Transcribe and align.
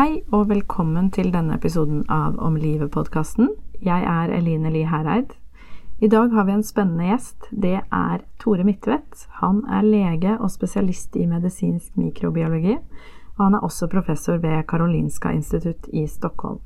Hei 0.00 0.22
og 0.32 0.46
velkommen 0.48 1.10
til 1.12 1.26
denne 1.28 1.58
episoden 1.58 2.06
av 2.08 2.38
Om 2.40 2.54
livet-podkasten. 2.56 3.50
Jeg 3.84 4.06
er 4.08 4.30
Eline 4.32 4.70
Li 4.72 4.86
Hereid. 4.88 5.34
I 6.00 6.08
dag 6.08 6.32
har 6.32 6.46
vi 6.48 6.54
en 6.54 6.64
spennende 6.64 7.10
gjest. 7.10 7.50
Det 7.52 7.74
er 7.82 8.24
Tore 8.40 8.64
Midtvedt. 8.64 9.26
Han 9.42 9.60
er 9.68 9.84
lege 9.84 10.38
og 10.38 10.48
spesialist 10.54 11.20
i 11.20 11.26
medisinsk 11.28 12.00
mikrobiologi. 12.00 12.78
Og 13.36 13.44
han 13.44 13.58
er 13.58 13.68
også 13.68 13.90
professor 13.92 14.40
ved 14.40 14.64
Karolinska 14.72 15.34
institutt 15.36 15.92
i 15.92 16.06
Stockholm. 16.08 16.64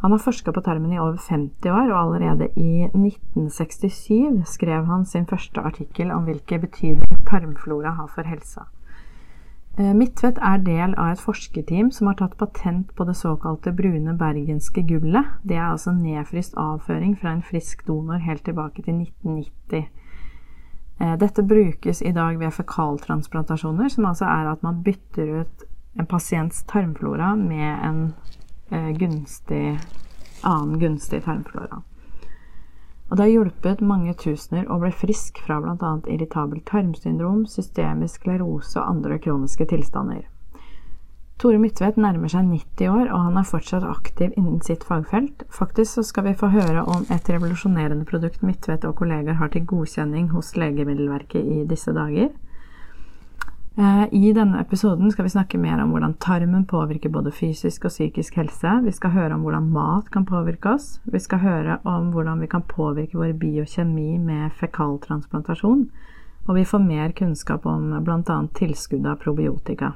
Han 0.00 0.16
har 0.16 0.24
forska 0.24 0.56
på 0.56 0.64
tarmen 0.64 0.96
i 0.96 1.04
over 1.04 1.20
50 1.20 1.68
år, 1.68 1.92
og 1.92 2.00
allerede 2.00 2.48
i 2.56 2.88
1967 2.88 4.56
skrev 4.56 4.88
han 4.88 5.04
sin 5.04 5.28
første 5.28 5.60
artikkel 5.60 6.16
om 6.16 6.24
hvilke 6.24 6.62
betydning 6.64 7.26
tarmflora 7.28 7.98
har 8.00 8.08
for 8.08 8.24
helsa. 8.24 8.70
Eh, 9.78 9.94
Midtvedt 9.94 10.38
er 10.42 10.58
del 10.66 10.94
av 10.98 11.12
et 11.12 11.22
forskerteam 11.22 11.92
som 11.94 12.10
har 12.10 12.18
tatt 12.18 12.36
patent 12.40 12.90
på 12.96 13.06
det 13.06 13.14
såkalte 13.16 13.72
brune 13.72 14.16
bergenske 14.18 14.82
gullet. 14.88 15.36
Det 15.46 15.56
er 15.56 15.68
altså 15.70 15.94
nedfryst 15.94 16.58
avføring 16.58 17.14
fra 17.20 17.32
en 17.36 17.42
frisk 17.46 17.86
donor 17.86 18.18
helt 18.24 18.44
tilbake 18.44 18.82
til 18.82 18.98
1990. 19.04 19.86
Eh, 21.00 21.16
dette 21.22 21.42
brukes 21.42 22.02
i 22.02 22.12
dag 22.12 22.38
ved 22.38 22.50
fekaltransplantasjoner, 22.50 23.88
som 23.88 24.10
altså 24.10 24.24
er 24.24 24.50
at 24.52 24.62
man 24.62 24.82
bytter 24.84 25.40
ut 25.40 25.64
en 25.98 26.06
pasients 26.06 26.62
tarmflora 26.62 27.34
med 27.34 27.86
en 27.86 28.02
eh, 28.70 28.90
gunstig, 28.98 29.78
annen 30.44 30.80
gunstig 30.80 31.22
tarmflora. 31.24 31.82
Og 33.10 33.16
det 33.16 33.24
har 33.24 33.32
hjulpet 33.32 33.80
mange 33.82 34.14
tusener 34.14 34.68
å 34.70 34.78
bli 34.78 34.92
frisk 34.94 35.40
fra 35.42 35.58
bl.a. 35.62 35.94
irritabelt 36.06 36.62
tarmsyndrom, 36.70 37.42
systemisk 37.50 38.22
sklerose 38.22 38.78
og 38.78 38.86
andre 38.86 39.18
kroniske 39.18 39.66
tilstander. 39.72 40.28
Tore 41.40 41.58
Midtvedt 41.58 41.96
nærmer 41.96 42.28
seg 42.28 42.44
90 42.46 42.90
år, 42.92 43.06
og 43.08 43.22
han 43.24 43.38
er 43.40 43.48
fortsatt 43.48 43.86
aktiv 43.88 44.34
innen 44.36 44.60
sitt 44.62 44.84
fagfelt. 44.84 45.46
Faktisk 45.50 45.96
så 45.96 46.04
skal 46.04 46.28
vi 46.28 46.36
få 46.36 46.50
høre 46.52 46.84
om 46.84 47.06
et 47.10 47.30
revolusjonerende 47.32 48.04
produkt 48.06 48.44
Midtvedt 48.44 48.84
og 48.84 48.98
kollegaer 49.00 49.40
har 49.40 49.50
til 49.54 49.64
godkjenning 49.66 50.28
hos 50.34 50.52
Legemiddelverket 50.60 51.40
i 51.40 51.64
disse 51.70 51.96
dager. 51.96 52.28
Eh, 53.78 54.14
I 54.14 54.32
denne 54.32 54.60
episoden 54.60 55.12
skal 55.12 55.24
vi 55.24 55.30
snakke 55.30 55.58
mer 55.58 55.78
om 55.78 55.92
hvordan 55.94 56.16
tarmen 56.18 56.64
påvirker 56.66 57.12
både 57.14 57.30
fysisk 57.30 57.84
og 57.86 57.92
psykisk 57.94 58.40
helse. 58.40 58.72
Vi 58.84 58.92
skal 58.92 59.14
høre 59.14 59.36
om 59.36 59.44
hvordan 59.46 59.70
mat 59.70 60.10
kan 60.10 60.26
påvirke 60.26 60.74
oss. 60.74 60.98
Vi 61.04 61.18
skal 61.22 61.38
høre 61.38 61.78
om 61.84 62.10
hvordan 62.10 62.42
vi 62.42 62.48
kan 62.50 62.66
påvirke 62.66 63.18
vår 63.18 63.36
biokjemi 63.38 64.18
med 64.18 64.50
fekaltransplantasjon. 64.58 65.86
Og 66.48 66.54
vi 66.56 66.64
får 66.64 66.82
mer 66.82 67.14
kunnskap 67.14 67.66
om 67.66 67.94
bl.a. 68.04 68.38
tilskudd 68.58 69.06
av 69.06 69.20
probiotika. 69.22 69.92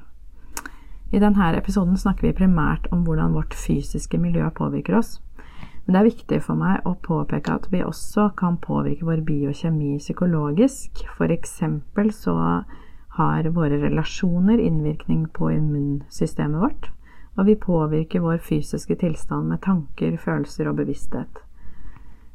I 1.11 1.19
denne 1.19 1.51
episoden 1.59 1.99
snakker 1.99 2.29
vi 2.29 2.39
primært 2.39 2.87
om 2.93 3.03
hvordan 3.07 3.35
vårt 3.35 3.55
fysiske 3.55 4.19
miljø 4.19 4.47
påvirker 4.55 4.99
oss. 4.99 5.19
Men 5.85 5.95
det 5.95 6.01
er 6.01 6.09
viktig 6.13 6.41
for 6.47 6.57
meg 6.57 6.87
å 6.87 6.95
påpeke 7.03 7.59
at 7.59 7.67
vi 7.75 7.83
også 7.85 8.31
kan 8.39 8.57
påvirke 8.63 9.05
vår 9.05 9.21
biokjemi 9.27 9.99
psykologisk. 9.99 11.05
For 11.19 11.35
eksempel 11.35 12.15
så 12.15 12.39
har 13.15 13.47
våre 13.55 13.79
relasjoner 13.79 14.59
innvirkning 14.59 15.27
på 15.33 15.53
immunsystemet 15.55 16.61
vårt, 16.61 16.91
og 17.39 17.47
vi 17.47 17.55
påvirker 17.59 18.23
vår 18.23 18.39
fysiske 18.43 18.97
tilstand 18.99 19.51
med 19.53 19.63
tanker, 19.63 20.17
følelser 20.19 20.71
og 20.71 20.79
bevissthet. 20.81 21.43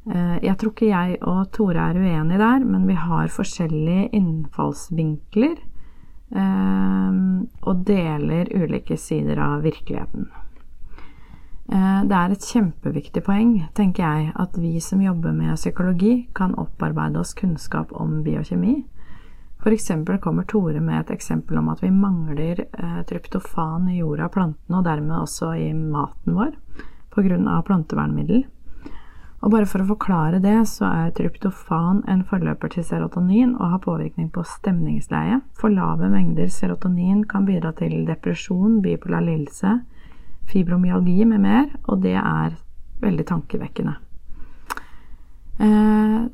Eh, 0.08 0.38
jeg 0.44 0.56
tror 0.60 0.72
ikke 0.74 0.92
jeg 0.92 1.18
og 1.28 1.42
Tore 1.56 1.90
er 1.92 2.00
uenige 2.00 2.40
der, 2.40 2.64
men 2.66 2.88
vi 2.88 2.96
har 2.96 3.32
forskjellige 3.32 4.10
innfallsvinkler 4.16 5.58
eh, 6.36 7.18
og 7.62 7.84
deler 7.88 8.54
ulike 8.56 8.98
sider 8.98 9.42
av 9.44 9.66
virkeligheten. 9.68 10.30
Eh, 11.70 12.00
det 12.08 12.22
er 12.22 12.36
et 12.38 12.48
kjempeviktig 12.54 13.24
poeng, 13.28 13.58
tenker 13.76 14.06
jeg, 14.06 14.32
at 14.40 14.56
vi 14.56 14.80
som 14.84 15.04
jobber 15.04 15.36
med 15.36 15.60
psykologi, 15.60 16.30
kan 16.36 16.56
opparbeide 16.56 17.20
oss 17.20 17.36
kunnskap 17.36 17.92
om 17.92 18.22
biokjemi 18.24 18.80
F.eks. 19.60 19.92
kommer 20.22 20.44
Tore 20.44 20.80
med 20.80 21.02
et 21.02 21.10
eksempel 21.12 21.58
om 21.60 21.68
at 21.70 21.82
vi 21.84 21.90
mangler 21.92 22.62
eh, 22.64 23.02
tryptofan 23.10 23.90
i 23.92 23.98
jorda, 24.00 24.30
og 24.30 24.32
plantene, 24.38 24.78
og 24.80 24.86
dermed 24.88 25.18
også 25.18 25.52
i 25.60 25.74
maten 25.74 26.38
vår 26.38 26.54
pga. 27.12 27.58
plantevernmiddel. 27.68 28.46
Og 29.40 29.52
bare 29.52 29.68
for 29.68 29.84
å 29.84 29.90
forklare 29.94 30.40
det, 30.44 30.56
så 30.68 30.88
er 30.88 31.14
tryptofan 31.16 32.02
en 32.12 32.24
forløper 32.28 32.72
til 32.72 32.88
serotonin 32.88 33.54
og 33.58 33.76
har 33.76 33.84
påvirkning 33.84 34.32
på 34.36 34.44
stemningsleie. 34.48 35.42
For 35.60 35.72
lave 35.72 36.08
mengder 36.12 36.48
serotonin 36.52 37.26
kan 37.28 37.48
bidra 37.48 37.72
til 37.76 38.04
depresjon, 38.08 38.82
bipolar 38.84 39.24
lidelse, 39.24 39.78
fibromyalgi 40.52 41.24
med 41.28 41.44
mer, 41.44 41.72
og 41.88 42.04
det 42.04 42.16
er 42.20 42.56
veldig 43.04 43.28
tankevekkende. 43.28 43.96
Eh, 45.60 46.28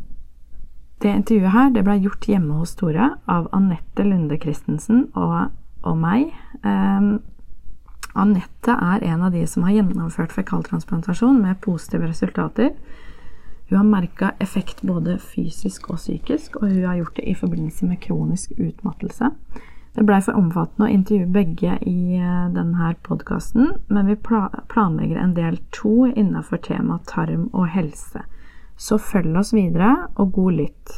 det 1.06 1.14
intervjuet 1.14 1.54
her 1.54 1.72
det 1.76 1.86
ble 1.86 2.00
gjort 2.02 2.26
hjemme 2.30 2.58
hos 2.58 2.74
Tore 2.80 3.12
av 3.30 3.48
Anette 3.54 4.04
Lunde 4.08 4.40
Christensen 4.42 5.06
og, 5.14 5.52
og 5.86 5.98
meg. 6.02 6.32
Um, 6.66 7.20
Anette 8.18 8.74
er 8.74 9.04
en 9.12 9.26
av 9.28 9.36
de 9.36 9.44
som 9.50 9.68
har 9.68 9.76
gjennomført 9.76 10.34
fekaltransplantasjon 10.34 11.42
med 11.44 11.60
positive 11.62 12.10
resultater. 12.10 12.74
Hun 13.70 13.78
har 13.78 13.88
merka 13.90 14.32
effekt 14.40 14.82
både 14.86 15.18
fysisk 15.22 15.90
og 15.92 16.00
psykisk, 16.00 16.58
og 16.62 16.70
hun 16.70 16.86
har 16.86 17.00
gjort 17.02 17.18
det 17.20 17.30
i 17.30 17.38
forbindelse 17.38 17.90
med 17.90 18.02
kronisk 18.02 18.54
utmattelse. 18.58 19.32
Det 19.96 20.04
blei 20.04 20.20
for 20.26 20.38
omfattende 20.38 20.90
å 20.90 20.94
intervjue 20.94 21.32
begge 21.32 21.78
i 21.88 22.18
eh, 22.20 22.48
denne 22.56 22.94
podkasten, 23.06 23.76
men 23.88 24.10
vi 24.10 24.18
planlegger 24.20 25.22
en 25.22 25.36
del 25.38 25.60
to 25.76 26.10
innafor 26.12 26.60
temaet 26.66 27.08
tarm 27.12 27.48
og 27.54 27.70
helse. 27.74 28.26
Så 28.78 28.97
følg 29.00 29.38
oss 29.40 29.53
videre, 29.56 30.09
og 30.19 30.34
god 30.36 30.58
lytt. 30.59 30.96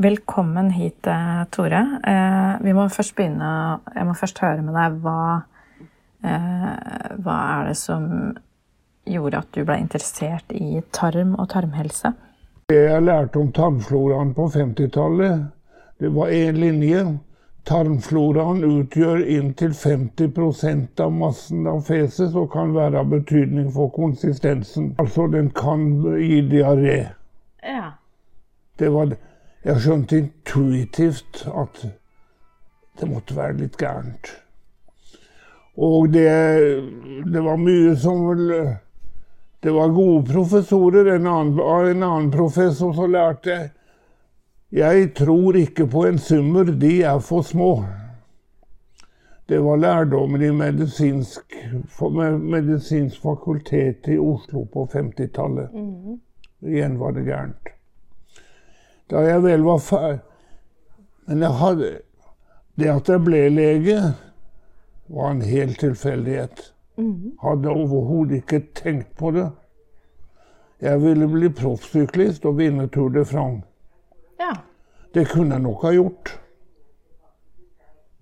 Velkommen 0.00 0.70
hit, 0.72 1.06
eh, 1.06 1.44
Tore. 1.52 1.80
Eh, 2.04 2.64
vi 2.64 2.72
må 2.72 2.88
først 2.88 3.14
begynne 3.16 3.80
Jeg 3.94 4.06
må 4.06 4.14
først 4.14 4.38
høre 4.38 4.62
med 4.62 4.74
deg 4.74 5.00
hva, 5.00 5.42
eh, 6.24 7.16
hva 7.20 7.36
er 7.60 7.68
det 7.68 7.76
som 7.76 8.36
gjorde 9.06 9.38
at 9.38 9.52
du 9.52 9.64
ble 9.64 9.76
interessert 9.80 10.52
i 10.52 10.80
tarm 10.92 11.34
og 11.38 11.48
tarmhelse? 11.48 12.14
Det 12.68 12.88
jeg 12.88 13.02
lærte 13.02 13.36
om 13.36 13.52
tarmfloraen 13.52 14.34
på 14.34 14.48
50-tallet, 14.48 15.50
det 16.00 16.14
var 16.14 16.28
én 16.28 16.56
linje. 16.56 17.18
Tarmfloraen 17.68 18.64
utgjør 18.64 19.20
inntil 19.28 19.72
50% 19.76 21.00
av 21.04 21.12
massen 21.12 21.66
av 21.68 21.82
feses 21.86 22.34
og 22.34 22.52
kan 22.54 22.72
være 22.74 23.02
av 23.02 23.10
betydning 23.12 23.68
for 23.74 23.92
konsistensen. 23.94 24.94
Altså, 25.02 25.26
den 25.28 25.50
kan 25.56 25.84
gi 26.18 26.40
diaré. 26.48 26.98
Ja. 27.62 27.92
Det 28.80 28.88
var, 28.94 29.12
jeg 29.64 29.82
skjønte 29.84 30.22
intuitivt 30.22 31.42
at 31.52 31.82
det 33.00 33.08
måtte 33.10 33.36
være 33.36 33.58
litt 33.60 33.76
gærent. 33.80 34.32
Og 35.80 36.08
det, 36.12 36.28
det 37.32 37.42
var 37.44 37.60
mye 37.60 37.96
som 37.96 38.24
Det 39.60 39.72
var 39.72 39.92
gode 39.92 40.32
professorer. 40.32 41.14
En 41.14 41.26
annen, 41.26 41.60
en 41.60 42.02
annen 42.02 42.30
professor 42.32 42.94
som 42.96 43.12
lærte 43.12 43.50
jeg 43.50 43.68
tror 45.14 45.56
ikke 45.56 45.86
på 45.86 46.06
en 46.06 46.18
summer, 46.18 46.64
de 46.64 47.02
er 47.02 47.18
for 47.18 47.42
små. 47.42 47.84
Det 49.48 49.58
var 49.58 49.76
lærdommen 49.76 50.42
i 50.42 50.50
medisinsk, 50.50 51.54
medisinsk 52.38 53.22
fakultet 53.22 54.06
i 54.06 54.18
Oslo 54.18 54.64
på 54.64 54.84
50-tallet. 54.92 55.72
Mm. 55.74 56.20
Igjen 56.62 56.98
var 57.00 57.10
det 57.10 57.24
gærent. 57.24 57.72
Da 59.10 59.24
jeg 59.26 59.42
vel 59.42 59.64
var 59.66 59.78
ferdig 59.78 60.20
Men 61.26 61.42
jeg 61.42 61.50
hadde, 61.50 61.88
det 62.78 62.88
at 62.90 63.08
jeg 63.08 63.24
ble 63.24 63.48
lege, 63.48 63.98
var 65.08 65.30
en 65.30 65.42
hel 65.42 65.74
tilfeldighet. 65.74 66.74
Mm. 66.96 67.32
Hadde 67.42 67.70
overhodet 67.70 68.40
ikke 68.40 68.62
tenkt 68.74 69.16
på 69.18 69.30
det. 69.30 69.50
Jeg 70.80 71.02
ville 71.02 71.28
bli 71.28 71.48
proffsyklist 71.48 72.46
og 72.46 72.58
vinne 72.58 72.88
Tour 72.88 73.08
de 73.08 73.24
France. 73.24 73.69
Ja. 74.40 74.54
Det 75.14 75.26
kunne 75.28 75.54
jeg 75.54 75.62
nok 75.62 75.82
ha 75.84 75.92
gjort. 75.92 76.34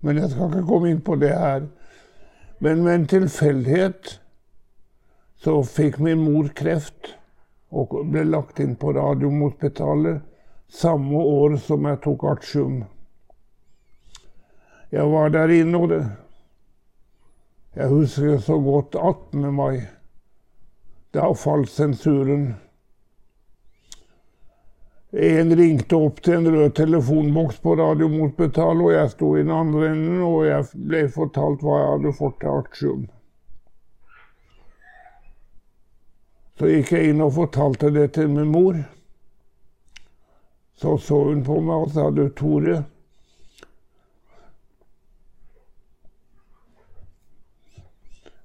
Men 0.01 0.17
jeg 0.19 0.31
skal 0.31 0.49
ikke 0.51 0.67
komme 0.67 0.91
inn 0.91 1.03
på 1.05 1.15
det 1.19 1.31
her. 1.31 1.67
Men 2.59 2.83
med 2.83 2.95
en 2.95 3.07
tilfeldighet 3.07 4.17
så 5.39 5.61
fikk 5.63 5.99
min 6.03 6.19
mor 6.19 6.49
kreft 6.55 7.13
og 7.71 7.93
ble 8.11 8.25
lagt 8.27 8.59
inn 8.59 8.75
på 8.79 8.91
Radiumhospitalet 8.97 10.25
samme 10.69 11.17
år 11.17 11.55
som 11.63 11.85
jeg 11.87 12.01
tok 12.03 12.25
artium. 12.27 12.81
Jeg 14.91 15.05
var 15.11 15.29
der 15.29 15.53
inne, 15.53 15.77
og 15.77 15.89
det 15.89 16.01
Jeg 17.75 17.87
husker 17.87 18.37
så 18.37 18.57
godt 18.59 18.95
18. 18.95 19.53
mai. 19.53 19.81
Da 21.13 21.31
falt 21.33 21.69
sensuren. 21.69 22.55
En 25.11 25.55
ringte 25.55 25.95
opp 25.95 26.19
til 26.21 26.35
en 26.37 26.51
rød 26.53 26.75
telefonboks 26.77 27.57
på 27.59 27.73
Radiumhospitalet, 27.75 28.83
og 28.83 28.91
jeg 28.93 29.09
sto 29.09 29.29
i 29.35 29.41
den 29.41 29.51
andre 29.51 29.87
enden, 29.89 30.19
og 30.21 30.43
jeg 30.45 30.67
ble 30.91 31.01
fortalt 31.09 31.65
hva 31.65 31.79
jeg 31.79 31.87
hadde 31.95 32.11
fått 32.19 32.37
til 32.43 32.51
artium. 32.59 33.07
Så 36.59 36.69
gikk 36.69 36.93
jeg 36.93 37.09
inn 37.09 37.25
og 37.25 37.33
fortalte 37.39 37.89
det 37.95 38.05
til 38.19 38.29
min 38.29 38.53
mor. 38.53 38.77
Så 40.77 40.97
så 41.01 41.23
hun 41.25 41.41
på 41.43 41.57
meg 41.57 41.87
og 41.87 41.91
sa 41.95 42.09
du, 42.13 42.27
Tore 42.29 42.83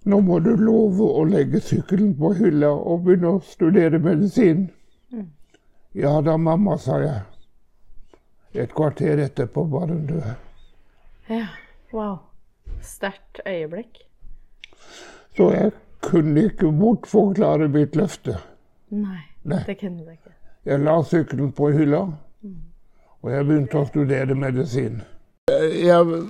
Nå 0.04 0.18
må 0.20 0.38
du 0.44 0.50
love 0.56 1.04
å 1.04 1.22
legge 1.24 1.60
sykkelen 1.64 2.12
på 2.18 2.34
hylla 2.36 2.72
og 2.72 3.06
begynne 3.06 3.38
å 3.38 3.44
studere 3.44 4.00
medisin. 4.04 4.66
Mm. 5.12 5.30
Ja 5.96 6.20
da, 6.22 6.36
mamma, 6.36 6.74
sa 6.78 6.98
jeg. 6.98 7.20
Et 8.52 8.72
kvarter 8.74 9.20
etterpå 9.22 9.62
var 9.70 9.86
hun 9.92 10.06
død. 10.06 10.24
Ja, 11.30 11.46
wow. 11.92 12.16
Sterkt 12.82 13.38
øyeblikk. 13.46 14.00
Så 15.36 15.52
jeg 15.54 15.70
kunne 16.02 16.48
ikke 16.48 16.72
bortforklare 16.72 17.68
mitt 17.68 17.94
løfte. 17.96 18.40
Nei, 18.90 19.22
Nei. 19.42 19.62
det 19.66 19.78
kunne 19.78 20.02
du 20.02 20.10
ikke. 20.10 20.34
Jeg 20.66 20.82
la 20.82 20.96
sykkelen 21.06 21.52
på 21.54 21.70
hylla, 21.76 22.02
mm. 22.42 22.58
og 23.22 23.30
jeg 23.30 23.46
begynte 23.46 23.78
å 23.78 23.86
studere 23.86 24.34
medisin. 24.34 25.02
Jeg, 25.46 26.20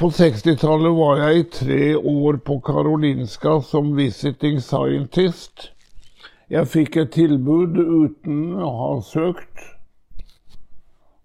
på 0.00 0.10
60-tallet 0.14 0.96
var 0.96 1.22
jeg 1.26 1.38
i 1.38 1.46
tre 1.58 1.92
år 1.96 2.40
på 2.46 2.60
Karolinska 2.64 3.58
som 3.68 3.92
visiting 3.96 4.60
scientist. 4.62 5.73
Jeg 6.52 6.68
fikk 6.68 6.96
et 7.00 7.12
tilbud 7.16 7.78
uten 7.78 8.40
å 8.60 8.70
ha 8.78 8.88
søkt, 9.06 9.62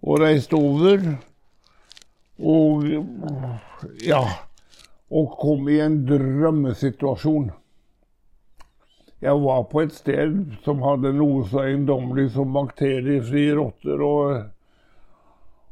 og 0.00 0.22
reiste 0.22 0.56
over. 0.56 1.02
Og 2.40 2.86
ja 4.00 4.22
Og 5.10 5.32
kom 5.40 5.66
i 5.68 5.80
en 5.82 5.96
drømmesituasjon. 6.06 7.48
Jeg 9.20 9.42
var 9.42 9.64
på 9.68 9.82
et 9.82 9.92
sted 9.92 10.36
som 10.64 10.84
hadde 10.86 11.10
noe 11.18 11.42
så 11.50 11.64
eiendommelig 11.64 12.28
som 12.36 12.54
bakteriefrie 12.54 13.56
rotter. 13.58 14.00
og 14.00 14.44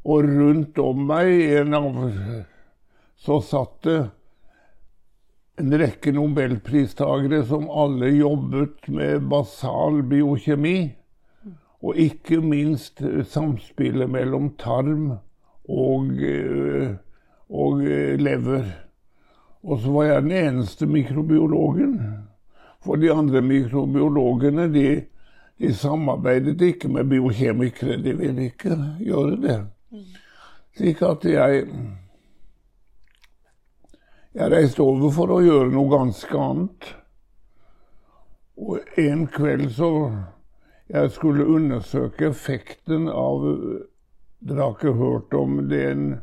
og 0.08 0.24
rundt 0.24 0.78
om 0.80 1.02
meg 1.08 1.74
av, 1.74 1.98
så 3.18 3.40
satt 3.44 3.74
det 3.84 3.98
en 5.58 5.74
rekke 5.80 6.12
nobelpristagere 6.14 7.42
som 7.46 7.66
alle 7.70 8.12
jobbet 8.14 8.88
med 8.94 9.26
basal 9.30 10.02
biokjemi. 10.08 10.78
Og 11.78 11.98
ikke 12.02 12.40
minst 12.42 13.02
samspillet 13.30 14.10
mellom 14.10 14.50
tarm 14.58 15.12
og, 15.70 16.08
og 17.48 17.84
lever. 18.18 18.64
Og 19.62 19.80
så 19.82 19.92
var 19.94 20.08
jeg 20.08 20.24
den 20.26 20.34
eneste 20.40 20.88
mikrobiologen. 20.90 21.94
For 22.82 22.98
de 22.98 23.12
andre 23.12 23.42
mikrobiologene 23.42 24.66
de, 24.74 24.86
de 25.58 25.72
samarbeidet 25.74 26.60
ikke 26.62 26.90
med 26.90 27.10
biokjemikere. 27.10 28.00
De 28.02 28.16
ville 28.18 28.50
ikke 28.50 28.78
gjøre 29.02 29.38
det. 29.42 29.58
Slik 30.78 31.02
at 31.02 31.24
jeg 31.26 31.66
Jeg 34.38 34.52
reiste 34.52 34.84
over 34.84 35.10
for 35.10 35.32
å 35.34 35.40
gjøre 35.42 35.72
noe 35.72 35.90
ganske 35.90 36.38
annet. 36.38 36.84
Og 38.54 39.00
en 39.02 39.24
kveld 39.34 39.72
så 39.74 39.90
Jeg 40.88 41.10
skulle 41.12 41.44
undersøke 41.44 42.30
effekten 42.30 43.10
av 43.10 43.42
Dere 44.38 44.62
har 44.62 44.76
ikke 44.76 44.94
hørt 44.94 45.34
om 45.34 45.58
den, 45.68 46.20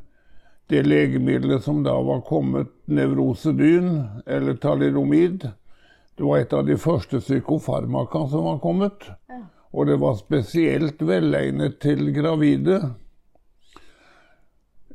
det 0.72 0.86
legemiddelet 0.88 1.62
som 1.68 1.84
da 1.84 1.94
var 2.02 2.24
kommet, 2.26 2.72
nevrosedyn, 2.88 4.24
eller 4.26 4.56
talidomid. 4.64 5.50
Det 6.16 6.24
var 6.24 6.40
et 6.40 6.56
av 6.56 6.64
de 6.66 6.80
første 6.80 7.20
psykofarmaka 7.20 8.24
som 8.32 8.48
var 8.48 8.64
kommet. 8.64 9.10
Og 9.76 9.92
det 9.92 10.00
var 10.00 10.16
spesielt 10.16 11.04
velegnet 11.04 11.82
til 11.84 12.14
gravide. 12.16 12.80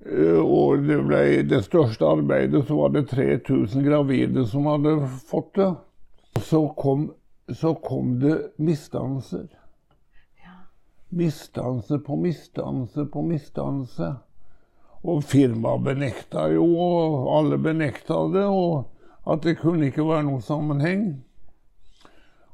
Eh, 0.07 0.41
og 0.41 0.87
det 0.89 0.97
ble 1.05 1.23
det 1.49 1.63
største 1.67 2.09
arbeidet, 2.09 2.65
så 2.67 2.79
var 2.79 2.95
det 2.95 3.09
3000 3.11 3.85
gravide 3.85 4.47
som 4.49 4.69
hadde 4.71 4.97
fått 5.29 5.55
det. 5.61 5.71
Så 6.41 6.69
kom, 6.77 7.11
så 7.53 7.75
kom 7.75 8.19
det 8.23 8.39
misdannelser. 8.57 9.49
Misdannelse 11.11 11.99
på 12.07 12.17
misdannelse 12.17 13.05
på 13.13 13.23
misdannelse. 13.27 14.13
Og 15.01 15.25
firmaet 15.25 15.85
benekta 15.85 16.47
jo, 16.53 16.65
og 16.77 17.31
alle 17.35 17.59
benekta 17.59 18.21
det, 18.31 18.45
og 18.47 19.33
at 19.33 19.43
det 19.45 19.59
kunne 19.59 19.89
ikke 19.89 20.07
være 20.07 20.29
noen 20.29 20.45
sammenheng. 20.45 21.05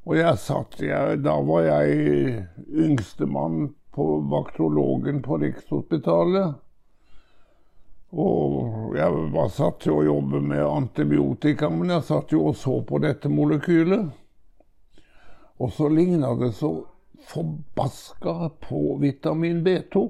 Og 0.07 0.15
jeg 0.17 0.39
satt 0.39 0.79
jeg, 0.81 1.23
Da 1.27 1.35
var 1.43 1.67
jeg 1.67 2.47
yngstemann 2.71 3.75
på 3.93 4.07
vaktologen 4.31 5.23
på 5.23 5.41
Rikshospitalet. 5.43 6.55
Og 8.17 8.95
jeg 8.97 9.25
var 9.35 9.49
satt 9.53 9.83
til 9.85 9.99
å 9.99 10.05
jobbe 10.07 10.41
med 10.41 10.63
antibiotika, 10.65 11.69
men 11.69 11.93
jeg 11.93 12.07
satt 12.09 12.33
jo 12.33 12.47
og 12.49 12.57
så 12.57 12.79
på 12.89 13.01
dette 13.05 13.29
molekylet. 13.29 14.09
Og 15.61 15.73
så 15.73 15.89
ligna 15.93 16.33
det 16.41 16.55
så 16.57 16.71
forbaska 17.29 18.51
på 18.69 18.97
vitamin 19.01 19.61
B2. 19.67 20.07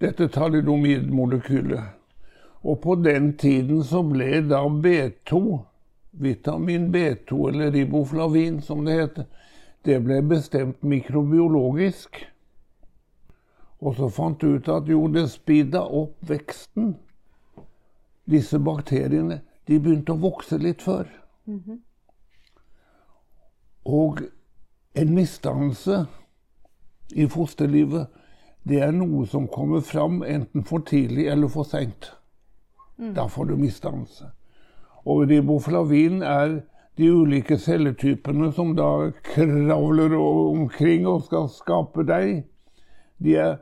Dette 0.00 0.28
talidomid-molekylet. 0.32 1.96
Og 2.62 2.82
på 2.82 2.94
den 2.94 3.36
tiden 3.38 3.84
så 3.84 4.02
ble 4.04 4.40
da 4.50 4.64
B2, 4.66 5.58
vitamin 6.10 6.90
B2 6.92 7.48
eller 7.48 7.70
riboflavin 7.70 8.60
som 8.62 8.84
det 8.84 8.98
heter, 8.98 9.28
det 9.84 10.00
ble 10.04 10.20
bestemt 10.22 10.82
mikrobiologisk. 10.82 12.24
Og 13.80 13.96
så 13.96 14.08
fant 14.12 14.40
du 14.40 14.56
ut 14.56 14.68
at 14.68 14.88
jo, 14.88 15.06
det 15.08 15.30
speeda 15.32 15.80
opp 15.84 16.16
veksten. 16.28 16.94
Disse 18.30 18.58
bakteriene 18.60 19.40
de 19.68 19.78
begynte 19.80 20.12
å 20.12 20.20
vokse 20.20 20.58
litt 20.58 20.82
før. 20.82 21.08
Mm 21.46 21.62
-hmm. 21.66 21.78
Og 23.84 24.20
en 24.94 25.14
misdannelse 25.14 26.06
i 27.14 27.26
fosterlivet, 27.26 28.06
det 28.68 28.82
er 28.82 28.90
noe 28.90 29.26
som 29.26 29.48
kommer 29.48 29.80
fram 29.80 30.22
enten 30.22 30.64
for 30.64 30.78
tidlig 30.78 31.26
eller 31.26 31.48
for 31.48 31.62
seint. 31.62 32.12
Mm. 32.98 33.14
Da 33.14 33.26
får 33.26 33.44
du 33.44 33.56
misdannelse. 33.56 34.24
Og 35.04 35.28
riboflavin 35.28 36.22
er 36.22 36.60
de 36.96 37.12
ulike 37.12 37.58
celletypene 37.58 38.52
som 38.52 38.74
da 38.76 39.10
kravler 39.24 40.14
omkring 40.18 41.06
og 41.08 41.22
skal 41.22 41.48
skape 41.48 42.04
deg. 42.04 42.44
De 43.18 43.36
er 43.36 43.56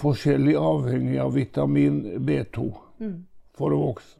forskjellig 0.00 0.56
avhengig 0.56 1.18
av 1.20 1.34
vitamin 1.34 2.02
B2 2.26 2.66
mm. 3.00 3.16
for 3.56 3.74
å 3.74 3.80
vokse. 3.86 4.18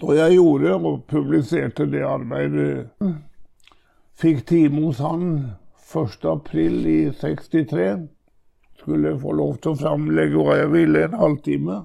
Så 0.00 0.14
jeg 0.18 0.36
gjorde 0.36 0.74
og 0.76 1.04
publiserte 1.08 1.86
det 1.88 2.04
arbeidet. 2.04 2.90
Fikk 4.18 4.44
time 4.48 4.82
hos 4.84 5.00
han 5.00 5.28
1.4 5.88 6.64
i 6.92 6.98
63. 7.16 7.86
Skulle 8.78 9.14
få 9.20 9.32
lov 9.32 9.56
til 9.62 9.72
å 9.72 9.78
framlegge 9.80 10.42
hva 10.42 10.58
jeg 10.58 10.72
ville, 10.74 11.04
en 11.06 11.16
halvtime. 11.18 11.78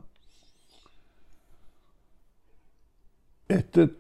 Etter 3.54 3.94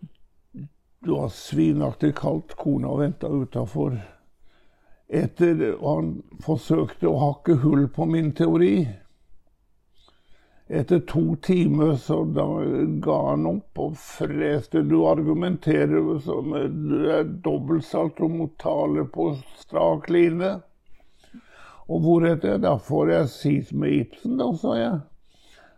det 1.03 1.11
var 1.11 1.31
svinaktig 1.35 2.13
kaldt, 2.15 2.55
kona 2.55 2.93
venta 2.95 3.27
utafor 3.27 3.97
etter 5.07 5.77
han 5.81 6.15
forsøkte 6.43 7.09
å 7.09 7.19
hakke 7.21 7.59
hull 7.63 7.87
på 7.93 8.05
min 8.09 8.31
teori. 8.37 8.87
Etter 10.67 10.99
to 10.99 11.35
timer 11.43 11.95
så 12.01 12.23
da 12.23 12.47
ga 13.03 13.17
han 13.29 13.45
opp 13.45 13.79
og 13.83 13.97
freste. 13.99 14.81
Du 14.81 15.03
argumenterer 15.05 16.19
som 16.23 16.53
du 16.89 17.09
er 17.11 17.27
dobbeltsalt 17.45 18.21
og 18.23 18.37
mot 18.39 18.53
tale 18.63 19.05
på 19.05 19.33
strak 19.59 20.09
line. 20.09 20.55
Og 21.91 21.99
hvoretter 22.05 22.61
da 22.63 22.77
får 22.79 23.11
jeg 23.11 23.31
si 23.33 23.55
med 23.75 23.97
Ibsen, 23.99 24.37
da, 24.39 24.49
sa 24.55 24.77
jeg. 24.79 25.01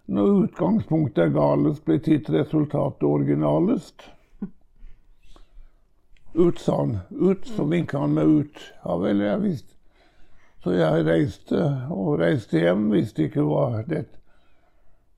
Når 0.05 0.44
utgangspunktet 0.46 1.24
er 1.24 1.34
galest, 1.34 1.82
blir 1.86 2.00
titt 2.05 2.29
resultatet 2.29 3.08
originalest. 3.10 4.05
Ut, 6.36 6.60
sa 6.60 6.77
han. 6.82 6.98
Ut, 7.10 7.48
så 7.48 7.63
vinka 7.63 8.00
han 8.00 8.15
meg 8.18 8.27
ut. 8.27 8.60
Ja 8.84 8.98
vel, 9.00 9.24
jeg 9.24 9.42
visste. 9.44 9.72
Så 10.63 10.74
jeg 10.75 11.06
reiste 11.06 11.62
og 11.94 12.20
reiste 12.20 12.60
hjem, 12.60 12.89
visste 12.92 13.27
ikke 13.27 13.46
hva 13.46 13.84
det 13.88 14.08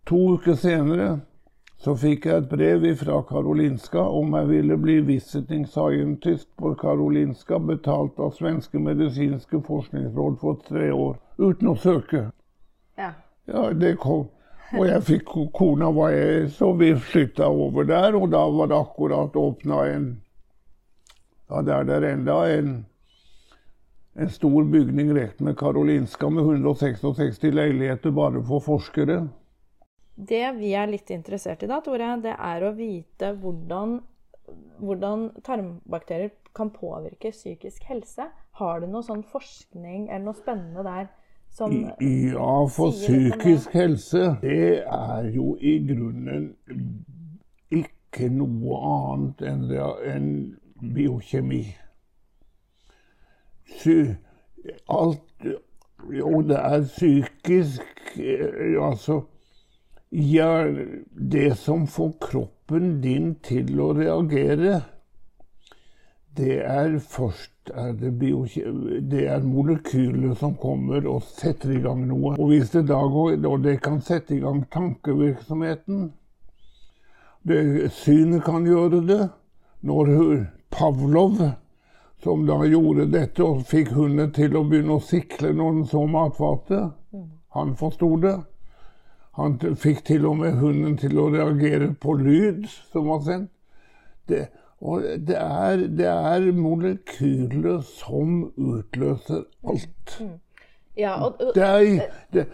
To 0.08 0.20
uker 0.38 0.56
senere 0.56 1.18
så 1.78 1.94
fikk 1.96 2.26
jeg 2.26 2.42
et 2.42 2.50
brev 2.50 2.86
fra 2.98 3.20
Karolinska 3.30 4.02
om 4.02 4.34
jeg 4.34 4.50
ville 4.50 4.78
bli 4.82 4.96
visiting 5.06 5.66
scientist 5.70 6.50
på 6.58 6.74
Karolinska, 6.80 7.60
betalt 7.60 8.18
av 8.20 8.32
Svenske 8.34 8.82
medisinske 8.82 9.62
forskningsråd 9.68 10.40
for 10.42 10.58
tre 10.68 10.90
år, 10.92 11.20
uten 11.38 11.70
å 11.70 11.76
søke. 11.78 12.24
Ja. 12.98 13.12
Ja, 13.46 13.70
det 13.74 13.98
kom. 14.02 14.26
Og 14.74 14.88
jeg 14.90 15.04
fikk 15.08 15.36
kona 15.56 15.92
var 15.96 16.12
jeg, 16.12 16.50
så 16.52 16.74
vi 16.76 16.90
flytta 16.98 17.48
over 17.48 17.86
der, 17.88 18.18
og 18.18 18.32
da 18.34 18.42
var 18.52 18.72
det 18.72 18.80
akkurat 18.82 19.38
åpna 19.38 19.84
en 19.94 20.08
Ja, 21.48 21.62
det 21.64 21.74
er 21.74 21.84
der 21.88 22.06
enda 22.10 22.38
en, 22.52 22.72
en 24.20 24.30
stor 24.30 24.64
bygning 24.68 25.14
rett 25.16 25.40
med 25.40 25.56
Karolinska 25.58 26.30
med 26.30 26.44
166 26.44 27.44
leiligheter 27.44 28.12
bare 28.12 28.44
for 28.44 28.64
forskere. 28.66 29.22
Det 30.18 30.44
vi 30.58 30.74
er 30.74 30.90
litt 30.92 31.14
interessert 31.14 31.64
i 31.64 31.70
da, 31.70 31.80
Tore, 31.86 32.16
det 32.24 32.34
er 32.34 32.66
å 32.66 32.74
vite 32.76 33.32
hvordan, 33.40 34.00
hvordan 34.82 35.30
tarmbakterier 35.46 36.34
kan 36.58 36.74
påvirke 36.74 37.32
psykisk 37.32 37.86
helse. 37.88 38.28
Har 38.58 38.82
du 38.82 38.90
noe 38.90 39.06
sånn 39.06 39.24
forskning 39.24 40.10
eller 40.10 40.26
noe 40.32 40.40
spennende 40.40 40.84
der? 40.84 41.08
Som 41.54 41.72
ja, 41.72 42.54
for 42.68 42.92
psykisk 42.92 43.72
helse, 43.78 44.34
det 44.42 44.84
er 44.84 45.30
jo 45.32 45.54
i 45.64 45.78
grunnen 45.88 46.50
ikke 47.72 48.28
noe 48.34 48.82
annet 48.90 49.46
enn, 49.48 49.64
enn 50.12 50.28
biokjemi. 50.82 51.64
Sy 53.78 53.98
alt 54.88 55.24
Jo, 56.14 56.42
det 56.46 56.58
er 56.60 56.84
psykisk 56.86 58.20
Altså 58.82 59.22
ja, 60.12 60.64
det 61.32 61.58
som 61.58 61.88
får 61.88 62.14
kroppen 62.22 63.02
din 63.04 63.34
til 63.44 63.80
å 63.84 63.90
reagere, 63.92 64.80
det 66.38 66.62
er 66.64 66.96
først 67.04 67.74
er 67.76 67.92
det, 68.00 68.14
det 69.12 69.26
er 69.28 69.44
molekyler 69.44 70.38
som 70.40 70.56
kommer 70.56 71.04
og 71.12 71.26
setter 71.28 71.74
i 71.76 71.82
gang 71.84 72.06
noe. 72.08 72.38
Og 72.38 72.54
hvis 72.54 72.72
det 72.72 72.86
da 72.88 73.02
går, 73.04 73.36
og 73.50 73.66
det 73.66 73.82
kan 73.84 74.00
sette 74.02 74.38
i 74.38 74.40
gang 74.40 74.64
tankevirksomheten 74.72 76.12
det, 77.48 77.92
Synet 78.00 78.46
kan 78.46 78.66
gjøre 78.68 79.04
det. 79.08 79.26
Når 79.88 80.10
Pavlov, 80.70 81.42
som 82.24 82.46
da 82.48 82.58
gjorde 82.66 83.08
dette 83.14 83.44
og 83.46 83.66
fikk 83.70 83.94
hunden 83.96 84.32
til 84.36 84.58
å 84.58 84.66
begynne 84.68 84.98
å 84.98 85.04
sikle 85.04 85.54
når 85.56 85.74
den 85.78 85.90
så 85.92 86.04
matfatet, 86.10 86.94
mm. 87.14 87.28
han 87.56 87.76
forsto 87.80 88.12
det. 88.24 88.36
Han 89.38 89.60
fikk 89.78 90.02
til 90.10 90.26
og 90.26 90.40
med 90.40 90.58
hunden 90.58 90.96
til 90.98 91.20
å 91.22 91.30
reagere 91.30 91.92
på 92.02 92.16
lyd 92.18 92.66
som 92.92 93.12
var 93.12 93.22
sendt. 93.26 93.52
Det, 94.28 94.48
og 94.82 95.06
det 95.28 95.38
er, 95.38 95.86
det 95.94 96.10
er 96.10 96.52
molekyler 96.58 97.80
som 97.86 98.50
utløser 98.58 99.46
alt. 99.70 100.18
Ja, 100.98 101.14
og, 101.26 101.42
og, 101.42 101.58
er, 101.62 102.08
det, 102.34 102.48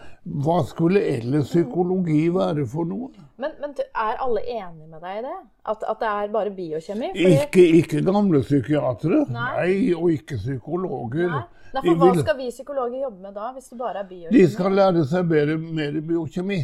hva 0.44 0.58
skulle 0.68 1.00
ellers 1.08 1.48
psykologi 1.48 2.26
være 2.32 2.66
for 2.68 2.84
noe? 2.88 3.08
Men, 3.40 3.54
men 3.62 3.72
er 3.80 4.20
alle 4.20 4.42
enige 4.44 4.86
med 4.90 5.00
deg 5.00 5.18
i 5.18 5.22
det? 5.24 5.38
At, 5.72 5.86
at 5.88 6.02
det 6.02 6.10
er 6.10 6.28
bare 6.34 6.52
biokjemi? 6.54 7.08
Fordi... 7.14 7.32
Ikke, 7.40 7.64
ikke, 7.80 8.02
gamle 8.04 8.42
psykiatere. 8.44 9.24
Nei. 9.32 9.48
Nei. 9.56 9.76
og 9.96 10.12
ikke 10.12 10.36
psykologer. 10.42 11.32
Nei. 11.32 11.42
for 11.80 12.02
hva 12.02 12.10
skal 12.20 12.38
vi 12.38 12.50
psykologer 12.52 13.06
jobbe 13.06 13.24
med 13.24 13.34
da, 13.40 13.48
hvis 13.56 13.72
det 13.72 13.80
bare 13.80 14.04
er 14.04 14.08
biokjemi? 14.12 14.36
De 14.36 14.52
skal 14.52 14.78
lære 14.78 15.06
seg 15.10 15.32
bedre, 15.32 15.56
mer 15.80 15.98
biokjemi. 16.12 16.60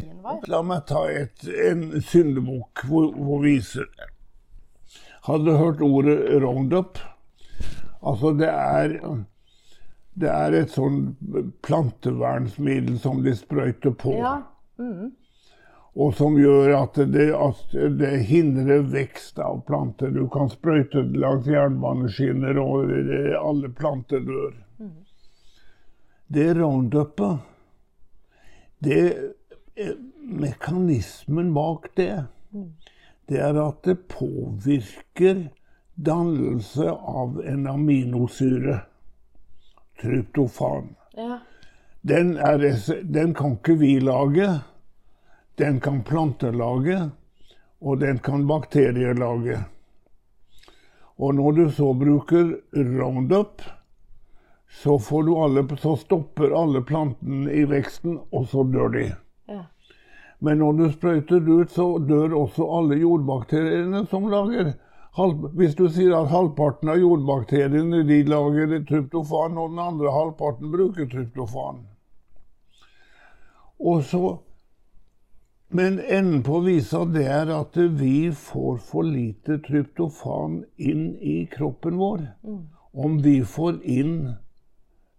La 0.53 0.63
meg 0.67 0.85
ta 0.91 1.07
et, 1.11 1.49
en 1.71 1.87
syndebukk 1.99 2.85
hvor, 2.91 3.11
hvor 3.17 3.45
viser 3.47 3.89
Hadde 5.27 5.53
hørt 5.59 5.83
ordet 5.85 6.17
roundup? 6.43 7.01
Altså, 8.01 8.33
det 8.33 8.49
er 8.49 8.95
det 10.21 10.31
er 10.31 10.57
et 10.59 10.75
sånn 10.75 11.01
plantevernsmiddel 11.67 12.99
som 13.01 13.25
de 13.25 13.35
sprøyter 13.37 13.95
på. 13.97 14.17
Ja. 14.21 14.37
Mm. 14.81 15.13
Og 16.01 16.15
som 16.15 16.37
gjør 16.39 16.71
at 16.79 17.01
det, 17.13 17.31
at 17.35 17.73
det, 17.99 18.11
hindrer 18.29 18.85
vekst 18.93 19.41
av 19.43 19.65
planter. 19.67 20.13
Du 20.15 20.29
kan 20.33 20.49
sprøyte 20.53 21.03
langs 21.19 21.49
jernbaneskinner, 21.51 22.61
og 22.63 22.93
alle 23.41 23.73
planter 23.75 24.23
dør. 24.25 24.53
Mm 24.79 24.99
det 26.33 26.55
roundupet 26.55 27.39
det 28.79 29.19
Mekanismen 30.23 31.55
bak 31.55 31.89
det, 31.97 32.25
det 33.27 33.41
er 33.43 33.57
at 33.59 33.81
det 33.83 33.97
påvirker 34.13 35.41
dannelse 35.97 36.87
av 36.93 37.41
en 37.43 37.67
aminosyre, 37.67 38.77
tryptofan. 40.01 40.95
Ja. 41.17 41.39
Den, 42.01 42.37
er, 42.37 42.59
den, 43.03 43.35
kan 43.35 43.59
ikke 43.59 43.77
vi 43.81 43.99
lage. 44.01 44.61
Den 45.59 45.81
kan 45.81 46.03
planter 46.03 46.53
lage, 46.53 47.11
og 47.81 48.01
den 48.01 48.19
kan 48.19 48.47
bakterier 48.49 49.15
lage. 49.15 49.59
Og 51.21 51.35
når 51.35 51.53
du 51.53 51.71
så 51.71 51.93
bruker 51.93 52.55
Roundup, 52.73 53.63
så, 54.71 54.97
alle, 55.45 55.77
så, 55.77 55.97
stopper 55.97 56.55
alle 56.63 56.81
plantene 56.83 57.53
i 57.53 57.65
veksten, 57.69 58.21
og 58.33 58.47
så 58.49 58.65
dør 58.65 58.89
de. 58.95 59.11
Ja. 59.49 59.65
Men 60.39 60.63
når 60.63 60.73
du 60.73 60.85
sprøyter 60.93 61.43
ut, 61.49 61.71
så 61.71 61.99
dør 61.99 62.39
også 62.39 62.65
alle 62.79 63.01
jordbakteriene 63.03 64.07
som 64.09 64.31
lager 64.31 64.73
Hvis 65.17 65.75
du 65.75 65.89
sier 65.91 66.15
at 66.17 66.31
halvparten 66.31 66.89
av 66.93 67.01
jordbakteriene 67.01 68.05
de 68.07 68.21
lager 68.31 68.77
tryptofan, 68.87 69.59
og 69.59 69.73
den 69.73 69.81
andre 69.83 70.13
halvparten 70.15 70.71
bruker 70.71 71.09
tryptofan 71.11 71.83
og 73.81 74.05
så, 74.05 74.39
Men 75.73 76.01
enden 76.01 76.43
på 76.43 76.59
visa 76.65 77.05
det 77.07 77.29
er 77.31 77.51
at 77.55 77.77
vi 78.01 78.33
får 78.35 78.81
for 78.83 79.07
lite 79.07 79.61
tryptofan 79.63 80.65
inn 80.83 81.13
i 81.23 81.45
kroppen 81.53 81.95
vår. 82.01 82.25
Mm. 82.43 82.65
Om 82.91 83.21
vi 83.23 83.37
får 83.47 83.79
inn 83.87 84.17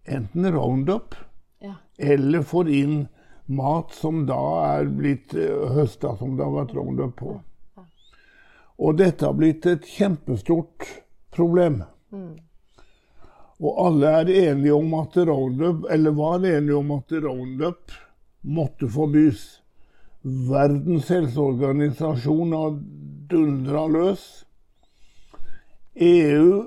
enten 0.04 0.50
Roundup 0.52 1.16
ja. 1.64 1.78
eller 1.96 2.44
får 2.44 2.68
inn 2.68 2.98
mat 3.48 3.96
som 3.96 4.26
da 4.28 4.42
er 4.74 4.92
blitt 4.92 5.32
uh, 5.32 5.72
høsta, 5.72 6.12
som 6.20 6.36
det 6.36 6.44
har 6.44 6.52
vært 6.52 6.76
Roundup 6.76 7.16
på. 7.16 7.38
Og 8.78 8.96
dette 8.98 9.26
har 9.26 9.36
blitt 9.36 9.66
et 9.68 9.86
kjempestort 9.86 10.86
problem. 11.34 11.82
Mm. 12.12 12.38
Og 13.62 13.78
alle 13.86 14.12
er 14.22 14.32
enige 14.48 14.74
om 14.74 14.94
at 14.98 15.16
Roundup, 15.28 15.84
eller 15.90 16.16
var 16.16 16.46
enige 16.46 16.76
om 16.76 16.90
at 16.96 17.12
Roundup 17.12 17.92
måtte 18.42 18.88
forbys. 18.90 19.44
Verdens 20.22 21.08
helseorganisasjon 21.10 22.52
har 22.56 22.76
dundra 23.30 23.86
løs. 23.90 24.26
EU 25.94 26.62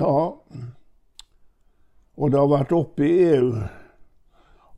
Ja 0.00 0.20
og 2.20 2.32
det 2.32 2.36
har 2.36 2.50
vært 2.52 2.72
oppe 2.76 3.06
i 3.06 3.12
EU. 3.32 3.52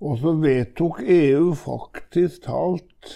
Og 0.02 0.18
så 0.22 0.34
vedtok 0.38 1.00
EU 1.02 1.52
faktisk 1.58 2.44
talt 2.46 3.14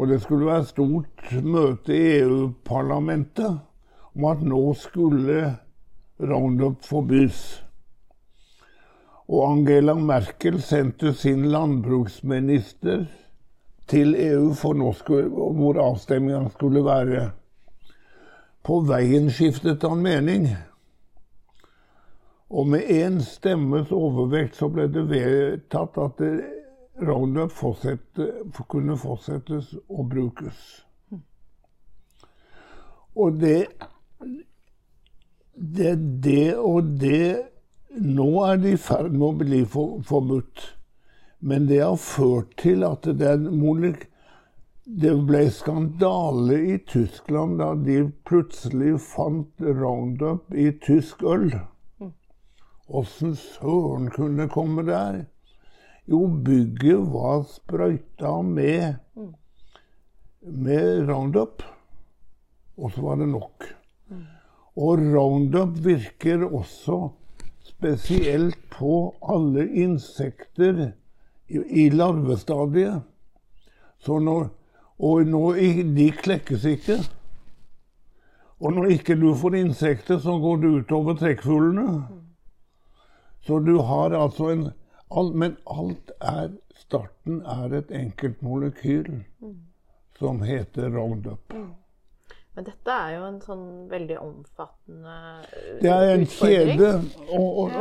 Og 0.00 0.08
det 0.08 0.22
skulle 0.22 0.46
være 0.48 0.64
stort 0.64 1.32
møte 1.44 1.92
i 1.92 2.04
EU-parlamentet 2.22 3.58
om 4.16 4.24
at 4.30 4.40
nå 4.40 4.62
skulle 4.80 5.42
Roundup 6.20 6.84
forbys. 6.88 7.40
Og 9.28 9.44
Angela 9.50 9.94
Merkel 9.94 10.56
sendte 10.64 11.12
sin 11.14 11.44
landbruksminister 11.52 13.04
til 13.92 14.16
EU 14.16 14.54
for 14.56 14.72
skulle, 14.72 15.28
hvor 15.28 15.80
avstemninga 15.84 16.48
skulle 16.48 16.84
være. 16.84 17.30
På 18.64 18.80
veien 18.80 19.28
skiftet 19.30 19.84
han 19.84 20.00
mening. 20.00 20.48
Og 22.50 22.66
med 22.72 22.88
én 22.88 23.20
stemmes 23.20 23.92
overvekt 23.92 24.56
så 24.56 24.68
ble 24.72 24.88
det 24.88 25.04
vedtatt 25.12 26.00
at 26.00 26.24
Roundup 27.00 27.52
kunne 28.68 28.96
fortsettes 29.00 29.72
å 29.88 30.04
brukes. 30.04 30.58
Og 33.16 33.40
det, 33.40 33.66
det 35.54 35.94
det 36.24 36.56
og 36.56 36.92
det 37.00 37.46
Nå 37.90 38.28
er 38.46 38.60
det 38.62 38.76
i 38.76 38.78
ferd 38.78 39.10
med 39.16 39.24
å 39.26 39.36
bli 39.40 39.64
for, 39.66 39.96
forbudt. 40.06 40.60
Men 41.42 41.64
det 41.66 41.80
har 41.82 41.96
ført 41.98 42.52
til 42.62 42.84
at 42.86 43.08
det 43.18 43.32
monik, 43.50 44.04
det 44.84 45.16
ble 45.26 45.40
skandale 45.50 46.60
i 46.70 46.76
Tyskland 46.86 47.58
da 47.58 47.72
de 47.74 47.96
plutselig 48.28 48.94
fant 49.02 49.66
Roundup 49.80 50.54
i 50.54 50.68
tysk 50.86 51.26
øl. 51.26 51.48
Åssen 52.86 53.34
søren 53.34 54.06
kunne 54.14 54.46
komme 54.54 54.86
der? 54.86 55.24
Jo, 56.08 56.26
bygget 56.44 57.12
var 57.12 57.42
sprøyta 57.48 58.40
med, 58.42 58.94
med 60.40 61.08
Roundup. 61.08 61.62
Og 62.76 62.92
så 62.92 63.04
var 63.04 63.20
det 63.20 63.28
nok. 63.28 63.68
Og 64.76 64.98
Roundup 64.98 65.76
virker 65.84 66.46
også 66.46 67.08
spesielt 67.62 68.58
på 68.72 69.14
alle 69.22 69.66
insekter 69.68 70.90
i, 71.48 71.88
larvestadiet. 71.90 73.02
Så 73.98 74.18
når, 74.18 74.48
og 74.98 75.24
når 75.26 75.60
de 75.96 76.10
klekkes 76.10 76.64
ikke. 76.64 76.98
Og 78.60 78.72
når 78.76 78.92
ikke 78.96 79.16
du 79.20 79.34
får 79.34 79.56
insekter, 79.56 80.18
så 80.18 80.38
går 80.38 80.56
det 80.56 80.72
utover 80.80 81.16
trekkfuglene. 81.16 82.04
Så 83.40 83.58
du 83.58 83.78
har 83.80 84.12
altså 84.16 84.50
en 84.52 84.66
all, 85.10 85.34
Men 85.34 85.56
alt 85.66 86.10
er 86.20 86.50
Starten 86.80 87.42
er 87.46 87.74
et 87.76 87.90
enkelt 87.92 88.42
molekyl 88.42 89.24
som 90.18 90.42
heter 90.42 90.90
Roundup. 90.90 91.52
Men 92.54 92.64
dette 92.66 92.90
er 92.90 93.10
jo 93.14 93.24
en 93.28 93.40
sånn 93.44 93.88
veldig 93.90 94.18
omfattende 94.20 95.40
utfordring. 95.44 95.82
Det 95.82 95.90
er 95.94 96.14
en 96.14 96.26
kjede, 96.32 97.02
og, 97.28 97.58
og, 97.62 97.70
ja. 97.70 97.76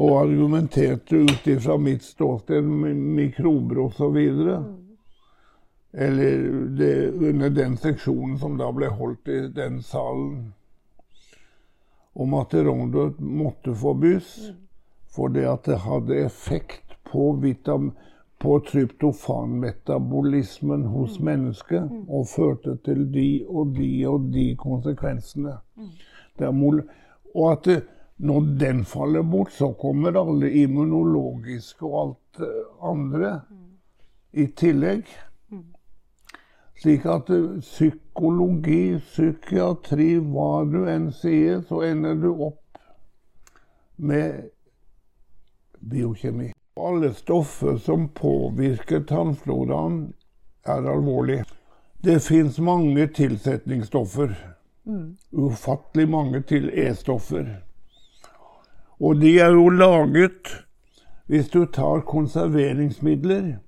og 0.00 0.12
argumenterte 0.20 1.16
ut 1.16 1.46
ifra 1.50 1.76
mitt 1.76 2.04
ståsted 2.06 2.64
mikrober 2.64 3.78
osv. 3.78 4.16
Eller 5.92 6.38
det, 6.78 7.10
under 7.10 7.50
den 7.50 7.76
seksjonen 7.76 8.38
som 8.38 8.56
da 8.60 8.70
ble 8.72 8.92
holdt 8.94 9.28
i 9.28 9.40
den 9.54 9.82
salen. 9.82 10.52
Om 12.12 12.34
at 12.38 12.54
Roundup 12.54 13.18
måtte 13.18 13.74
forbys 13.74 14.52
fordi 15.10 15.42
at 15.50 15.66
det 15.66 15.80
hadde 15.82 16.22
effekt 16.22 16.94
på, 17.10 17.32
vitam, 17.42 17.90
på 18.40 18.60
tryptofanmetabolismen 18.66 20.84
hos 20.88 21.20
mennesket 21.20 21.90
og 22.08 22.26
førte 22.30 22.76
til 22.84 23.14
de 23.14 23.44
og 23.48 23.66
de 23.76 24.06
og 24.08 24.20
de 24.32 24.56
konsekvensene. 24.58 25.52
Det 26.38 26.54
mol 26.54 26.82
og 27.34 27.52
at 27.52 27.68
når 28.20 28.40
den 28.60 28.84
faller 28.84 29.22
bort, 29.22 29.52
så 29.52 29.72
kommer 29.80 30.20
alle 30.20 30.52
immunologiske 30.62 31.86
og 31.86 32.00
alt 32.00 32.40
andre 32.82 32.84
andre 32.90 33.40
i 34.32 34.46
tillegg. 34.46 35.04
Slik 36.80 37.04
at 37.04 37.30
eh, 37.30 37.58
psykologi, 37.60 38.96
psykiatri, 39.04 40.14
hva 40.32 40.64
du 40.64 40.86
enn 40.88 41.10
sier, 41.12 41.60
så 41.68 41.82
ender 41.84 42.16
du 42.22 42.30
opp 42.32 42.80
med 44.00 44.48
biokjemi. 45.80 46.48
Alle 46.76 47.14
stoffer 47.14 47.76
som 47.76 48.08
påvirker 48.08 49.00
tannfloraen, 49.00 50.12
er 50.66 50.86
alvorlig. 50.86 51.42
Det 52.02 52.20
fins 52.22 52.58
mange 52.58 53.06
tilsetningsstoffer. 53.06 54.36
Ufattelig 55.32 56.08
mange 56.08 56.42
til 56.42 56.70
E-stoffer. 56.70 57.48
Og 59.00 59.20
de 59.20 59.38
er 59.40 59.52
jo 59.56 59.68
laget 59.68 60.66
Hvis 61.26 61.48
du 61.48 61.64
tar 61.64 62.00
konserveringsmidler 62.00 63.58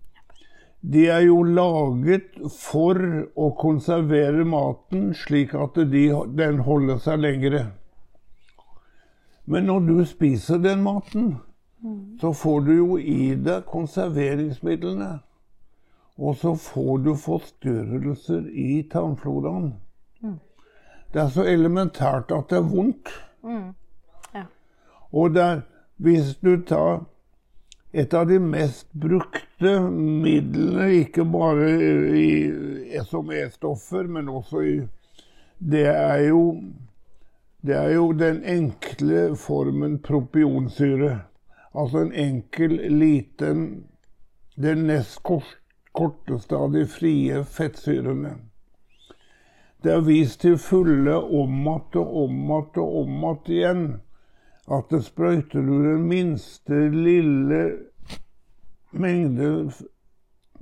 De 0.81 1.07
er 1.07 1.21
jo 1.21 1.43
laget 1.43 2.41
for 2.59 2.99
å 3.37 3.53
konservere 3.61 4.45
maten 4.45 5.13
slik 5.15 5.55
at 5.55 5.79
de, 5.93 6.09
den 6.37 6.59
holder 6.67 6.99
seg 6.99 7.23
lengre. 7.23 7.63
Men 9.47 9.71
når 9.71 9.87
du 9.87 10.05
spiser 10.05 10.59
den 10.59 10.83
maten, 10.83 11.37
så 12.21 12.33
får 12.33 12.61
du 12.61 12.73
jo 12.77 12.99
i 12.99 13.35
deg 13.35 13.65
konserveringsmidlene. 13.71 15.19
Og 16.23 16.37
så 16.37 16.55
får 16.57 16.99
du 16.99 17.15
forstyrrelser 17.19 18.45
i 18.53 18.83
tannfloraen. 18.93 19.73
Det 21.13 21.21
er 21.21 21.33
så 21.33 21.45
elementært 21.49 22.31
at 22.33 22.53
det 22.53 22.61
er 22.61 22.69
vondt. 22.69 23.11
Ja. 24.35 24.45
Og 25.13 25.35
det 25.35 25.43
er, 25.43 25.65
hvis 25.97 26.37
du 26.41 26.55
tar 26.69 27.03
et 27.93 28.15
av 28.15 28.29
de 28.31 28.39
mest 28.41 28.87
brukte 28.97 29.75
midlene, 29.91 30.87
ikke 31.03 31.27
bare 31.29 31.69
i, 32.17 32.31
som 33.11 33.29
E-stoffer, 33.33 34.09
men 34.09 34.29
også 34.29 34.63
i 34.65 34.77
Det 35.59 35.87
er 35.87 36.29
jo 36.29 36.63
det 37.63 37.77
er 37.77 37.93
jo 37.95 38.13
den 38.13 38.41
enkle 38.45 39.37
formen 39.39 40.01
propionsyre. 40.03 41.21
Altså 41.75 41.99
en 41.99 42.13
enkel, 42.13 42.77
liten 42.91 43.85
Det 44.55 44.75
nest 44.75 45.23
korteste 45.93 46.57
av 46.57 46.73
de 46.73 46.87
frie 46.87 47.45
fettsyrene. 47.45 48.35
Det 49.83 49.93
er 49.93 50.05
vist 50.05 50.41
til 50.45 50.59
fulle 50.61 51.15
om 51.17 51.69
att 51.69 51.97
og 51.97 52.25
om 52.25 52.51
att 52.51 52.77
og 52.77 52.97
om 53.03 53.25
att 53.25 53.49
igjen 53.49 54.01
at 54.71 54.91
det 54.91 55.03
sprøyter 55.05 55.61
du 55.61 55.83
den 55.83 56.05
minste 56.09 56.77
lille 56.93 57.63
mengde 58.93 59.73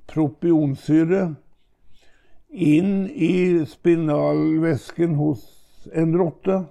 propionsyre 0.08 1.34
inn 2.50 3.06
i 3.10 3.66
spinalvæsken 3.66 5.14
hos 5.14 5.44
en 5.92 6.16
rotte, 6.18 6.64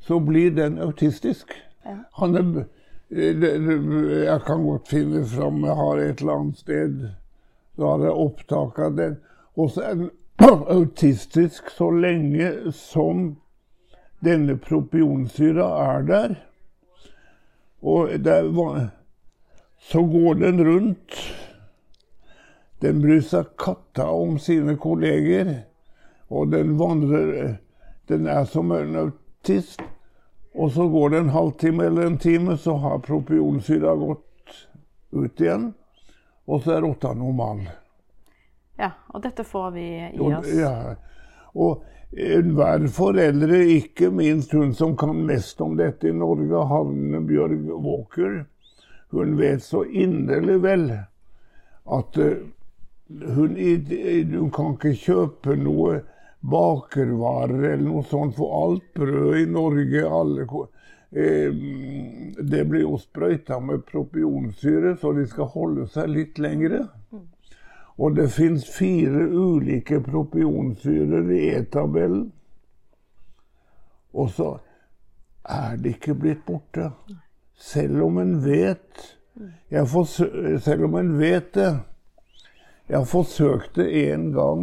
så 0.00 0.20
blir 0.20 0.50
den 0.54 0.78
autistisk. 0.78 1.50
Han 2.20 2.36
er, 2.36 2.66
jeg 3.10 4.40
kan 4.46 4.64
godt 4.64 4.88
finne 4.88 5.22
fram, 5.26 5.64
jeg 5.64 5.74
har 5.78 5.96
et 6.02 6.20
eller 6.20 6.40
annet 6.40 6.58
sted 6.58 6.94
Da 7.78 7.90
har 7.92 8.02
jeg 8.02 8.22
opptak 8.24 8.78
av 8.78 8.96
den. 8.96 9.18
Er 9.56 9.94
den 9.94 10.10
autistisk 10.76 11.70
så 11.70 11.90
lenge 11.90 12.72
som 12.72 13.36
denne 14.24 14.56
propionsyra 14.56 15.66
er 15.84 16.06
der. 16.08 16.34
Og 17.82 18.08
det 18.24 18.32
er, 18.32 18.88
så 19.78 20.02
går 20.02 20.40
den 20.40 20.64
rundt. 20.66 21.20
Den 22.82 23.02
bryr 23.04 23.20
seg 23.24 23.52
katta 23.60 24.08
om 24.10 24.38
sine 24.40 24.76
kolleger. 24.80 25.52
Og 26.28 26.50
den 26.52 26.78
vandrer 26.80 27.56
Den 28.08 28.26
er 28.26 28.44
som 28.44 28.70
en 28.72 28.96
autist. 28.96 29.82
Og 30.56 30.70
så 30.72 30.86
går 30.88 31.10
det 31.12 31.18
en 31.18 31.34
halvtime 31.34 31.84
eller 31.84 32.06
en 32.06 32.18
time, 32.18 32.56
så 32.56 32.76
har 32.80 33.02
propionsyra 33.04 33.92
gått 34.00 34.54
ut 35.12 35.40
igjen. 35.40 35.66
Og 36.46 36.62
så 36.64 36.76
er 36.76 36.84
rotta 36.86 37.12
normal. 37.14 37.66
ja. 38.78 38.90
Og 39.12 39.22
dette 39.24 39.44
får 39.44 39.70
vi 39.74 39.84
i 40.14 40.18
Og, 40.20 40.32
oss. 40.38 40.48
ja, 40.52 40.94
og 41.56 41.84
enhver 42.12 42.86
foreldre, 42.92 43.62
ikke 43.76 44.10
minst 44.12 44.52
hun 44.52 44.74
som 44.74 44.96
kan 44.96 45.16
mest 45.26 45.60
om 45.60 45.76
dette 45.76 46.08
i 46.08 46.12
Norge, 46.12 46.64
Havne 46.68 47.20
Bjørg 47.26 47.70
Walker, 47.84 48.44
hun 49.10 49.36
vet 49.38 49.62
så 49.64 49.82
inderlig 49.84 50.58
vel 50.62 50.86
at 51.86 52.18
eh, 52.20 52.44
hun, 53.08 53.56
hun 54.36 54.50
kan 54.52 54.76
ikke 54.76 54.94
kjøpe 55.00 55.56
noe 55.56 56.00
bakervarer 56.50 57.72
eller 57.72 57.84
noe 57.86 58.04
sånt, 58.06 58.36
for 58.36 58.54
alt 58.62 58.86
brød 58.94 59.38
i 59.40 59.46
Norge, 59.50 60.02
alle 60.08 60.46
eh, 61.10 61.50
Det 62.42 62.64
blir 62.68 62.84
jo 62.84 62.98
sprøyta 63.00 63.60
med 63.60 63.86
propionsyre, 63.88 64.96
så 65.00 65.12
de 65.16 65.26
skal 65.26 65.50
holde 65.54 65.88
seg 65.90 66.12
litt 66.12 66.38
lengre. 66.38 66.86
Og 67.96 68.16
det 68.16 68.28
fins 68.28 68.66
fire 68.68 69.24
ulike 69.32 70.02
propionsyrer 70.04 71.30
i 71.32 71.42
E-tabellen. 71.56 72.26
Og 74.16 74.30
så 74.32 74.50
er 75.48 75.76
det 75.80 75.96
ikke 75.96 76.16
blitt 76.20 76.44
borte. 76.46 76.90
Selv 77.56 78.02
om 78.04 78.18
en 78.20 78.38
vet 78.44 79.12
Selv 80.60 80.84
om 80.84 80.94
en 80.96 81.18
vet 81.18 81.54
det. 81.54 81.72
Jeg 82.88 83.08
forsøkte 83.10 83.84
en 83.84 84.30
gang 84.32 84.62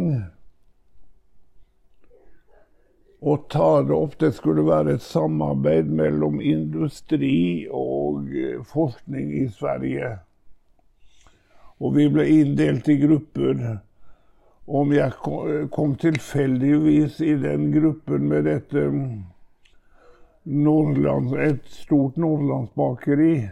og 3.24 3.48
det 3.48 3.94
opp 3.96 4.18
Det 4.20 4.32
skulle 4.36 4.66
være 4.66 4.94
et 4.94 5.02
samarbeid 5.02 5.88
mellom 5.88 6.40
industri 6.40 7.66
og 7.70 8.28
eh, 8.28 8.60
forskning 8.60 9.32
i 9.38 9.48
Sverige. 9.48 10.18
Og 11.80 11.96
vi 11.96 12.08
ble 12.12 12.26
inndelt 12.28 12.88
i 12.88 12.98
grupper. 13.00 13.64
Om 14.66 14.92
jeg 14.92 15.12
kom 15.72 15.96
tilfeldigvis 16.00 17.20
i 17.20 17.34
den 17.40 17.70
gruppen 17.72 18.28
med 18.28 18.44
dette 18.44 18.84
Nordland, 20.44 21.34
et 21.36 21.64
stort 21.68 22.16
nordlandsbakeri. 22.16 23.48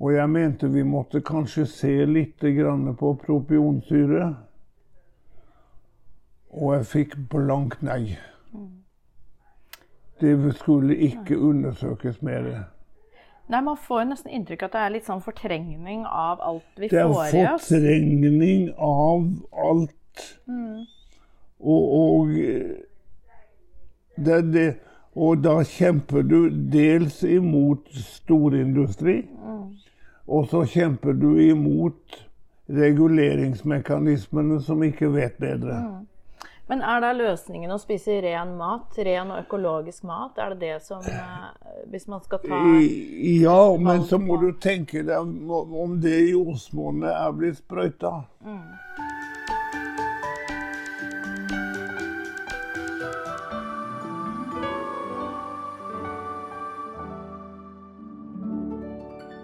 Og 0.00 0.14
jeg 0.14 0.30
mente 0.30 0.70
vi 0.70 0.82
måtte 0.86 1.20
kanskje 1.20 1.66
se 1.66 1.94
litt 2.06 2.42
på 2.98 3.14
propionsyre. 3.26 4.34
Og 6.50 6.74
jeg 6.74 6.86
fikk 6.86 7.16
blankt 7.30 7.82
nei. 7.82 8.18
Det 10.20 10.54
skulle 10.54 10.96
ikke 10.96 11.38
undersøkes 11.38 12.22
mer. 12.22 12.48
Nei, 13.50 13.60
Man 13.60 13.76
får 13.76 14.04
nesten 14.12 14.30
inntrykk 14.30 14.62
av 14.62 14.68
at 14.68 14.74
det 14.74 14.82
er 14.84 14.92
litt 14.94 15.08
sånn 15.08 15.22
fortrengning 15.24 16.04
av 16.06 16.42
alt 16.44 16.78
vi 16.78 16.90
får 16.92 17.00
i 17.00 17.08
oss. 17.08 17.32
Det 17.32 17.40
er 17.40 17.56
fortrengning 17.64 18.68
av 18.76 19.24
alt. 19.64 20.26
Mm. 20.46 20.84
Og, 21.60 21.94
og, 21.96 22.30
det, 24.16 24.38
det, 24.52 24.66
og, 25.14 25.42
da 25.44 25.56
kjemper 25.66 26.22
du 26.24 26.38
dels 26.72 27.22
imot 27.24 27.90
storindustri, 27.92 29.18
mm. 29.28 29.64
og 30.30 30.46
så 30.52 30.62
kjemper 30.68 31.16
du 31.18 31.34
imot 31.42 32.20
reguleringsmekanismene 32.70 34.60
som 34.62 34.84
ikke 34.86 35.10
vet 35.16 35.40
bedre. 35.42 35.80
Mm. 35.80 36.06
Men 36.70 36.84
er 36.86 37.00
da 37.02 37.08
løsningen 37.10 37.72
å 37.74 37.80
spise 37.82 38.20
ren 38.22 38.52
mat, 38.54 38.94
ren 39.02 39.32
og 39.34 39.40
økologisk 39.42 40.04
mat? 40.06 40.36
Er 40.38 40.52
det 40.54 40.60
det 40.68 40.76
som 40.86 41.02
eh, 41.02 41.48
Hvis 41.90 42.06
man 42.06 42.22
skal 42.22 42.38
ta 42.44 42.60
Ja, 42.78 43.62
men 43.74 44.04
så 44.06 44.20
må 44.22 44.36
du 44.38 44.52
tenke 44.62 45.02
deg 45.02 45.50
om 45.50 45.98
det 45.98 46.30
jordsmonnet 46.30 47.10
er 47.10 47.34
blitt 47.34 47.58
sprøyta. 47.58 48.20
Mm. 48.46 48.62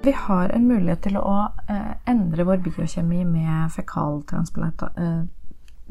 Vi 0.07 0.15
har 0.15 0.55
en 0.55 0.69
mulighet 0.71 1.03
til 1.09 1.19
å 1.19 1.39
eh, 1.67 1.95
endre 2.07 2.47
vår 2.47 2.63
biokjemi 2.63 3.25
med 3.27 3.75
fekaltransplantasjon. 3.75 5.33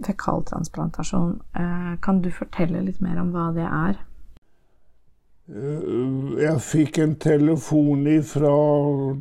Fekaltransplantasjon. 0.03 1.41
Eh, 1.55 1.99
kan 2.01 2.21
du 2.21 2.31
fortelle 2.31 2.81
litt 2.83 3.01
mer 3.01 3.19
om 3.21 3.31
hva 3.31 3.51
det 3.55 3.67
er? 3.67 4.01
Eh, 5.47 6.39
jeg 6.41 6.63
fikk 6.65 6.97
en 7.03 7.15
telefon 7.21 8.07
fra 8.27 8.55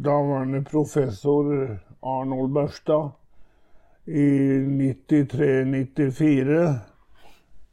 daværende 0.07 0.65
professor 0.65 1.53
Arnold 2.03 2.53
Børstad 2.57 3.13
i 4.07 4.27
93-94. 4.69 6.81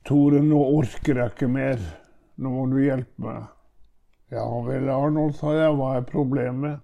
'Tore, 0.03 0.41
nå 0.41 0.57
orker 0.57 1.19
jeg 1.19 1.33
ikke 1.33 1.47
mer. 1.47 1.81
Nå 2.37 2.49
må 2.49 2.65
du 2.71 2.79
hjelpe 2.81 3.21
meg.' 3.21 3.49
'Ja 4.31 4.45
vel, 4.65 4.89
Arnold', 4.89 5.35
sa 5.35 5.51
jeg. 5.57 5.75
'Hva 5.75 5.97
er 5.97 6.07
problemet?' 6.07 6.79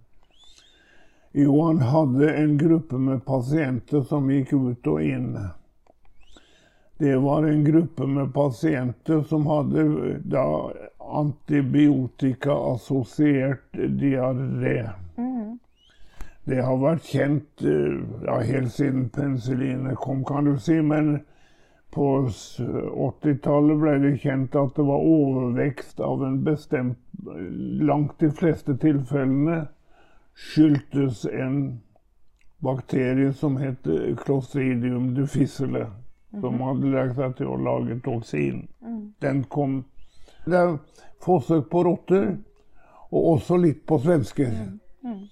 Jo, 1.37 1.61
han 1.67 1.81
hadde 1.81 2.33
en 2.33 2.57
gruppe 2.57 2.97
med 2.97 3.25
pasienter 3.25 4.03
som 4.03 4.29
gikk 4.31 4.53
ut 4.53 4.87
og 4.87 5.03
inn. 5.03 5.37
Det 6.97 7.17
var 7.17 7.43
en 7.43 7.63
gruppe 7.63 8.07
med 8.07 8.33
pasienter 8.33 9.21
som 9.21 9.47
hadde 9.47 9.83
da 10.25 10.71
antibiotikaassosiert 10.97 13.73
diaré. 13.73 14.89
Mm. 15.17 15.59
Det 16.43 16.61
har 16.63 16.77
vært 16.81 17.03
kjent 17.05 17.61
ja, 17.61 18.39
helt 18.39 18.73
siden 18.73 19.09
penicillinet 19.13 19.97
kom, 20.01 20.25
kan 20.25 20.45
du 20.47 20.59
si. 20.59 20.81
Men 20.81 21.19
på 21.93 22.27
80-tallet 22.27 23.77
ble 23.81 23.99
det 24.03 24.17
kjent 24.23 24.55
at 24.57 24.75
det 24.75 24.85
var 24.87 25.05
overvekst 25.05 25.99
av 25.99 26.23
en 26.25 26.43
bestemt 26.43 26.97
Langt 27.81 28.19
de 28.21 28.29
fleste 28.29 28.77
tilfellene 28.77 29.67
skyldtes 30.37 31.25
en 31.25 31.81
bakterie 32.61 33.33
som 33.33 33.57
heter 33.57 34.13
clostridium 34.21 35.15
difficile 35.17 35.87
som 36.31 36.53
mhm. 36.53 36.63
hadde 36.67 36.91
lært 36.91 37.15
seg 37.15 37.37
til 37.37 37.53
å 37.53 37.61
lage 37.61 37.99
toksin. 38.05 38.67
Mm. 38.81 39.13
Den 39.21 39.43
kom 39.43 39.83
Det 40.47 40.55
er 40.55 40.77
forsøk 41.23 41.69
på 41.71 41.83
rotter, 41.83 42.37
og 43.11 43.25
også 43.33 43.57
litt 43.59 43.81
på 43.87 43.97
svensker. 43.99 44.51
Mm. 44.51 44.79
Mm. 45.03 45.23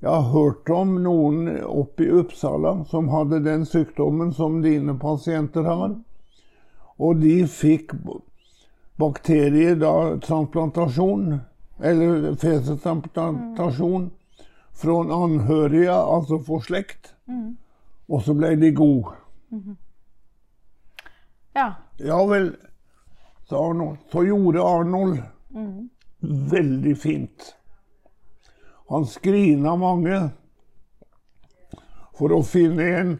Jeg 0.00 0.10
har 0.10 0.32
hørt 0.32 0.70
om 0.72 0.94
noen 1.04 1.48
oppe 1.64 2.04
i 2.04 2.12
Uppsala 2.20 2.84
som 2.88 3.08
hadde 3.12 3.42
den 3.44 3.64
sykdommen 3.68 4.32
som 4.36 4.62
dine 4.64 4.96
pasienter 5.00 5.64
har. 5.64 5.94
Og 7.00 7.20
de 7.20 7.46
fikk 7.48 7.94
bakterier, 9.00 9.76
da, 9.80 10.16
transplantasjon, 10.20 11.40
eller 11.80 12.34
fesetransplantasjon, 12.40 14.10
fra 14.80 14.96
anhørige, 15.24 15.92
altså 15.92 16.40
for 16.44 16.64
slekt. 16.64 17.14
Mm. 17.28 17.56
Og 18.08 18.24
så 18.24 18.36
ble 18.36 18.54
de 18.60 18.72
gode. 18.76 19.16
Ja. 21.60 21.74
Ja 21.96 22.26
vel, 22.26 22.56
sa 23.48 23.70
Arnold. 23.70 23.98
Så 24.12 24.24
gjorde 24.24 24.62
Arnold 24.64 25.22
mm. 25.54 25.88
veldig 26.50 26.98
fint. 26.98 27.54
Han 28.88 29.04
skrina 29.06 29.76
mange 29.76 30.30
for 32.16 32.32
å 32.32 32.40
finne 32.42 32.86
en 33.00 33.12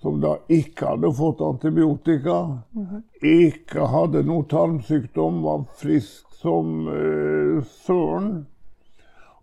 som 0.00 0.16
da 0.24 0.32
ikke 0.50 0.94
hadde 0.94 1.12
fått 1.14 1.44
antibiotika, 1.44 2.38
mm 2.74 3.02
ikke 3.22 3.86
hadde 3.86 4.24
noe 4.26 4.42
tarmsykdom, 4.50 5.36
var 5.44 5.60
frisk 5.78 6.32
som 6.40 6.88
uh, 6.88 7.60
søren, 7.84 8.32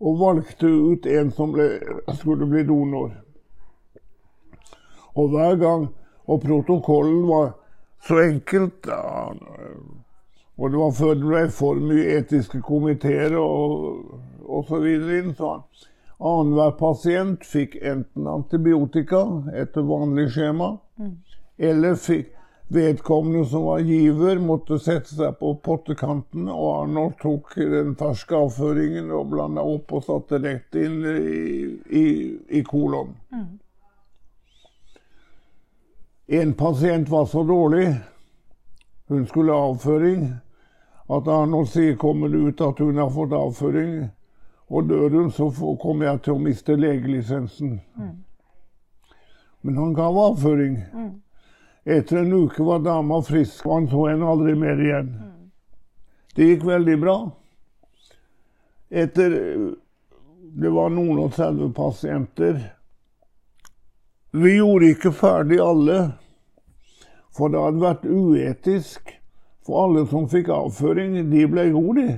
og 0.03 0.17
valgte 0.19 0.67
ut 0.67 1.07
en 1.07 1.31
som 1.31 1.53
ble, 1.55 1.69
skulle 2.19 2.49
bli 2.49 2.65
donor. 2.67 3.13
Og 5.15 5.31
hver 5.31 5.55
gang 5.62 5.88
Og 6.29 6.43
protokollen 6.43 7.23
var 7.25 7.55
så 8.07 8.21
enkelt. 8.23 8.88
Ja. 8.88 9.33
Og 10.59 10.71
det 10.71 10.79
var 10.79 10.91
før 10.91 11.13
det 11.15 11.27
ble 11.27 11.43
for 11.55 11.79
mye 11.79 12.17
etiske 12.19 12.59
komiteer 12.65 13.35
og 13.39 14.01
osv. 14.43 14.88
Så 15.38 15.53
annenhver 16.19 16.75
pasient 16.79 17.45
fikk 17.47 17.77
enten 17.79 18.27
antibiotika 18.27 19.23
etter 19.55 19.88
vanlig 19.88 20.27
skjema, 20.35 20.73
mm. 20.99 21.15
eller 21.69 21.95
fikk 21.95 22.33
vedkommende 22.69 23.45
som 23.49 23.63
var 23.65 23.79
giver, 23.79 24.41
måtte 24.43 24.77
sette 24.83 25.15
seg 25.15 25.39
på 25.39 25.55
pottekanten, 25.65 26.49
og 26.51 26.83
Arnold 26.83 27.15
tok 27.21 27.55
den 27.57 27.95
ferske 27.97 28.38
avføringen 28.38 29.09
og 29.15 29.31
blanda 29.31 29.63
opp 29.65 29.95
og 29.95 30.05
satte 30.05 30.41
rett 30.43 30.77
inn 30.77 30.99
i, 31.07 31.39
i, 31.88 32.05
i 32.59 32.62
kolon. 32.67 33.15
Mm. 33.33 33.47
En 36.31 36.53
pasient 36.53 37.09
var 37.09 37.25
så 37.25 37.43
dårlig, 37.43 37.95
hun 39.07 39.27
skulle 39.27 39.51
ha 39.51 39.59
avføring, 39.59 40.27
at 41.09 41.27
Arnold 41.27 41.97
kommer 41.97 42.29
det 42.29 42.37
ut 42.37 42.61
at 42.61 42.79
hun 42.79 42.97
har 42.97 43.09
fått 43.09 43.33
avføring, 43.33 44.09
og 44.67 44.89
dør 44.89 45.09
hun, 45.09 45.31
så 45.31 45.49
kommer 45.81 46.05
jeg 46.05 46.21
til 46.21 46.35
å 46.35 46.43
miste 46.43 46.75
legelisensen. 46.77 47.79
Mm. 47.97 48.13
Men 49.61 49.81
han 49.81 49.97
gav 49.97 50.21
avføring. 50.21 50.77
Mm. 50.93 51.11
Etter 51.85 52.21
en 52.21 52.33
uke 52.33 52.63
var 52.63 52.85
dama 52.85 53.23
frisk, 53.25 53.65
og 53.65 53.73
han 53.73 53.89
så 53.89 54.05
henne 54.11 54.29
aldri 54.29 54.53
mer 54.53 54.85
igjen. 54.85 55.09
Mm. 55.09 55.51
Det 56.35 56.51
gikk 56.51 56.69
veldig 56.69 56.99
bra. 57.01 57.19
Etter 58.89 59.39
Det 60.59 60.69
var 60.73 60.89
noen 60.93 61.25
og 61.25 61.33
30 61.33 61.73
pasienter 61.73 62.61
vi 64.31 64.55
gjorde 64.57 64.91
ikke 64.93 65.11
ferdig 65.11 65.59
alle, 65.63 65.99
for 67.33 67.49
det 67.49 67.61
hadde 67.63 67.81
vært 67.81 68.05
uetisk. 68.05 69.15
For 69.65 69.85
alle 69.85 70.05
som 70.09 70.25
fikk 70.29 70.49
avføring, 70.53 71.17
de 71.29 71.45
ble 71.49 71.69
gode, 71.73 72.01
de. 72.01 72.17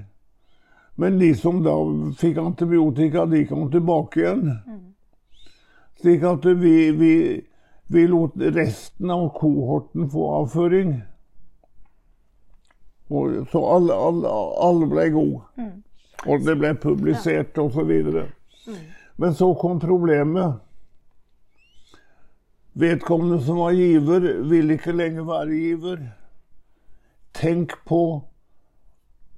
Men 1.02 1.19
de 1.19 1.32
som 1.36 1.62
da 1.65 1.74
fikk 2.19 2.38
antibiotika, 2.38 3.26
de 3.26 3.45
kom 3.50 3.69
tilbake 3.71 4.21
igjen. 4.21 4.52
Slik 6.02 6.24
at 6.28 6.45
vi, 6.45 6.76
vi, 6.97 7.13
vi 7.88 8.04
lot 8.08 8.36
resten 8.56 9.12
av 9.13 9.30
kohorten 9.38 10.10
få 10.12 10.28
avføring. 10.41 10.93
Og, 13.12 13.47
så 13.52 13.62
alle, 13.76 13.95
alle, 13.95 14.34
alle, 14.67 14.89
ble 14.91 15.08
gode. 15.15 15.69
Og 16.28 16.45
det 16.45 16.56
ble 16.60 16.76
publisert 16.80 17.58
osv. 17.60 17.91
Mm. 17.91 18.78
Men 19.19 19.36
så 19.36 19.52
kom 19.60 19.80
problemet. 19.82 20.62
Vedkommende 22.74 23.42
som 23.44 23.58
var 23.60 23.72
giver, 23.76 24.28
vil 24.48 24.72
ikke 24.72 24.96
lenger 24.96 25.28
være 25.28 25.56
giver. 25.56 26.04
Tenk 27.36 27.74
på 27.88 28.22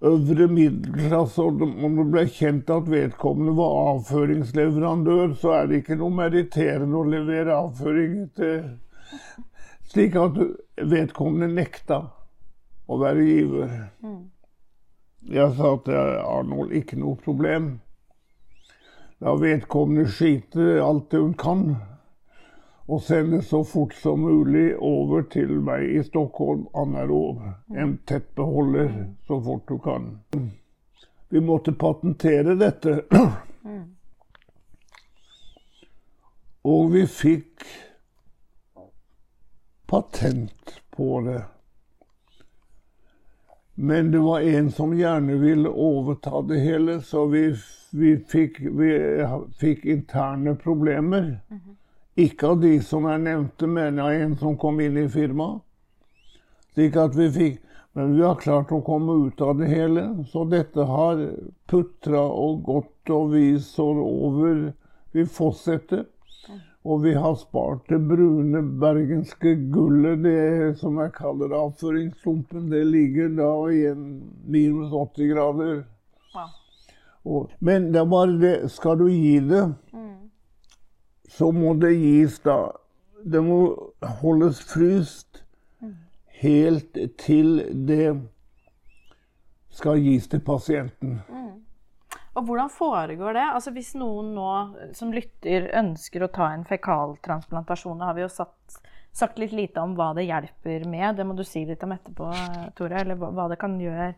øvre 0.03 0.47
middelklasse, 0.47 1.41
og 1.41 1.61
om 1.63 1.97
det 1.97 2.05
ble 2.11 2.25
kjent 2.29 2.69
at 2.73 2.89
vedkommende 2.91 3.55
var 3.57 3.77
avføringsleverandør, 3.93 5.33
så 5.39 5.53
er 5.57 5.69
det 5.69 5.81
ikke 5.81 5.97
noe 6.01 6.13
meritterende 6.13 6.99
å 6.99 7.07
levere 7.07 7.57
avføring 7.57 8.17
til 8.37 8.57
Slik 9.93 10.15
at 10.17 10.37
vedkommende 10.89 11.51
nekta 11.53 11.99
å 12.89 12.95
være 12.97 13.25
giver. 13.27 13.73
Jeg 15.29 15.53
sa 15.53 15.73
til 15.85 15.97
Arnold 16.23 16.73
ikke 16.73 16.97
noe 16.97 17.19
problem. 17.21 17.67
La 19.21 19.35
vedkommende 19.37 20.07
skiter 20.09 20.81
alt 20.81 21.11
det 21.13 21.21
hun 21.21 21.35
kan, 21.37 21.61
og 22.85 23.01
sende 23.01 23.41
så 23.41 23.63
fort 23.63 23.93
som 23.93 24.19
mulig 24.19 24.75
over 24.77 25.21
til 25.31 25.55
meg 25.63 25.85
i 25.87 26.03
Stockholm. 26.03 26.65
Anarov. 26.75 27.39
En 27.71 27.97
tett 28.07 28.35
så 29.27 29.39
fort 29.43 29.67
du 29.67 29.77
kan. 29.79 30.19
Vi 31.29 31.39
måtte 31.39 31.71
patentere 31.71 32.55
dette. 32.55 33.03
Og 36.63 36.91
vi 36.93 37.07
fikk 37.07 37.63
patent 39.87 40.81
på 40.95 41.21
det. 41.21 41.43
Men 43.75 44.11
det 44.11 44.19
var 44.19 44.39
en 44.39 44.71
som 44.71 44.93
gjerne 44.93 45.39
ville 45.41 45.69
overta 45.69 46.41
det 46.41 46.59
hele, 46.59 47.01
så 47.01 47.25
vi, 47.25 47.55
vi, 47.91 48.17
fikk, 48.17 48.59
vi 48.59 48.91
fikk, 49.59 49.85
interne 49.85 50.55
problemer. 50.55 51.21
Mm 51.21 51.59
-hmm. 51.59 51.75
Ikke 52.15 52.51
av 52.53 52.59
de 52.61 52.75
som 52.85 53.07
jeg 53.09 53.21
nevnte, 53.23 53.67
men 53.67 53.99
av 53.99 54.13
en 54.13 54.35
som 54.37 54.57
kom 54.57 54.81
inn 54.83 54.97
i 55.01 55.07
firmaet. 55.09 55.63
Slik 56.73 56.97
at 56.97 57.15
vi 57.17 57.29
fikk 57.33 57.61
Men 57.93 58.15
vi 58.17 58.23
har 58.25 58.39
klart 58.41 58.71
å 58.73 58.79
komme 58.81 59.13
ut 59.27 59.41
av 59.45 59.59
det 59.59 59.67
hele. 59.69 60.03
Så 60.25 60.47
dette 60.49 60.81
har 60.81 61.19
putra 61.69 62.23
og 62.25 62.63
gått, 62.65 63.11
og 63.13 63.35
vi 63.35 63.59
står 63.61 63.99
over. 64.01 64.63
Vi 65.13 65.25
fortsetter. 65.29 66.07
Og 66.83 67.03
vi 67.03 67.13
har 67.13 67.35
spart 67.39 67.85
det 67.93 67.99
brune 68.09 68.63
bergenske 68.81 69.53
gullet, 69.71 70.23
det 70.25 70.79
som 70.81 70.97
jeg 70.99 71.13
kaller 71.15 71.53
avføringssumpen. 71.55 72.65
Det 72.73 72.81
ligger 72.89 73.29
da 73.37 73.51
i 73.69 73.85
en 73.91 74.07
minus 74.49 74.91
80 74.91 75.29
grader. 75.29 75.83
Ja. 76.33 76.49
Og, 77.23 77.53
men 77.59 77.91
det 77.93 78.01
er 78.01 78.09
bare 78.09 78.35
det 78.41 78.55
Skal 78.73 78.97
du 78.99 79.05
gi 79.07 79.37
det, 79.39 79.63
mm. 79.93 80.22
Så 81.33 81.51
må 81.51 81.73
det 81.81 81.95
gis 81.97 82.39
da 82.45 82.57
Det 83.23 83.39
må 83.41 83.57
holdes 84.21 84.59
fryst 84.67 85.43
helt 86.43 86.97
til 87.17 87.61
det 87.87 88.09
skal 89.73 90.01
gis 90.03 90.27
til 90.27 90.41
pasienten. 90.43 91.21
Mm. 91.29 91.63
Og 92.33 92.45
hvordan 92.45 92.69
foregår 92.69 93.37
det? 93.37 93.45
Altså 93.53 93.71
Hvis 93.71 93.93
noen 93.95 94.33
nå 94.35 94.49
som 94.97 95.13
lytter 95.13 95.69
ønsker 95.79 96.25
å 96.25 96.31
ta 96.33 96.49
en 96.53 96.65
fekaltransplantasjon, 96.67 98.01
har 98.01 98.17
vi 98.17 98.25
jo 98.25 98.31
satt, 98.31 98.79
sagt 99.13 99.37
litt 99.41 99.53
lite 99.53 99.81
om 99.83 99.93
hva 99.97 100.11
det 100.17 100.25
hjelper 100.27 100.87
med. 100.89 101.15
Det 101.17 101.25
må 101.27 101.35
du 101.37 101.43
si 101.47 101.63
litt 101.67 101.83
om 101.85 101.93
etterpå, 101.95 102.31
Tore. 102.77 103.03
Eller 103.03 103.19
hva 103.19 103.47
det 103.51 103.59
kan 103.61 103.77
gjøre 103.81 104.13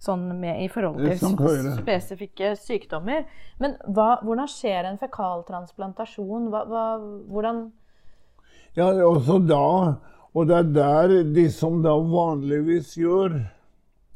sånn 0.00 0.26
med, 0.40 0.62
i 0.64 0.68
forhold 0.72 1.00
til 1.04 1.72
spesifikke 1.78 2.54
sykdommer. 2.58 3.26
Men 3.62 3.76
hva, 3.86 4.18
hvordan 4.24 4.50
skjer 4.50 4.88
en 4.88 5.00
fekaltransplantasjon? 5.00 6.50
Hva, 6.52 6.64
hva, 6.70 6.84
hvordan 7.30 7.68
Ja, 8.78 8.92
også 9.06 9.40
da. 9.44 9.64
Og 10.30 10.46
det 10.46 10.60
er 10.60 10.68
der 10.74 11.16
de 11.34 11.48
som 11.50 11.80
da 11.82 11.96
vanligvis 11.98 12.94
gjør, 12.98 13.40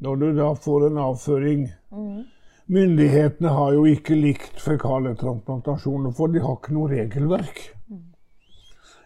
når 0.03 0.21
du 0.21 0.29
da 0.37 0.53
får 0.59 0.89
en 0.89 1.03
avføring 1.09 1.67
mm 1.91 2.23
Myndighetene 2.65 3.51
har 3.53 3.75
jo 3.75 3.83
ikke 3.85 4.15
likt 4.17 4.55
fekale 4.57 5.11
transplantasjoner, 5.19 6.09
for 6.17 6.33
de 6.33 6.41
har 6.41 6.55
ikke 6.57 6.73
noe 6.73 6.89
regelverk. 6.89 7.59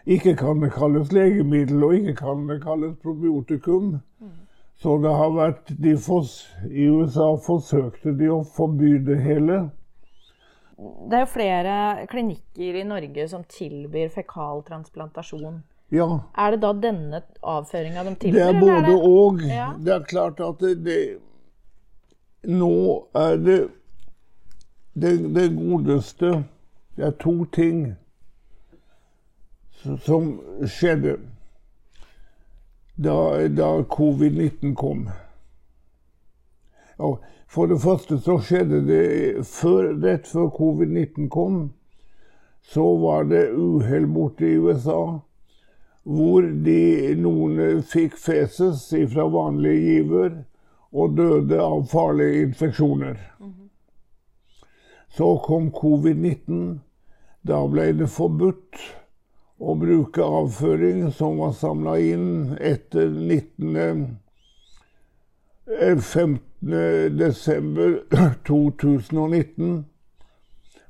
Ikke 0.09 0.33
kan 0.35 0.61
det 0.63 0.71
kalles 0.73 1.11
legemiddel, 1.13 1.83
og 1.85 1.95
ikke 1.99 2.15
kan 2.17 2.47
det 2.49 2.61
kalles 2.63 2.95
probiotikum. 3.03 3.99
Så 4.79 4.95
det 5.03 5.11
har 5.11 5.33
vært 5.35 5.73
de 5.83 5.91
I 6.71 6.87
USA 6.87 7.35
forsøkte 7.45 8.15
de 8.17 8.29
å 8.31 8.43
forby 8.43 8.97
det 9.05 9.19
hele. 9.21 9.69
Det 10.79 11.17
er 11.17 11.25
jo 11.25 11.31
flere 11.33 11.75
klinikker 12.07 12.79
i 12.79 12.85
Norge 12.87 13.27
som 13.27 13.43
tilbyr 13.43 14.09
fekaltransplantasjon. 14.13 15.59
Ja. 15.91 16.07
Er 16.37 16.55
det 16.55 16.61
da 16.63 16.71
denne 16.73 17.21
avføringa 17.43 18.03
de 18.07 18.15
tilbyr? 18.15 18.39
Det 18.39 18.45
er 18.47 18.59
både 18.61 18.95
og. 18.95 19.41
Ja. 19.43 19.73
Det 19.77 19.93
er 19.93 20.05
klart 20.07 20.39
at 20.39 20.63
det, 20.63 20.77
det 20.85 20.99
nå 22.47 23.09
er 23.13 23.35
det 23.37 23.59
det, 24.93 25.35
det 25.35 25.49
godeste 25.55 26.43
Det 26.95 27.05
er 27.05 27.11
to 27.19 27.45
ting 27.45 27.95
som 30.05 30.31
skjedde 30.67 31.17
da, 32.95 33.47
da 33.47 33.69
covid-19 33.87 34.75
kom. 34.75 35.09
Og 36.99 37.23
for 37.47 37.71
det 37.71 37.79
første 37.81 38.19
så 38.19 38.37
skjedde 38.43 38.81
det 38.87 39.45
før, 39.47 39.93
Rett 40.03 40.27
før 40.27 40.51
covid-19 40.57 41.29
kom, 41.31 41.69
så 42.61 42.83
var 42.99 43.23
det 43.31 43.53
uhell 43.55 44.07
borte 44.07 44.49
i 44.49 44.59
USA 44.59 45.19
hvor 46.09 46.41
de, 46.41 47.15
noen 47.19 47.81
fikk 47.85 48.15
feses 48.17 48.87
fra 49.13 49.27
vanlige 49.29 49.81
giver 49.83 50.29
og 50.89 51.17
døde 51.17 51.59
av 51.61 51.83
farlige 51.91 52.47
infeksjoner. 52.47 53.19
Så 55.13 55.27
kom 55.45 55.69
covid-19. 55.75 56.79
Da 57.45 57.61
ble 57.71 57.91
det 57.99 58.09
forbudt 58.11 58.79
å 59.59 59.75
bruke 59.75 60.23
avføring 60.23 61.09
som 61.11 61.37
var 61.41 61.51
samla 61.51 61.97
inn 61.99 62.57
etter 62.59 63.09
19. 63.11 64.17
15. 66.01 66.39
desember 67.19 67.99
2019. 68.47 69.85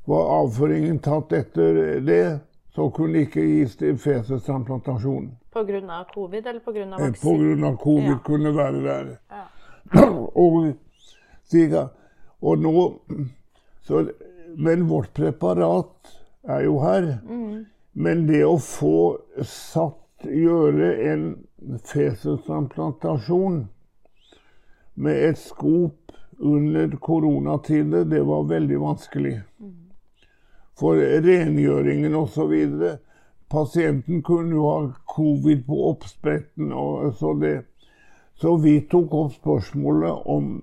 Var 0.06 0.30
avføringen 0.36 1.00
tatt 1.06 1.34
etter 1.34 2.00
det, 2.06 2.40
så 2.76 2.90
kunne 2.94 3.18
det 3.18 3.28
ikke 3.28 3.46
gis 3.46 3.76
til 3.78 3.98
fesestransplantasjon. 3.98 5.32
Pga. 5.54 6.06
covid 6.14 6.48
eller 6.48 6.60
pga. 6.60 6.82
Eh, 6.82 7.10
vaksine? 7.10 7.58
Pga. 7.58 7.76
covid 7.84 8.14
ja. 8.14 8.20
kunne 8.26 8.56
være 8.56 8.84
der. 8.86 9.12
Ja. 9.30 9.46
og, 10.46 10.74
og 12.42 12.58
nå 12.58 12.74
så, 13.82 14.06
Men 14.58 14.88
vårt 14.90 15.14
preparat 15.14 16.16
er 16.44 16.64
jo 16.66 16.80
her. 16.82 17.18
Mm. 17.26 17.66
Men 18.00 18.28
det 18.30 18.46
å 18.48 18.56
få 18.64 19.20
satt 19.44 20.24
gjøre 20.24 20.94
en 21.12 21.24
fesestransplantasjon 21.88 23.66
med 25.00 25.24
et 25.30 25.40
skop 25.40 26.14
under 26.40 26.96
koronatider, 27.04 28.06
det 28.08 28.22
var 28.28 28.48
veldig 28.48 28.80
vanskelig. 28.80 29.34
For 30.80 31.00
rengjøringen 31.26 32.16
osv. 32.16 32.56
Pasienten 33.52 34.22
kunne 34.24 34.56
jo 34.56 34.68
ha 34.70 34.80
covid 35.16 35.66
på 35.68 35.82
oppspretten. 35.90 36.72
og 36.72 37.18
så 37.20 37.34
det 37.42 37.56
så 38.40 38.56
vi 38.64 38.78
tok 38.88 39.14
opp 39.14 39.34
spørsmålet 39.36 40.28
om 40.32 40.54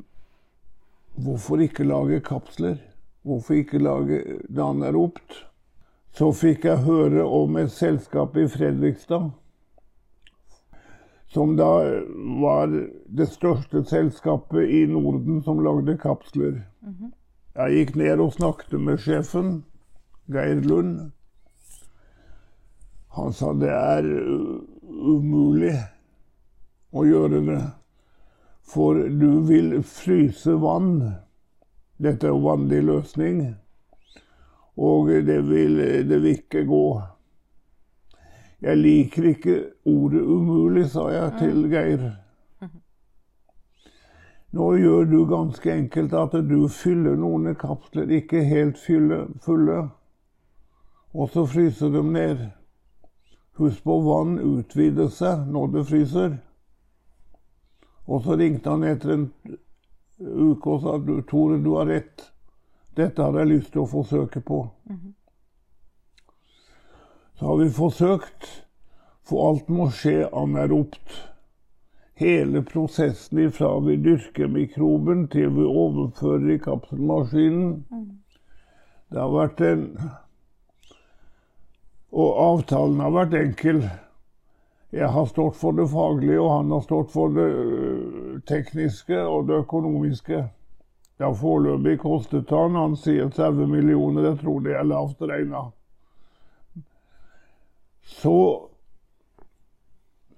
hvorfor 1.20 1.60
ikke 1.60 1.84
lage 1.84 2.22
kapsler? 2.24 2.78
Hvorfor 3.26 3.58
ikke 3.60 3.82
lage 3.82 4.22
det 4.48 4.62
han 4.62 4.80
er 4.86 4.96
ropt? 4.96 5.45
Så 6.16 6.30
fikk 6.32 6.64
jeg 6.64 6.84
høre 6.86 7.26
om 7.28 7.58
et 7.60 7.72
selskap 7.72 8.36
i 8.40 8.46
Fredrikstad. 8.48 9.34
Som 11.28 11.56
da 11.58 11.72
var 12.40 12.72
det 12.72 13.26
største 13.28 13.82
selskapet 13.84 14.70
i 14.72 14.86
Norden 14.88 15.42
som 15.44 15.60
lagde 15.60 15.98
kapsler. 16.00 16.62
Jeg 17.56 17.74
gikk 17.74 17.92
ned 18.00 18.22
og 18.24 18.32
snakket 18.32 18.80
med 18.80 19.02
sjefen, 19.04 19.50
Geir 20.32 20.62
Lund. 20.64 21.10
Han 23.18 23.36
sa 23.36 23.52
det 23.52 23.74
er 23.74 24.08
umulig 24.08 25.74
å 26.96 27.04
gjøre 27.04 27.44
det. 27.44 27.60
For 28.64 29.04
du 29.20 29.44
vil 29.52 29.82
fryse 29.84 30.56
vann. 30.64 30.96
Dette 32.00 32.28
er 32.28 32.32
jo 32.32 32.44
vanlig 32.48 32.82
løsning. 32.88 33.40
Og 34.76 35.08
det 35.08 35.40
vil, 35.48 35.78
det 36.08 36.22
vil 36.22 36.32
ikke 36.36 36.64
gå. 36.68 36.86
Jeg 38.60 38.76
liker 38.76 39.28
ikke 39.30 39.56
ordet 39.84 40.22
umulig, 40.22 40.86
sa 40.90 41.08
jeg 41.12 41.32
til 41.38 41.66
Geir. 41.72 42.06
Nå 44.56 44.66
gjør 44.80 45.04
du 45.10 45.18
ganske 45.28 45.72
enkelt 45.72 46.14
at 46.16 46.36
du 46.48 46.68
fyller 46.72 47.16
noen 47.20 47.52
kapsler 47.60 48.08
ikke 48.20 48.44
helt 48.46 48.78
fulle, 48.80 49.80
og 51.12 51.28
så 51.32 51.44
fryser 51.44 51.92
dem 51.92 52.14
ned. 52.14 52.46
Husk 53.60 53.84
på 53.84 53.98
vann 54.04 54.38
utvider 54.40 55.08
seg 55.12 55.46
når 55.52 55.72
det 55.74 55.84
fryser. 55.90 56.34
Og 58.06 58.22
så 58.24 58.36
ringte 58.36 58.72
han 58.72 58.84
etter 58.86 59.12
en 59.14 59.28
uke 60.20 60.72
og 60.72 60.82
sa 60.84 60.96
du, 61.00 61.18
Tore, 61.28 61.58
du 61.60 61.74
har 61.76 61.88
rett. 61.90 62.26
Dette 62.96 63.22
hadde 63.22 63.42
jeg 63.42 63.52
lyst 63.52 63.72
til 63.74 63.84
å 63.84 63.90
forsøke 63.90 64.40
på. 64.40 64.62
Så 67.36 67.46
har 67.46 67.56
vi 67.60 67.70
forsøkt, 67.70 68.46
for 69.26 69.50
alt 69.50 69.68
må 69.68 69.90
skje 69.92 70.28
anaeropt. 70.32 71.18
Hele 72.16 72.62
prosessen 72.64 73.42
ifra 73.42 73.74
vi 73.84 73.98
dyrker 74.00 74.48
mikroben 74.48 75.26
til 75.28 75.50
vi 75.58 75.66
overfører 75.68 76.54
i 76.54 76.62
kapselmaskinen. 76.64 77.74
Det 79.12 79.20
har 79.20 79.34
vært 79.34 79.60
en 79.60 79.84
Og 82.16 82.38
avtalen 82.40 83.00
har 83.02 83.12
vært 83.12 83.34
enkel. 83.36 83.82
Jeg 84.94 85.08
har 85.12 85.26
stått 85.28 85.58
for 85.60 85.76
det 85.76 85.84
faglige, 85.90 86.40
og 86.40 86.52
han 86.54 86.70
har 86.72 86.80
stått 86.86 87.10
for 87.12 87.34
det 87.34 87.44
øh, 87.44 88.38
tekniske 88.48 89.18
og 89.20 89.48
det 89.50 89.58
økonomiske. 89.66 90.38
Har 91.18 91.34
foreløpig 91.34 91.96
kostet 92.02 92.50
han, 92.52 92.76
han 92.76 92.96
sier 93.00 93.30
30 93.32 93.70
millioner, 93.70 94.30
jeg 94.30 94.40
tror 94.42 94.60
det 94.64 94.74
er 94.76 94.84
lavt 94.84 95.22
regna. 95.24 95.62
Så 98.04 98.36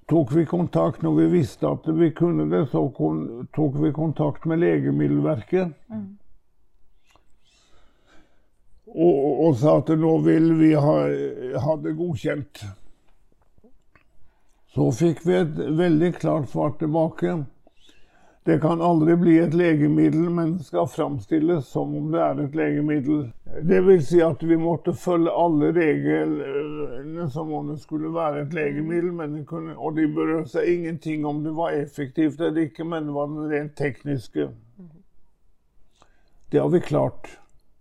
tok 0.09 0.33
vi 0.33 0.47
kontakt 0.47 1.03
når 1.03 1.19
vi 1.19 1.27
visste 1.35 1.69
at 1.69 1.89
vi 1.99 2.13
kunne 2.17 2.47
det, 2.49 2.69
så 2.71 2.87
tok 2.95 3.83
vi 3.83 3.93
kontakt 3.93 4.47
med 4.49 4.63
Legemiddelverket. 4.63 5.75
Og, 8.89 9.17
og 9.45 9.59
sa 9.61 9.77
at 9.83 9.91
nå 10.01 10.15
vil 10.25 10.55
vi 10.63 10.73
ha, 10.79 10.97
ha 11.61 11.77
det 11.83 11.99
godkjent. 11.99 12.63
Så 14.73 14.89
fikk 14.97 15.27
vi 15.27 15.37
et 15.43 15.61
veldig 15.77 16.15
klart 16.17 16.49
svar 16.55 16.73
tilbake. 16.81 17.35
Det 18.49 18.61
kan 18.61 18.81
aldri 18.81 19.13
bli 19.17 19.35
et 19.39 19.53
legemiddel, 19.53 20.31
men 20.33 20.55
skal 20.65 20.87
framstilles 20.89 21.67
som 21.69 21.91
om 21.99 22.07
det 22.15 22.21
er 22.25 22.39
et 22.41 22.55
legemiddel. 22.57 23.27
Det 23.61 23.81
vil 23.85 23.99
si 24.01 24.23
at 24.25 24.41
vi 24.41 24.57
måtte 24.57 24.95
følge 24.97 25.35
alle 25.37 25.69
reglene 25.77 27.27
som 27.29 27.53
om 27.53 27.69
det 27.69 27.77
skulle 27.83 28.09
være 28.15 28.47
et 28.47 28.57
legemiddel. 28.57 29.11
Men 29.19 29.35
det 29.37 29.43
kunne, 29.51 29.77
og 29.77 30.01
de 30.01 30.07
berørte 30.17 30.55
seg 30.55 30.71
ingenting 30.79 31.29
om 31.29 31.43
det 31.45 31.53
var 31.61 31.77
effektivt 31.77 32.41
eller 32.41 32.71
ikke, 32.71 32.89
men 32.89 33.11
det 33.11 33.19
var 33.19 33.29
den 33.35 33.53
rent 33.53 33.77
tekniske. 33.77 34.49
Det 36.49 36.65
har 36.65 36.73
vi 36.73 36.81
klart. 36.89 37.29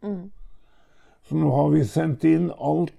Så 0.03 1.39
nå 1.39 1.55
har 1.55 1.71
vi 1.77 1.87
sendt 1.87 2.27
inn 2.27 2.51
alt. 2.59 2.91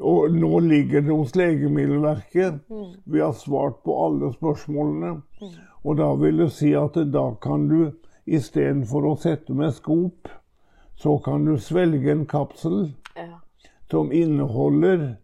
Og 0.00 0.32
nå 0.32 0.58
ligger 0.64 1.02
det 1.04 1.12
hos 1.12 1.34
Legemiddelverket. 1.36 2.62
Vi 3.04 3.20
har 3.20 3.32
svart 3.36 3.82
på 3.84 3.96
alle 4.06 4.32
spørsmålene. 4.32 5.20
Og 5.84 5.96
da 5.98 6.12
vil 6.16 6.38
det 6.44 6.52
si 6.56 6.72
at 6.78 6.96
da 7.12 7.26
kan 7.42 7.66
du 7.68 7.92
istedenfor 8.26 9.04
å 9.10 9.16
sette 9.18 9.52
med 9.52 9.74
skop, 9.74 10.30
så 10.96 11.16
kan 11.24 11.44
du 11.44 11.56
svelge 11.58 12.12
en 12.12 12.26
kapsel 12.26 12.92
Ja. 13.16 13.40
som 13.90 14.12
inneholder 14.12 15.16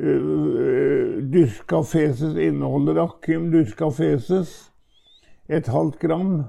uh, 0.00 1.20
dyrka 1.30 1.82
feses, 1.84 2.34
inneholder 2.36 3.04
Akim 3.04 3.50
dyrka 3.52 3.90
feses, 3.90 4.72
et 5.48 5.68
halvt 5.68 5.98
gram, 6.00 6.44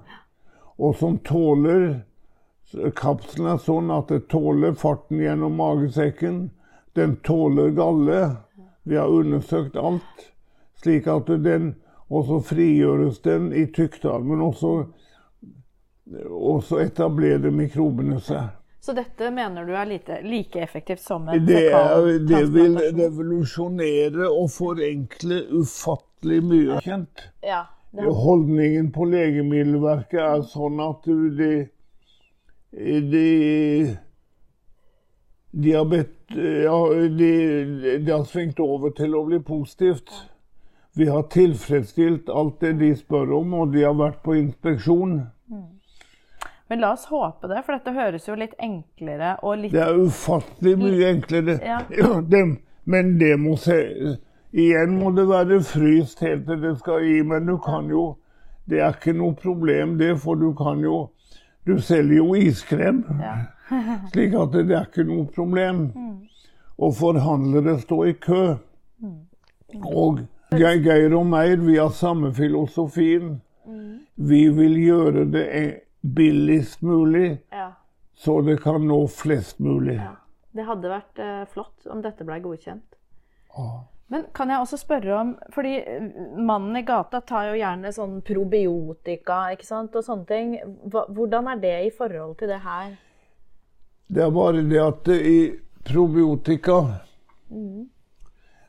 og 0.80 0.96
som 0.96 1.20
tåler 1.20 2.02
Kapselen 2.96 3.50
er 3.52 3.58
sånn 3.60 3.90
at 3.92 4.08
det 4.08 4.30
tåler 4.32 4.74
farten 4.80 5.20
gjennom 5.20 5.58
magesekken. 5.60 6.52
Den 6.94 7.16
tåler 7.24 7.70
galle. 7.76 8.36
Vi 8.84 8.98
har 8.98 9.08
undersøkt 9.08 9.76
alt. 9.80 10.28
Slik 10.82 11.08
at 11.08 11.28
den 11.28 11.76
Og 12.12 12.26
så 12.28 12.40
frigjøres 12.44 13.22
den 13.24 13.54
i 13.56 13.66
tykktarmen, 13.72 14.42
og 14.44 14.56
så, 14.60 14.72
og 16.28 16.64
så 16.68 16.82
etablerer 16.84 17.54
mikrobene 17.56 18.18
seg. 18.20 18.50
Så 18.84 18.96
dette 18.98 19.30
mener 19.32 19.64
du 19.64 19.72
er 19.78 19.86
lite, 19.88 20.18
like 20.26 20.60
effektivt 20.60 21.04
som 21.06 21.30
en 21.30 21.46
Det, 21.46 21.70
er, 21.72 22.20
det 22.28 22.42
vil 22.52 22.76
revolusjonere 22.98 24.28
og 24.28 24.50
forenkle 24.52 25.40
ufattelig 25.62 26.42
mye. 26.50 26.82
Kjent. 26.84 27.28
Ja, 27.46 27.64
det 27.96 28.12
Holdningen 28.26 28.92
på 28.96 29.06
Legemiddelverket 29.08 30.20
er 30.20 30.48
sånn 30.52 30.82
at 30.84 31.08
de 31.08 31.52
De, 35.52 35.76
bedt 35.92 36.21
Ja, 36.36 36.78
de, 37.20 37.32
de 38.06 38.12
har 38.12 38.24
svingt 38.24 38.60
over 38.60 38.94
til 38.96 39.16
å 39.16 39.26
bli 39.28 39.40
positivt. 39.44 40.12
Vi 40.96 41.08
har 41.08 41.24
tilfredsstilt 41.32 42.30
alt 42.30 42.60
det 42.60 42.74
de 42.82 42.92
spør 42.96 43.32
om, 43.38 43.54
og 43.54 43.72
de 43.76 43.86
har 43.86 43.96
vært 43.96 44.24
på 44.24 44.36
inspeksjon. 44.36 45.22
men 46.68 46.80
la 46.80 46.94
oss 46.94 47.06
håpe 47.12 47.48
det, 47.52 47.64
for 47.66 47.76
dette 47.76 47.92
høres 47.96 48.28
jo 48.28 48.36
litt 48.36 48.54
enklere 48.60 49.38
og 49.44 49.58
litt 49.60 49.74
Det 49.76 49.82
er 49.84 49.98
ufattelig 50.00 50.76
mye 50.80 51.08
enklere. 51.14 51.58
Ja. 51.64 51.80
Det, 52.32 52.44
men 52.84 53.18
det 53.20 53.38
må 53.40 53.56
se 53.60 53.80
Igjen 54.52 54.98
må 55.00 55.14
det 55.16 55.30
være 55.30 55.62
fryst 55.64 56.20
helt 56.26 56.48
til 56.48 56.60
det 56.60 56.74
skal 56.82 57.06
gi, 57.06 57.22
men 57.24 57.46
du 57.48 57.58
kan 57.64 57.88
jo 57.88 58.18
Det 58.68 58.82
er 58.84 58.96
ikke 58.96 59.14
noe 59.16 59.36
problem, 59.36 59.98
det, 60.00 60.18
for 60.20 60.36
du 60.36 60.52
kan 60.56 60.80
jo 60.84 61.10
Du 61.68 61.78
selger 61.82 62.16
jo 62.18 62.34
iskrem. 62.36 63.04
Ja. 63.22 63.36
Slik 64.12 64.34
at 64.36 64.52
det 64.56 64.66
er 64.76 64.88
ikke 64.90 65.04
noe 65.08 65.26
problem. 65.32 65.84
Og 66.82 66.96
forhandlere 66.98 67.78
står 67.80 68.06
i 68.10 68.14
kø. 68.14 68.42
Og 69.86 70.20
Ge- 70.52 70.82
Geir 70.84 71.14
og 71.16 71.26
Meir, 71.32 71.62
vi 71.64 71.78
har 71.78 71.90
samme 71.96 72.34
filosofien. 72.36 73.38
Vi 74.18 74.42
vil 74.58 74.76
gjøre 74.82 75.26
det 75.32 75.46
e- 75.56 75.80
billigst 76.02 76.82
mulig, 76.84 77.38
ja. 77.54 77.70
så 78.18 78.40
det 78.42 78.58
kan 78.64 78.82
nå 78.90 78.98
flest 79.08 79.60
mulig. 79.62 80.00
Det 80.52 80.66
hadde 80.68 80.90
vært 80.92 81.20
eh, 81.22 81.44
flott 81.54 81.86
om 81.94 82.02
dette 82.04 82.26
ble 82.28 82.40
godkjent. 82.44 82.98
Ja. 83.56 83.68
Men 84.12 84.26
kan 84.36 84.50
jeg 84.52 84.60
også 84.60 84.78
spørre 84.78 85.14
om 85.16 85.30
Fordi 85.56 85.76
eh, 85.80 86.08
mannen 86.36 86.76
i 86.76 86.84
gata 86.88 87.22
tar 87.24 87.52
jo 87.52 87.60
gjerne 87.62 87.94
sånn 87.96 88.18
probiotika 88.28 89.46
ikke 89.56 89.68
sant, 89.68 89.96
og 89.96 90.04
sånne 90.04 90.28
ting. 90.28 90.58
Hvordan 90.92 91.48
er 91.54 91.62
det 91.64 91.78
i 91.88 91.94
forhold 91.96 92.36
til 92.42 92.52
det 92.52 92.60
her? 92.66 92.98
Det 94.12 94.26
er 94.26 94.34
bare 94.36 94.66
det 94.68 94.82
at 94.84 95.08
i 95.16 95.38
probiotika 95.88 96.82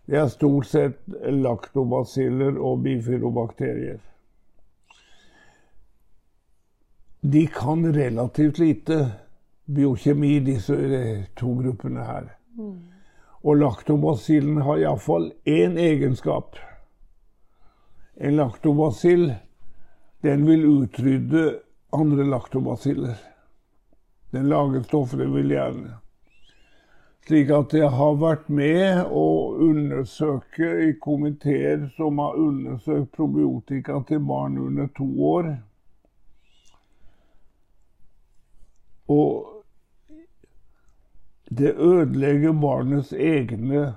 Det 0.06 0.18
er 0.18 0.30
stort 0.30 0.66
sett 0.70 1.02
laktobasiller 1.42 2.58
og 2.58 2.82
bifilobakterier. 2.86 3.98
De 7.22 7.42
kan 7.54 7.84
relativt 7.94 8.58
lite 8.58 8.98
biokjemi, 9.66 10.40
disse 10.42 10.74
eh, 10.74 11.26
to 11.38 11.54
gruppene 11.58 12.06
her. 12.06 12.32
Og 13.42 13.58
laktobasillen 13.58 14.60
har 14.62 14.78
iallfall 14.78 15.32
én 15.44 15.78
egenskap. 15.78 16.56
En 18.14 18.36
laktobasill 18.38 19.32
den 20.22 20.46
vil 20.46 20.68
utrydde 20.68 21.58
andre 21.90 22.24
laktobasiller. 22.24 23.16
Den 24.30 24.48
lager 24.48 24.82
stoffer 24.86 25.18
den 25.18 25.34
vil 25.34 25.50
gjerne. 25.50 25.96
Slik 27.26 27.50
at 27.54 27.74
jeg 27.74 27.90
har 27.94 28.16
vært 28.18 28.48
med 28.50 29.10
å 29.10 29.26
undersøke 29.62 30.70
i 30.86 30.92
komiteer 31.02 31.84
som 31.96 32.18
har 32.18 32.38
undersøkt 32.38 33.12
probiotika 33.14 34.00
til 34.08 34.22
barn 34.26 34.58
under 34.58 34.88
to 34.96 35.06
år. 35.28 35.50
Og 39.10 39.61
det 41.58 41.74
ødelegger 41.76 42.52
barnets 42.52 43.12
egne 43.12 43.94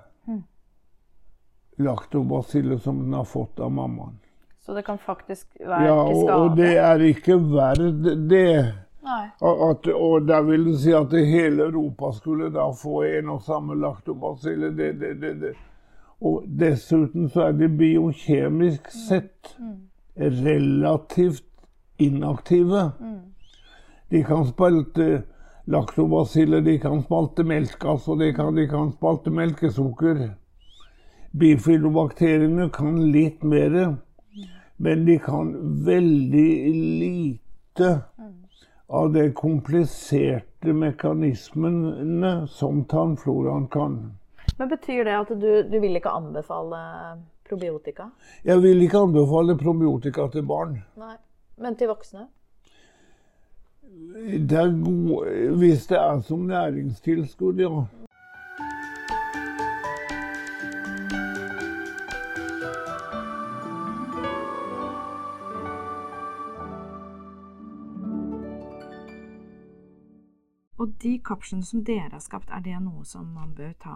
laktobasiller 1.77 2.77
som 2.77 2.99
den 3.03 3.13
har 3.13 3.23
fått 3.27 3.59
av 3.59 3.71
mammaen. 3.71 4.19
Så 4.65 4.73
det 4.73 4.81
kan 4.87 4.97
faktisk 4.97 5.47
være 5.59 5.83
Ja, 5.85 6.07
til 6.07 6.21
skade? 6.21 6.35
og 6.41 6.57
det 6.57 6.77
er 6.77 6.99
ikke 7.05 7.35
verdt 7.51 8.29
det. 8.29 8.73
At, 9.05 9.87
og 9.93 10.27
der 10.27 10.41
vil 10.41 10.63
du 10.65 10.77
si 10.81 10.91
at 10.97 11.11
hele 11.13 11.67
Europa 11.67 12.11
skulle 12.15 12.47
da 12.53 12.71
få 12.73 13.03
en 13.05 13.29
og 13.29 13.41
samme 13.45 13.75
laktobasille. 13.77 14.71
Det, 14.77 14.93
det, 14.99 15.11
det, 15.21 15.33
det. 15.41 15.51
Og 16.21 16.43
dessuten 16.59 17.29
så 17.29 17.41
er 17.41 17.51
de 17.51 17.69
biokjemisk 17.69 18.89
sett 19.07 19.57
relativt 20.17 21.43
inaktive. 21.99 22.91
De 24.11 24.23
kan 24.23 24.45
spalte 24.47 25.23
laktobasiller, 25.65 26.61
de 26.61 26.79
kan 26.79 27.03
spalte 27.03 27.43
melkegass, 27.43 28.07
og 28.07 28.19
de 28.19 28.31
kan, 28.33 28.55
de 28.55 28.67
kan 28.69 28.91
spalte 28.93 29.33
melkesukker. 29.33 30.25
Bifidobakteriene 31.35 32.69
kan 32.73 32.99
litt 33.11 33.43
mer, 33.43 33.95
men 34.77 35.05
de 35.07 35.17
kan 35.19 35.51
veldig 35.85 36.49
lite 37.01 37.89
av 38.87 39.13
de 39.13 39.25
kompliserte 39.35 40.73
mekanismene 40.73 42.35
som 42.47 42.83
tarmfloraen 42.85 43.67
kan. 43.73 43.97
Men 44.57 44.69
betyr 44.71 45.03
det 45.03 45.15
at 45.17 45.33
du, 45.35 45.49
du 45.67 45.79
vil 45.81 45.97
ikke 45.97 46.13
anbefale 46.15 46.79
probiotika? 47.49 48.09
Jeg 48.45 48.61
vil 48.63 48.85
ikke 48.85 49.03
anbefale 49.07 49.57
probiotika 49.59 50.29
til 50.31 50.45
barn. 50.47 50.77
Nei. 51.01 51.17
Men 51.61 51.75
til 51.79 51.87
voksne? 51.91 52.27
Det 53.95 54.57
er 54.57 54.71
god, 54.83 55.55
hvis 55.57 55.85
det 55.87 55.97
er 55.97 56.21
som 56.21 56.39
næringstilskudd, 56.49 57.59
ja. 57.59 57.85
Og 70.75 70.91
de 71.01 71.19
kapslene 71.23 71.63
som 71.63 71.83
dere 71.87 72.11
har 72.11 72.19
skapt, 72.19 72.51
er 72.51 72.59
det 72.65 72.75
noe 72.83 73.05
som 73.07 73.31
man 73.31 73.55
bør 73.55 73.71
ta 73.79 73.95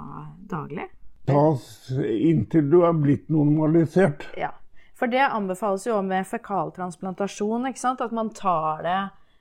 daglig? 0.50 0.88
Tas 1.28 1.91
inntil 2.00 2.72
du 2.72 2.82
er 2.88 2.95
blitt 2.95 3.28
normalisert. 3.30 4.30
Ja. 4.39 4.54
For 4.95 5.12
det 5.12 5.28
anbefales 5.28 5.86
jo 5.88 6.00
med 6.02 6.28
fekaltransplantasjon, 6.28 7.68
ikke 7.68 7.84
sant? 7.84 8.02
At 8.02 8.16
man 8.16 8.32
tar 8.36 8.82
det, 8.88 9.00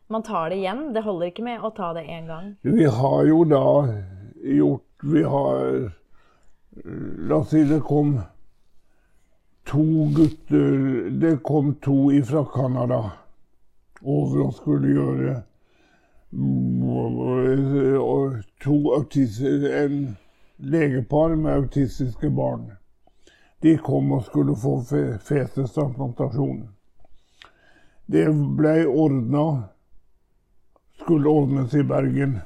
man 0.09 0.23
tar 0.23 0.51
det 0.51 0.57
igjen. 0.57 0.93
Det 0.95 1.05
holder 1.05 1.31
ikke 1.31 1.45
med 1.47 1.65
å 1.65 1.71
ta 1.77 1.93
det 1.97 2.05
én 2.09 2.27
gang. 2.27 2.51
Vi 2.63 2.85
har 2.85 3.25
jo 3.29 3.45
da 3.45 3.65
gjort 4.43 4.85
Vi 5.03 5.23
har 5.23 5.93
La 7.29 7.37
oss 7.37 7.51
si 7.51 7.61
det 7.67 7.81
kom 7.87 8.17
to 9.67 9.85
gutter 10.15 11.11
Det 11.11 11.37
kom 11.43 11.75
to 11.83 12.11
fra 12.27 12.45
Canada 12.55 13.01
over 14.03 14.45
og 14.47 14.55
skulle 14.55 14.93
gjøre 14.95 15.37
to 18.63 18.77
autister, 18.95 19.85
en 19.85 20.17
legepar 20.59 21.37
med 21.37 21.53
autistiske 21.53 22.31
barn. 22.31 22.73
De 23.63 23.79
kom 23.79 24.13
og 24.13 24.25
skulle 24.25 24.57
få 24.57 24.83
fetestransplantasjon. 25.25 26.69
Det 28.07 28.27
ble 28.59 28.87
ordna 28.87 29.45
Skulle 31.01 31.31
ordnes 31.31 31.75
i 31.75 31.85
Bergen. 31.87 32.39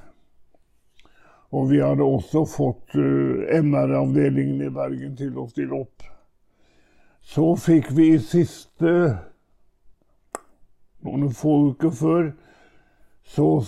Og 1.53 1.69
vi 1.71 1.83
hadde 1.83 2.05
også 2.05 2.45
fått 2.49 2.95
uh, 2.97 3.49
MR-avdelingen 3.61 4.63
i 4.65 4.71
Bergen 4.73 5.17
til 5.19 5.37
å 5.41 5.49
stille 5.51 5.83
opp. 5.83 6.07
Så 7.23 7.53
fikk 7.61 7.91
vi 7.97 8.15
i 8.15 8.23
siste 8.23 8.95
noen 11.03 11.29
få 11.35 11.59
uker 11.73 11.93
før 11.95 12.33
så 13.25 13.61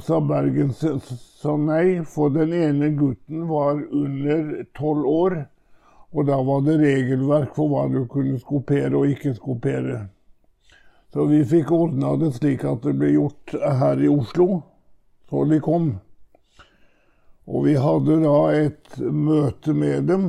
sa 0.00 0.20
Bergen 0.20 0.72
sa 0.72 1.56
nei, 1.56 2.04
for 2.06 2.30
den 2.30 2.52
ene 2.54 2.92
gutten 2.96 3.48
var 3.48 3.80
under 3.90 4.64
tolv 4.78 5.06
år. 5.06 5.36
Og 6.10 6.26
da 6.26 6.38
var 6.42 6.62
det 6.66 6.78
regelverk 6.80 7.52
for 7.54 7.70
hva 7.70 7.84
du 7.90 8.04
kunne 8.10 8.38
skopere 8.40 8.96
og 8.96 9.10
ikke 9.12 9.34
skopere. 9.36 10.08
Så 11.12 11.24
vi 11.26 11.44
fikk 11.44 11.72
ordna 11.74 12.14
det 12.16 12.32
slik 12.36 12.62
at 12.64 12.84
det 12.86 12.94
ble 13.00 13.10
gjort 13.16 13.54
her 13.80 13.98
i 13.98 14.08
Oslo, 14.10 14.62
så 15.30 15.42
de 15.50 15.58
kom. 15.62 15.88
Og 17.50 17.66
vi 17.66 17.74
hadde 17.82 18.20
da 18.22 18.36
et 18.54 19.00
møte 19.00 19.74
med 19.74 20.06
dem. 20.06 20.28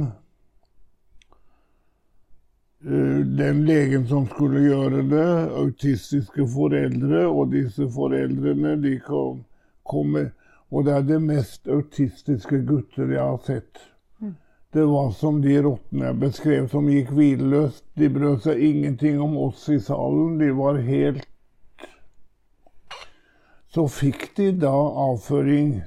Eh, 2.82 3.22
den 3.38 3.62
legen 3.68 4.08
som 4.10 4.26
skulle 4.26 4.64
gjøre 4.66 5.04
det, 5.12 5.30
autistiske 5.54 6.48
foreldre, 6.50 7.28
og 7.30 7.54
disse 7.54 7.86
foreldrene 7.94 8.74
de 8.82 8.98
kom, 9.06 9.44
kom 9.86 10.16
med 10.18 10.32
Og 10.72 10.86
det 10.88 10.94
er 10.96 11.02
det 11.04 11.18
mest 11.20 11.68
autistiske 11.68 12.62
gutter 12.64 13.10
jeg 13.12 13.20
har 13.20 13.42
sett. 13.44 13.91
Det 14.72 14.86
var 14.86 15.12
som 15.12 15.42
de 15.42 15.58
rottene 15.62 16.06
jeg 16.06 16.20
beskrev, 16.22 16.68
som 16.72 16.86
gikk 16.88 17.10
hvileløst. 17.12 17.84
De 18.00 18.08
brød 18.10 18.38
seg 18.46 18.62
ingenting 18.64 19.18
om 19.20 19.34
oss 19.44 19.66
i 19.68 19.80
salen. 19.84 20.38
De 20.40 20.52
var 20.56 20.80
helt 20.86 21.28
Så 23.72 23.86
fikk 23.88 24.30
de 24.36 24.50
da 24.64 24.72
avføring 24.72 25.82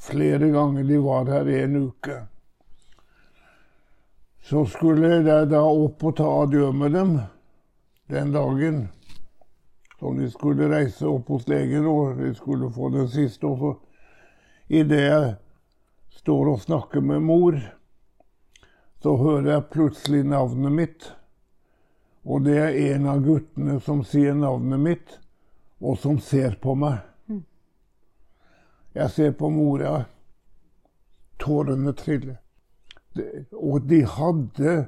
flere 0.00 0.48
ganger. 0.52 0.84
De 0.84 0.98
var 1.04 1.28
her 1.28 1.48
en 1.62 1.76
uke. 1.88 2.18
Så 4.44 4.64
skulle 4.64 5.10
jeg 5.16 5.48
da 5.50 5.60
opp 5.60 6.04
og 6.04 6.16
ta 6.16 6.28
adjø 6.44 6.70
med 6.72 6.96
dem 6.96 7.18
den 8.08 8.32
dagen. 8.32 8.78
Så 10.00 10.12
de 10.16 10.30
skulle 10.30 10.70
reise 10.72 11.08
opp 11.08 11.28
hos 11.28 11.48
legen, 11.48 11.84
og 11.84 12.16
de 12.20 12.32
skulle 12.34 12.70
få 12.72 12.88
den 12.92 13.08
siste. 13.12 13.44
Og 13.44 13.58
så 13.58 13.74
idet 14.68 15.02
jeg 15.02 15.34
står 16.20 16.52
og 16.54 16.60
snakker 16.60 17.00
med 17.04 17.24
mor, 17.24 17.60
så 19.02 19.16
hører 19.16 19.52
jeg 19.52 19.68
plutselig 19.72 20.24
navnet 20.26 20.72
mitt. 20.72 21.12
Og 22.24 22.44
det 22.44 22.58
er 22.58 22.80
en 22.94 23.06
av 23.08 23.22
guttene 23.24 23.78
som 23.80 24.02
sier 24.04 24.34
navnet 24.34 24.82
mitt, 24.82 25.14
og 25.80 25.98
som 26.02 26.18
ser 26.18 26.58
på 26.62 26.74
meg. 26.74 26.98
Jeg 28.98 29.14
ser 29.14 29.32
på 29.38 29.50
mora. 29.54 30.02
Tårene 31.38 31.94
triller 31.94 32.38
og 33.52 33.82
de 33.88 34.04
hadde 34.06 34.86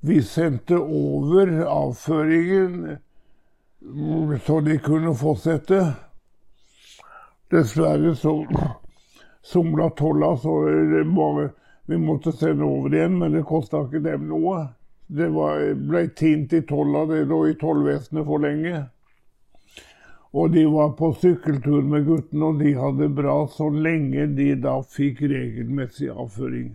Vi 0.00 0.22
sendte 0.22 0.78
over 0.80 1.50
avføringen 1.70 2.98
så 4.46 4.60
de 4.62 4.76
kunne 4.78 5.10
fortsette. 5.14 5.78
Dessverre 7.50 8.14
så 8.18 8.32
somla 9.42 9.88
tolla, 9.98 10.36
så 10.38 10.54
bare, 11.16 11.48
vi 11.86 11.98
måtte 11.98 12.32
sende 12.32 12.64
over 12.64 12.94
igjen, 12.94 13.18
men 13.18 13.34
det 13.34 13.44
kosta 13.48 13.82
ikke 13.86 14.02
dem 14.04 14.28
noe. 14.30 14.66
Det 15.12 15.28
var, 15.34 15.60
ble 15.76 16.06
tint 16.16 16.52
i 16.56 16.62
tolla, 16.64 17.04
det 17.10 17.24
lå 17.28 17.42
i 17.50 17.56
tollvesenet 17.60 18.24
for 18.28 18.42
lenge. 18.42 18.84
Og 20.32 20.54
de 20.54 20.64
var 20.72 20.94
på 20.96 21.10
sykkeltur 21.20 21.82
med 21.84 22.06
guttene, 22.06 22.48
og 22.48 22.62
de 22.62 22.72
hadde 22.78 23.10
bra 23.12 23.36
så 23.52 23.68
lenge 23.68 24.30
de 24.38 24.54
da 24.62 24.78
fikk 24.94 25.20
regelmessig 25.28 26.08
avføring. 26.08 26.70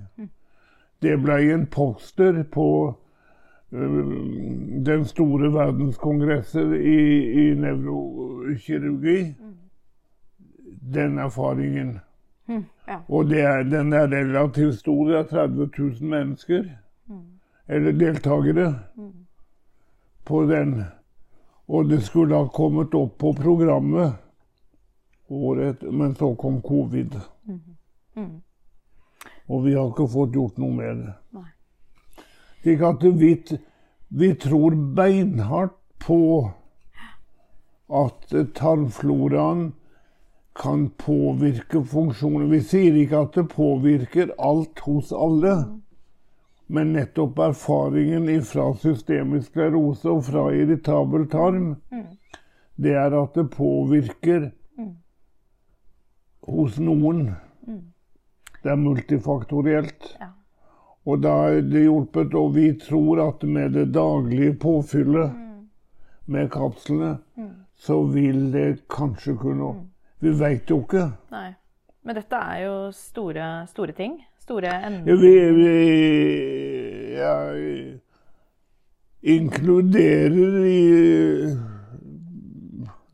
Det 1.02 1.16
ble 1.22 1.40
en 1.54 1.66
poster 1.74 2.44
på 2.54 2.70
uh, 3.74 4.14
den 4.86 5.06
store 5.10 5.50
verdenskongressen 5.54 6.76
i, 6.78 7.00
i 7.42 7.46
nevrokirurgi. 7.58 9.20
Den 10.94 11.18
erfaringen. 11.18 11.98
Mm, 12.48 12.64
ja. 12.88 13.00
Og 13.08 13.32
er, 13.32 13.64
den 13.64 13.94
er 13.94 14.08
relativt 14.08 14.80
stor. 14.80 15.08
Det 15.08 15.18
er 15.18 15.24
30 15.24 15.70
000 15.78 16.04
mennesker. 16.04 16.64
Mm. 17.08 17.26
Eller 17.68 17.92
deltakere 17.92 18.68
mm. 18.96 19.12
på 20.26 20.44
den. 20.48 20.84
Og 21.68 21.90
det 21.90 22.02
skulle 22.04 22.36
ha 22.36 22.48
kommet 22.48 22.96
opp 22.96 23.18
på 23.20 23.34
programmet 23.34 24.14
året, 25.28 25.82
men 25.82 26.16
så 26.16 26.36
kom 26.36 26.62
covid. 26.62 27.20
Mm. 27.44 27.60
mm. 28.16 28.42
Og 29.48 29.66
vi 29.66 29.74
har 29.74 29.90
ikke 29.92 30.08
fått 30.12 30.36
gjort 30.36 30.58
noe 30.60 30.76
med 30.76 31.04
det. 31.04 31.14
Slik 32.62 32.82
at 32.84 33.04
vi, 33.20 33.32
vi 34.08 34.34
tror 34.36 34.76
beinhardt 34.96 35.76
på 36.04 36.20
at 37.88 38.34
tarmfloraen 38.56 39.70
kan 40.58 40.90
påvirke 40.90 41.84
funksjoner. 41.86 42.48
Vi 42.52 42.62
sier 42.66 42.96
ikke 42.98 43.24
at 43.26 43.36
det 43.38 43.48
påvirker 43.54 44.34
alt 44.38 44.80
hos 44.86 45.14
alle. 45.14 45.56
Men 46.68 46.94
nettopp 46.98 47.40
erfaringen 47.40 48.28
fra 48.44 48.72
systemisk 48.76 49.54
sklerose 49.54 50.10
og 50.12 50.26
fra 50.28 50.50
irritabel 50.52 51.28
tarm, 51.32 51.76
det 52.76 52.96
er 53.00 53.16
at 53.16 53.38
det 53.38 53.48
påvirker 53.54 54.50
hos 56.48 56.80
noen. 56.80 57.30
Det 58.64 58.74
er 58.74 58.82
multifaktorielt. 58.82 60.12
Og 61.08 61.22
da 61.24 61.36
er 61.54 61.62
det 61.64 61.86
hjulpet. 61.86 62.34
Og 62.36 62.56
vi 62.56 62.72
tror 62.82 63.22
at 63.30 63.44
med 63.48 63.78
det 63.78 63.94
daglige 63.96 64.58
påfyllet 64.60 65.32
mm. 65.32 65.68
med 66.26 66.50
kapslene, 66.52 67.18
mm. 67.38 67.54
så 67.76 68.02
vil 68.04 68.50
det 68.52 68.82
kanskje 68.92 69.38
kunne 69.40 69.72
mm. 69.78 69.86
Vi 70.20 70.34
veit 70.40 70.70
jo 70.70 70.82
ikke. 70.86 71.06
Nei. 71.34 71.50
Men 72.08 72.16
dette 72.18 72.40
er 72.40 72.62
jo 72.64 72.76
store, 72.96 73.48
store 73.70 73.94
ting. 73.98 74.18
Store 74.42 74.72
endringer. 74.88 75.12
Ja, 75.12 75.16
vi, 75.22 75.34
vi 75.60 75.72
ja, 77.20 77.34
inkluderer 79.36 80.62
i 80.66 80.78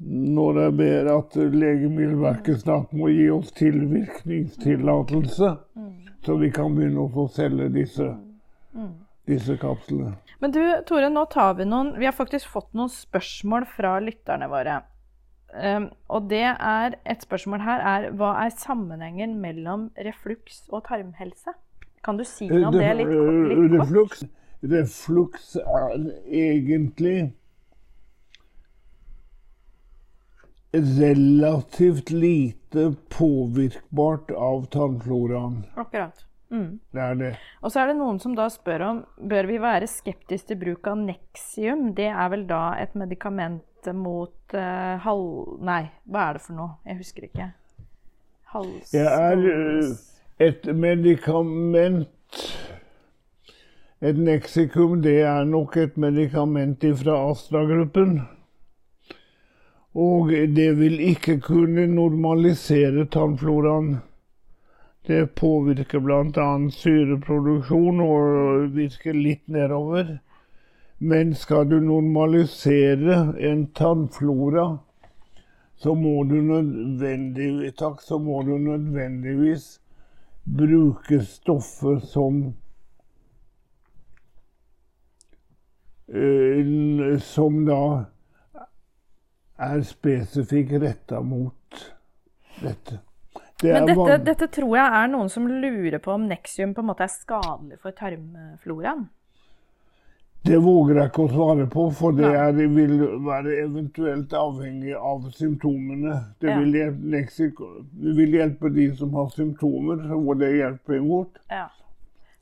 når 0.03 0.59
jeg 0.59 0.73
ber 0.77 1.09
at 1.13 1.35
Legemiddelverket 1.35 2.61
snart 2.61 2.91
må 2.95 3.07
gi 3.09 3.29
oss 3.33 3.51
tilvirkningstillatelse, 3.57 5.49
mm. 5.79 5.93
så 6.25 6.35
vi 6.41 6.49
kan 6.53 6.75
begynne 6.75 7.05
å 7.05 7.11
få 7.13 7.27
selge 7.33 7.69
disse, 7.73 8.09
mm. 8.75 8.91
disse 9.29 9.57
kapslene. 9.61 10.13
Men 10.43 10.53
du, 10.53 10.61
Tore, 10.87 11.09
nå 11.09 11.23
tar 11.31 11.53
vi 11.55 11.65
noen 11.69 11.93
Vi 11.95 12.05
har 12.05 12.15
faktisk 12.15 12.49
fått 12.51 12.73
noen 12.75 12.91
spørsmål 12.91 13.63
fra 13.77 13.95
lytterne 14.03 14.49
våre. 14.51 14.81
Um, 15.53 15.91
og 16.09 16.29
det 16.31 16.45
er 16.49 16.95
et 17.05 17.21
spørsmål 17.21 17.61
her 17.61 17.83
er 17.85 18.07
hva 18.17 18.31
er 18.41 18.55
sammenhengen 18.57 19.35
mellom 19.41 19.91
refluks 20.01 20.63
og 20.73 20.87
tarmhelse? 20.87 21.53
Kan 22.03 22.17
du 22.17 22.25
si 22.25 22.49
noe 22.49 22.71
om 22.71 22.75
det 22.75 22.89
litt, 22.97 23.13
litt 23.13 23.93
kort? 23.93 24.23
Refluks 24.63 25.53
er 25.61 25.93
egentlig 26.25 27.17
relativt 30.73 32.09
lite 32.09 32.93
påvirkbart 33.13 34.31
av 34.31 34.65
tarmfloraen. 34.73 35.65
Akkurat. 35.75 36.25
Mm. 36.49 36.79
Det 36.91 37.01
er 37.01 37.15
det. 37.19 37.33
Og 37.61 37.73
så 37.73 37.81
er 37.81 37.91
det 37.91 37.97
noen 37.97 38.19
som 38.21 38.33
da 38.37 38.47
spør 38.51 38.85
om 38.87 39.03
bør 39.29 39.49
vi 39.49 39.59
være 39.61 39.89
skeptiske 39.89 40.49
til 40.49 40.59
bruk 40.61 40.89
av 40.89 40.97
Nexium. 41.01 41.91
Det 41.97 42.09
er 42.09 42.33
vel 42.33 42.47
da 42.49 42.63
et 42.81 42.97
medikament 42.97 43.61
mot 43.91 44.55
uh, 44.55 44.95
halv... 45.03 45.57
Nei, 45.65 45.83
hva 46.07 46.29
er 46.29 46.37
det 46.37 46.43
for 46.45 46.55
noe? 46.57 46.77
Jeg 46.87 46.99
husker 47.01 47.27
ikke. 47.27 47.49
Hals... 48.53 48.93
Det 48.93 49.03
er 49.03 49.43
uh, 49.43 49.91
et 50.39 50.69
medikament 50.75 52.09
Et 54.03 54.17
neksikum, 54.19 54.97
det 55.03 55.21
er 55.23 55.45
nok 55.47 55.77
et 55.79 55.97
medikament 55.97 56.81
fra 56.99 57.19
Astra-gruppen. 57.29 58.17
Og 59.95 60.31
det 60.31 60.71
vil 60.79 60.99
ikke 60.99 61.37
kunne 61.39 61.85
normalisere 61.87 63.05
tannfloraen. 63.05 63.93
Det 65.07 65.35
påvirker 65.35 65.99
bl.a. 65.99 66.49
syreproduksjon 66.71 68.03
og 68.03 68.75
virker 68.75 69.15
litt 69.15 69.43
nedover. 69.47 70.17
Men 71.03 71.35
skal 71.35 71.69
du 71.69 71.79
normalisere 71.83 73.15
en 73.39 73.65
tannflora, 73.75 74.77
så 75.75 75.95
må 75.99 76.23
du 76.23 76.37
nødvendigvis, 76.41 77.73
takk, 77.75 77.99
så 78.01 78.19
må 78.23 78.37
du 78.47 78.53
nødvendigvis 78.57 79.65
bruke 80.47 81.19
stoffer 81.27 81.99
som 82.07 82.37
uh, 86.07 87.19
Som 87.19 87.65
da 87.67 87.81
er 89.59 89.83
spesifikt 89.87 90.77
retta 90.85 91.19
mot 91.19 91.81
dette. 92.61 93.01
Det 93.59 93.73
Men 93.73 93.91
dette, 93.91 94.17
dette, 94.29 94.47
tror 94.55 94.77
jeg 94.77 95.01
er 95.01 95.11
noen 95.11 95.27
som 95.31 95.51
lurer 95.51 95.99
på 95.99 96.15
om 96.15 96.29
Nexium 96.31 96.71
på 96.71 96.79
en 96.83 96.89
måte 96.93 97.03
er 97.03 97.11
skadelig 97.11 97.81
for 97.83 97.95
tarmfloraen? 97.99 99.03
Det 100.43 100.57
våger 100.59 100.97
jeg 100.99 101.07
ikke 101.07 101.23
å 101.23 101.29
svare 101.31 101.65
på, 101.71 101.85
for 101.95 102.15
det, 102.17 102.27
er, 102.35 102.57
vil 102.75 102.97
være 103.23 103.53
eventuelt 103.61 104.33
avhengig 104.35 104.91
av 104.97 105.29
symptomene. 105.31 106.17
Det, 106.43 106.49
ja. 106.51 106.57
vil 106.59 106.75
hjelpe, 106.75 107.11
leksiko, 107.13 107.69
vil 108.19 108.35
hjelpe, 108.35 108.71
de 108.75 108.89
som 108.99 109.15
har 109.15 109.31
symptomer, 109.31 110.03
hvor 110.11 110.35
det 110.41 110.51
hjelper 110.57 110.99
imot. 110.99 111.39
Ja. 111.47 111.69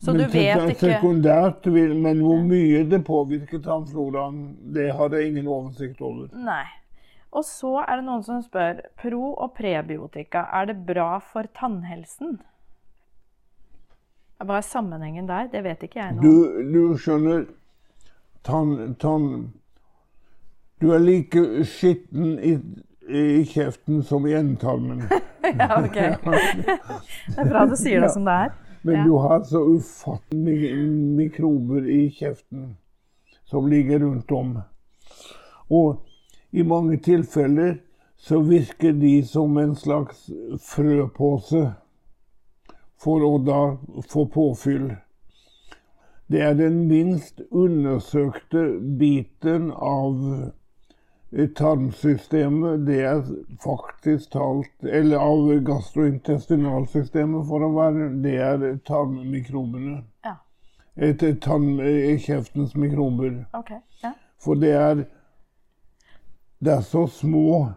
Så 0.02 0.16
men 0.16 0.24
du 0.24 0.34
vet 0.34 0.66
ikke 0.74 0.95
sekundært, 0.95 1.70
Men 1.70 2.24
hvor 2.26 2.41
mye 2.41 2.82
det 2.89 3.04
påvirker 3.06 3.62
tarmfloraen, 3.62 4.58
det 4.74 4.89
har 4.97 5.14
jeg 5.14 5.30
ingen 5.30 5.47
oversikt 5.47 6.02
over. 6.02 6.32
Nei. 6.34 6.66
Og 7.32 7.45
så 7.45 7.78
er 7.86 8.02
det 8.02 8.08
noen 8.10 8.26
som 8.26 8.41
spør 8.41 8.82
pro- 8.97 9.36
og 9.38 9.54
prebiotika. 9.56 10.47
Er 10.58 10.74
det 10.74 10.80
bra 10.89 11.20
for 11.22 11.45
tannhelsen? 11.54 12.39
Hva 14.41 14.58
er 14.58 14.66
sammenhengen 14.66 15.30
der? 15.30 15.54
Det 15.54 15.62
vet 15.64 15.86
ikke 15.86 16.02
jeg 16.02 16.18
nå. 16.18 16.22
Du, 16.26 16.64
du 16.74 16.97
skjønner 16.97 17.45
tann, 18.41 18.95
tann, 18.95 19.53
Du 20.81 20.93
er 20.93 20.99
like 20.99 21.41
skitten 21.69 22.39
i, 22.39 22.55
i 23.07 23.43
kjeften 23.45 24.01
som 24.03 24.25
i 24.25 24.33
endetarmen. 24.33 25.03
ja, 25.59 25.83
ok. 25.83 25.93
det 25.93 27.37
er 27.37 27.49
bra 27.49 27.65
du 27.69 27.75
sier 27.77 28.01
det 28.01 28.09
ja. 28.09 28.13
som 28.15 28.25
det 28.25 28.37
er. 28.47 28.55
Men 28.81 28.95
ja. 28.95 29.03
du 29.05 29.17
har 29.21 29.43
så 29.45 29.61
ufattelig 29.75 30.71
mikrober 31.19 31.85
i 31.85 32.09
kjeften 32.09 32.71
som 33.45 33.67
ligger 33.69 33.99
rundt 33.99 34.31
om. 34.31 34.55
Og 35.69 36.01
i 36.51 36.63
mange 36.63 36.97
tilfeller 36.97 37.77
så 38.17 38.39
virker 38.41 38.93
de 38.93 39.23
som 39.25 39.57
en 39.57 39.75
slags 39.75 40.29
frøpose 40.65 41.61
for 43.01 43.23
å 43.25 43.37
da 43.41 43.61
få 44.09 44.25
påfyll. 44.33 44.91
Det 46.32 46.41
er 46.41 46.53
den 46.53 46.88
minst 46.88 47.41
undersøkte 47.51 48.79
biten 48.99 49.71
av 49.71 50.21
tarmsystemet. 51.57 52.86
Det 52.88 52.99
er 53.03 53.21
faktisk 53.63 54.32
talt 54.32 54.84
Eller 54.84 55.17
av 55.19 55.49
gastrointestinalsystemet, 55.67 57.47
for 57.47 57.65
å 57.65 57.71
være 57.75 58.09
Det 58.23 58.36
er 58.38 58.77
tarmmikrobene. 58.88 60.03
Ja. 60.25 60.38
Et, 60.95 61.23
tarm, 61.41 61.79
kjeftens 62.19 62.75
mikrober. 62.75 63.45
Okay. 63.53 63.79
Ja. 64.03 64.13
For 64.39 64.55
det 64.55 64.71
er 64.71 65.05
det 66.61 66.73
er 66.73 66.82
så 66.82 67.07
små 67.07 67.71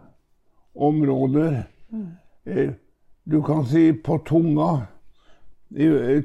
områder. 0.75 1.63
Mm. 1.89 2.73
Du 3.25 3.41
kan 3.41 3.65
si 3.65 3.93
på 3.93 4.17
tunga 4.17 4.85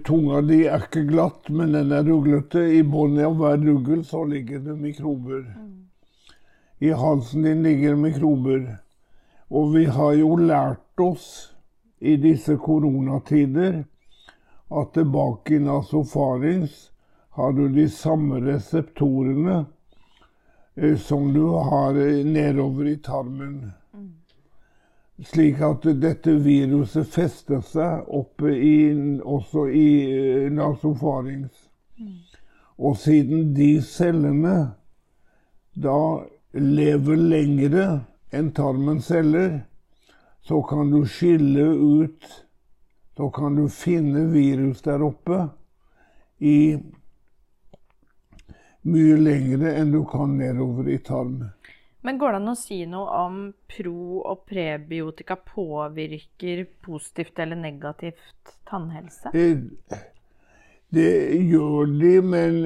Tunga 0.05 0.41
di 0.45 0.64
er 0.68 0.84
ikke 0.84 1.07
glatt, 1.09 1.49
men 1.49 1.72
den 1.72 1.93
er 1.93 2.05
ruglete. 2.05 2.61
I 2.61 2.82
bunnen 2.82 3.24
av 3.24 3.38
hver 3.41 3.57
ruggel 3.64 4.05
så 4.05 4.24
ligger 4.24 4.61
det 4.66 4.76
mikrober. 4.76 5.47
Mm. 5.57 5.88
I 6.78 6.93
halsen 6.93 7.43
din 7.49 7.62
ligger 7.62 7.97
mikrober. 7.97 8.78
Og 9.51 9.74
vi 9.74 9.84
har 9.84 10.12
jo 10.20 10.36
lært 10.36 11.01
oss 11.01 11.26
i 11.99 12.16
disse 12.16 12.57
koronatider 12.57 13.82
at 14.70 14.95
tilbake 14.95 15.57
i 15.57 15.64
nasofarings 15.64 16.91
har 17.41 17.53
du 17.53 17.66
de 17.68 17.88
samme 17.88 18.38
reseptorene 18.45 19.64
Eh, 20.74 20.97
som 20.97 21.32
du 21.32 21.47
har 21.47 21.95
eh, 21.95 22.24
nedover 22.24 22.86
i 22.86 22.97
tarmen. 22.97 23.72
Slik 25.21 25.61
at 25.61 25.85
dette 26.01 26.33
viruset 26.41 27.09
fester 27.12 27.61
seg 27.66 28.09
oppe 28.09 28.55
i, 28.57 28.77
også 29.21 29.66
i 29.68 29.89
eh, 30.09 30.47
nasofarings. 30.53 31.66
Mm. 32.01 32.14
Og 32.81 32.97
siden 32.97 33.51
de 33.55 33.75
cellene 33.85 34.55
da 35.77 35.99
lever 36.57 37.21
lengre 37.21 37.89
enn 38.33 38.49
tarmens 38.57 39.11
celler, 39.11 39.61
så 40.41 40.62
kan 40.64 40.91
du 40.91 41.05
skille 41.07 41.66
ut 41.68 42.47
Så 43.21 43.27
kan 43.37 43.53
du 43.53 43.66
finne 43.68 44.23
virus 44.33 44.81
der 44.81 45.03
oppe 45.05 45.43
i 46.41 46.79
mye 48.89 49.16
lengre 49.21 49.75
enn 49.77 49.91
du 49.93 49.99
kan 50.09 50.39
nedover 50.39 50.89
i 50.89 50.97
tarm. 51.05 51.51
Men 52.03 52.19
går 52.19 52.33
det 52.33 52.41
an 52.41 52.53
å 52.53 52.57
si 52.57 52.79
noe 52.89 53.19
om 53.27 53.41
pro- 53.69 54.23
og 54.25 54.47
prebiotika 54.49 55.37
påvirker 55.37 56.65
positivt 56.81 57.39
eller 57.39 57.61
negativt 57.61 58.55
tannhelse? 58.71 59.33
Det, 59.35 60.01
det 60.97 61.11
gjør 61.51 61.93
de, 62.01 62.15
men 62.25 62.57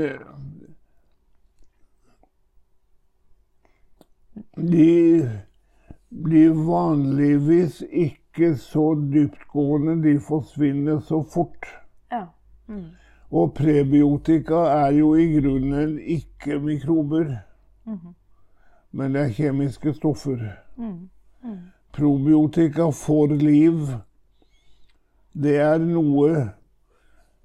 de 4.55 5.29
blir 6.09 6.51
vanligvis 6.71 7.83
ikke 7.91 8.55
så 8.59 8.93
dyptgående. 8.95 9.99
De 10.07 10.19
forsvinner 10.23 11.01
så 11.01 11.25
fort. 11.27 11.67
Ja. 12.11 12.29
Mm. 12.71 12.93
Og 13.35 13.55
prebiotika 13.59 14.67
er 14.77 14.93
jo 14.95 15.15
i 15.19 15.27
grunnen 15.41 15.99
ikke 15.99 16.59
mikrober, 16.63 17.41
mm 17.85 17.95
-hmm. 17.95 18.15
Men 18.95 19.15
det 19.15 19.23
er 19.25 19.33
kjemiske 19.35 19.95
stoffer. 19.97 20.43
Mm. 20.77 21.09
Mm. 21.43 21.59
Probiotika 21.95 22.91
for 22.95 23.35
liv, 23.35 23.89
det 25.33 25.57
er 25.59 25.79
noe 25.83 26.53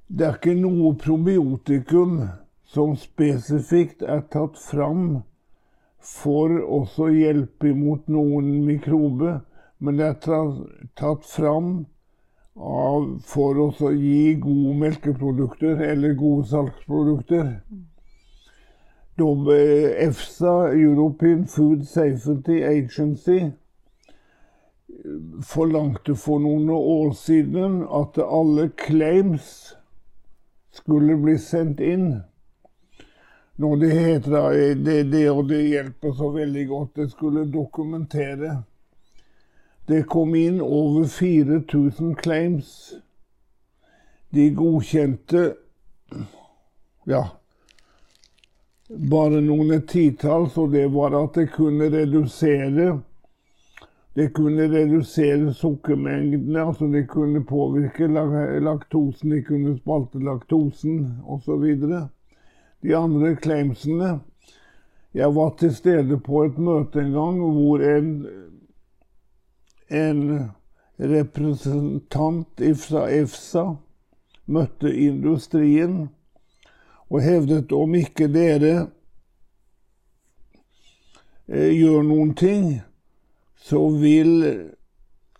Det 0.10 0.26
er 0.26 0.38
ikke 0.39 0.56
noe 0.58 0.95
probiotikum 0.97 2.16
som 2.66 2.95
spesifikt 2.97 4.02
er 4.02 4.24
tatt 4.34 4.56
fram 4.58 5.20
for 6.02 6.56
også 6.66 7.06
å 7.06 7.14
hjelpe 7.14 7.70
imot 7.70 8.08
noen 8.10 8.47
mikrobe, 8.66 9.36
men 9.78 10.00
det 10.00 10.08
er 10.08 10.50
tatt 10.97 11.30
fram 11.30 11.86
for 12.56 13.62
å 13.62 13.91
gi 13.93 14.34
gode 14.41 14.74
melkeprodukter 14.82 15.86
eller 15.91 16.18
gode 16.18 16.47
salgsprodukter. 16.50 17.52
EFSA, 19.22 20.74
European 20.74 21.47
Food 21.47 21.86
Safety 21.88 22.63
Agency, 22.63 23.39
forlangte 25.43 26.15
for 26.15 26.39
noen 26.43 26.70
år 26.70 27.13
siden 27.15 27.84
at 27.84 28.20
alle 28.24 28.70
claims 28.78 29.76
skulle 30.72 31.17
bli 31.17 31.38
sendt 31.38 31.80
inn. 31.80 32.09
Når 33.59 33.76
det 33.76 33.91
heter 33.91 34.49
det, 34.86 34.99
det, 35.11 35.30
og 35.32 35.49
det 35.49 35.61
hjelper 35.67 36.15
så 36.15 36.32
veldig 36.32 36.67
godt, 36.67 36.95
det 36.95 37.11
skulle 37.11 37.47
dokumentere 37.51 38.61
det 39.89 40.03
kom 40.03 40.36
inn 40.36 40.61
over 40.61 41.07
4000 41.09 42.15
claims. 42.15 42.93
De 44.30 44.51
godkjente 44.53 45.55
ja, 47.09 47.24
bare 48.90 49.42
noen 49.46 49.82
titalls, 49.88 50.58
og 50.58 50.72
det 50.74 50.88
var 50.94 51.14
at 51.14 51.38
det 51.38 51.52
kunne 51.54 51.90
redusere. 51.94 53.00
Det 54.18 54.32
kunne 54.34 54.66
redusere 54.68 55.54
sukkermengdene, 55.54 56.64
altså 56.66 56.90
det 56.92 57.06
kunne 57.08 57.44
påvirke 57.46 58.10
laktosen, 58.10 59.30
de 59.30 59.44
kunne 59.46 59.78
spalte 59.78 60.20
laktosen 60.20 61.22
osv. 61.30 61.68
De 62.82 62.96
andre 62.98 63.36
claimsene. 63.36 64.20
Jeg 65.14 65.36
var 65.36 65.54
til 65.58 65.74
stede 65.76 66.20
på 66.22 66.44
et 66.46 66.58
møte 66.58 67.02
en 67.02 67.14
gang 67.14 67.40
hvor 67.42 67.82
en, 67.86 68.10
en 69.90 70.22
representant 71.00 72.62
fra 72.78 73.08
EFSA 73.10 73.66
møtte 74.46 74.92
industrien 74.94 76.10
og 77.10 77.24
hevdet 77.26 77.72
om 77.74 77.95
ikke 77.97 78.28
dere 78.32 78.74
eh, 81.49 81.72
gjør 81.74 82.05
noen 82.05 82.36
ting, 82.38 82.80
så 83.57 83.82
vil 83.97 84.36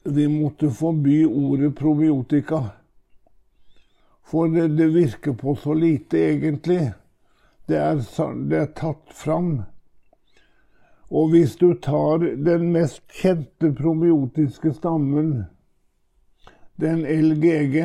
vi 0.04 0.28
måtte 0.28 0.72
forby 0.74 1.24
ordet 1.26 1.76
probiotika. 1.78 2.64
For 4.30 4.50
det, 4.54 4.68
det 4.78 4.90
virker 4.94 5.34
på 5.34 5.56
så 5.56 5.74
lite, 5.74 6.18
egentlig. 6.18 6.92
Det 7.66 7.78
er, 7.78 8.02
det 8.50 8.58
er 8.58 8.74
tatt 8.78 9.14
fram. 9.14 9.62
Og 11.10 11.32
hvis 11.34 11.56
du 11.58 11.74
tar 11.82 12.22
den 12.46 12.70
mest 12.74 13.02
kjente 13.22 13.72
probiotiske 13.74 14.74
stammen, 14.78 15.46
den 16.82 17.02
LGG 17.02 17.82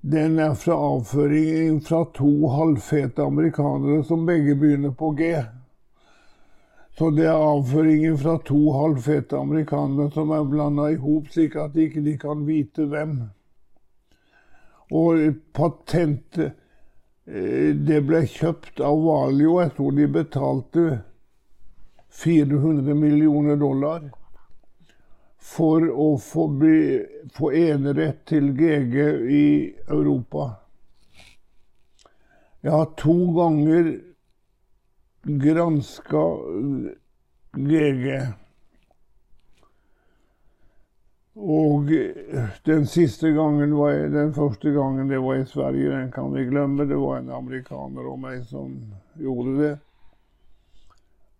den 0.00 0.38
er 0.38 0.54
fra 0.54 0.76
avføringen 0.78 1.80
fra 1.80 2.04
to 2.14 2.48
halvfete 2.54 3.22
amerikanere 3.22 4.04
som 4.04 4.26
begge 4.26 4.54
begynner 4.54 4.90
på 4.90 5.10
G. 5.18 5.32
Så 6.98 7.10
det 7.10 7.26
er 7.26 7.34
avføringen 7.34 8.18
fra 8.18 8.36
to 8.46 8.60
halvfete 8.74 9.38
amerikanere 9.38 10.10
som 10.14 10.30
er 10.30 10.46
blanda 10.46 10.88
i 10.92 11.00
hop, 11.02 11.28
slik 11.34 11.56
at 11.58 11.74
de 11.74 11.88
ikke 11.88 12.16
kan 12.22 12.46
vite 12.46 12.86
hvem. 12.90 13.18
Og 14.94 15.34
patentet 15.52 16.54
eh, 17.26 17.74
Det 17.74 18.00
ble 18.06 18.22
kjøpt 18.24 18.80
av 18.80 19.02
Valio. 19.04 19.58
Jeg 19.60 19.74
tror 19.76 19.92
de 19.98 20.06
betalte 20.08 20.86
400 22.22 22.94
millioner 22.94 23.56
dollar 23.60 24.08
for 25.38 25.84
å 25.90 26.08
få, 26.18 26.48
bli, 26.60 26.80
få 27.34 27.52
enerett 27.54 28.24
til 28.26 28.50
GG 28.56 28.96
i 29.30 29.46
Europa. 29.88 30.50
Jeg 32.60 32.74
har 32.74 32.90
to 32.98 33.16
ganger 33.36 33.92
granska 35.22 36.24
GG. 37.52 38.06
Og 41.38 41.92
den 42.66 42.86
siste 42.90 43.30
gangen 43.30 43.76
var 43.78 43.92
jeg, 43.94 44.10
den 44.12 44.34
første 44.34 44.72
gangen 44.74 45.08
det 45.08 45.20
var 45.22 45.38
i 45.38 45.46
Sverige, 45.46 45.90
den 45.94 46.10
kan 46.12 46.32
vi 46.34 46.48
glemme. 46.50 46.84
Det 46.84 46.98
var 46.98 47.20
en 47.20 47.30
amerikaner 47.30 48.10
og 48.10 48.18
meg 48.26 48.42
som 48.50 48.74
gjorde 49.14 49.54
det. 49.60 49.76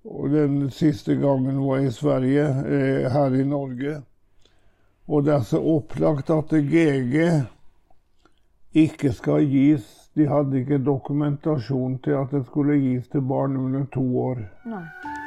Og 0.09 0.31
den 0.33 0.71
siste 0.73 1.19
gangen 1.21 1.61
var 1.67 1.85
i 1.85 1.91
Sverige, 1.93 2.47
eh, 2.49 3.11
her 3.13 3.35
i 3.35 3.45
Norge. 3.45 4.01
Og 5.09 5.25
det 5.25 5.35
er 5.35 5.45
så 5.45 5.61
opplagt 5.61 6.31
at 6.31 6.53
GG 6.53 7.45
ikke 8.73 9.13
skal 9.13 9.47
gis 9.49 9.95
De 10.19 10.27
hadde 10.27 10.59
ikke 10.59 10.81
dokumentasjon 10.83 11.99
til 12.03 12.17
at 12.19 12.33
det 12.35 12.41
skulle 12.49 12.81
gis 12.83 13.07
til 13.09 13.23
barn 13.23 13.57
under 13.57 13.85
to 13.95 14.03
år. 14.19 14.41
Nei. 14.67 15.18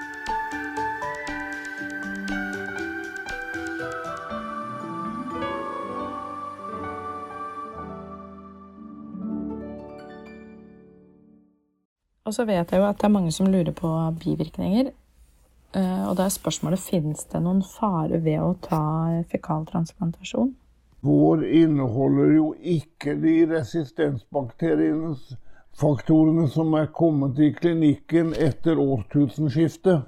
Og 12.32 12.36
så 12.36 12.46
vet 12.48 12.70
jeg 12.72 12.80
jo 12.80 12.86
at 12.88 12.96
det 12.96 13.10
er 13.10 13.12
mange 13.12 13.32
som 13.36 13.50
lurer 13.52 13.74
på 13.76 13.90
bivirkninger. 14.22 14.94
Eh, 15.76 16.04
og 16.08 16.14
da 16.16 16.24
er 16.24 16.32
spørsmålet 16.32 16.80
finnes 16.80 17.26
det 17.28 17.40
noen 17.44 17.58
fare 17.68 18.22
ved 18.24 18.38
å 18.40 18.54
ta 18.64 18.84
fekaltransplantasjon? 19.34 20.54
Vår 21.04 21.42
inneholder 21.44 22.30
jo 22.32 22.46
ikke 22.56 23.18
de 23.20 23.34
resistensbakteriene, 23.50 25.12
faktorene 25.76 26.46
som 26.54 26.72
er 26.80 26.88
kommet 26.96 27.42
i 27.44 27.50
klinikken 27.58 28.32
etter 28.32 28.80
årtusenskiftet. 28.80 30.06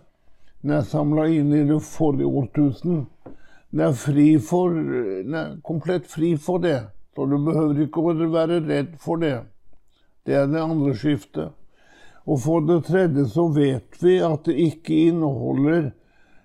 Den 0.63 0.77
er 0.77 0.85
samla 0.87 1.25
inn 1.27 1.51
i 1.51 1.65
det 1.67 1.81
forrige 1.83 2.29
årtusen. 2.39 3.01
Den 3.73 3.83
er, 3.89 3.97
fri 3.99 4.29
for, 4.39 4.71
den 4.71 5.35
er 5.35 5.57
komplett 5.67 6.07
fri 6.07 6.37
for 6.39 6.63
det. 6.63 6.85
Så 7.17 7.27
du 7.27 7.35
behøver 7.49 7.83
ikke 7.83 7.99
å 7.99 8.15
være 8.31 8.61
redd 8.63 8.95
for 9.03 9.19
det. 9.19 9.41
Det 10.23 10.39
er 10.39 10.47
det 10.47 10.63
andre 10.63 10.95
skiftet. 10.95 11.51
Og 12.25 12.39
for 12.39 12.63
det 12.67 12.85
tredje 12.87 13.25
så 13.31 13.47
vet 13.51 13.99
vi 14.03 14.17
at 14.23 14.45
det 14.47 14.55
ikke 14.69 14.99
inneholder 15.09 15.89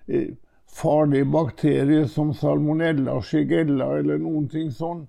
eh, 0.07 0.33
farlige 0.75 1.25
bakterier 1.25 2.07
som 2.11 2.33
salmonella, 2.33 3.21
shigella 3.21 3.93
eller 3.99 4.19
noen 4.19 4.49
ting 4.51 4.73
sånn. 4.75 5.05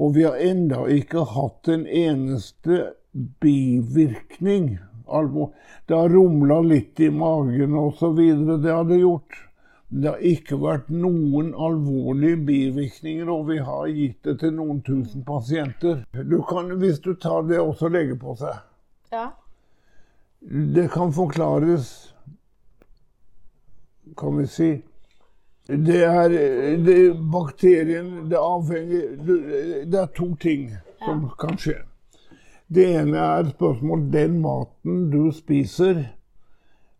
Og 0.00 0.14
vi 0.16 0.24
har 0.24 0.40
enda 0.40 0.86
ikke 0.88 1.26
hatt 1.34 1.68
en 1.68 1.84
eneste 1.86 2.94
bivirkning. 3.12 4.78
Det 5.86 5.96
har 5.96 6.08
rumla 6.08 6.60
litt 6.62 7.00
i 7.00 7.10
magen 7.10 7.74
osv. 7.76 8.20
Det 8.62 8.70
har 8.70 8.84
det 8.88 9.00
gjort. 9.02 9.38
Det 9.90 10.06
har 10.06 10.20
ikke 10.22 10.60
vært 10.62 10.90
noen 10.94 11.50
alvorlige 11.58 12.38
bivirkninger, 12.46 13.26
og 13.26 13.48
vi 13.48 13.58
har 13.58 13.88
gitt 13.90 14.22
det 14.22 14.36
til 14.38 14.54
noen 14.54 14.78
tusen 14.86 15.24
pasienter. 15.26 16.04
Du 16.14 16.38
kan, 16.46 16.70
hvis 16.78 17.02
du 17.02 17.16
tar 17.18 17.42
det, 17.50 17.58
også 17.58 17.90
legge 17.90 18.14
på 18.20 18.36
seg. 18.38 18.62
Ja. 19.10 19.32
Det 20.40 20.88
kan 20.92 21.12
forklares 21.12 22.14
Kan 24.16 24.36
vi 24.36 24.46
si 24.46 24.82
Det 25.66 26.04
er 26.04 26.28
det, 26.84 27.14
Bakterien 27.32 28.28
Det 28.28 28.38
avhenger 28.38 29.16
Det 29.84 29.98
er 30.00 30.06
to 30.16 30.34
ting 30.40 30.70
som 31.00 31.30
kan 31.40 31.56
skje. 31.56 31.78
Det 32.68 32.84
ene 33.00 33.16
er 33.18 33.46
spørsmål 33.50 34.02
den 34.12 34.34
maten 34.44 35.06
du 35.10 35.30
spiser. 35.32 36.02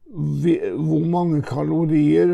Hvor 0.09 1.05
mange 1.05 1.43
kalorier 1.45 2.32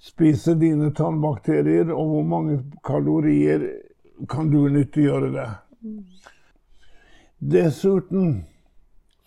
spiser 0.00 0.56
dine 0.56 0.88
tannbakterier, 0.96 1.92
og 1.92 2.08
hvor 2.14 2.24
mange 2.24 2.56
kalorier 2.80 3.68
kan 4.32 4.48
du 4.50 4.64
nyttiggjøre 4.72 5.30
deg? 5.36 5.52
Mm. 5.84 6.00
Dessuten 7.52 8.32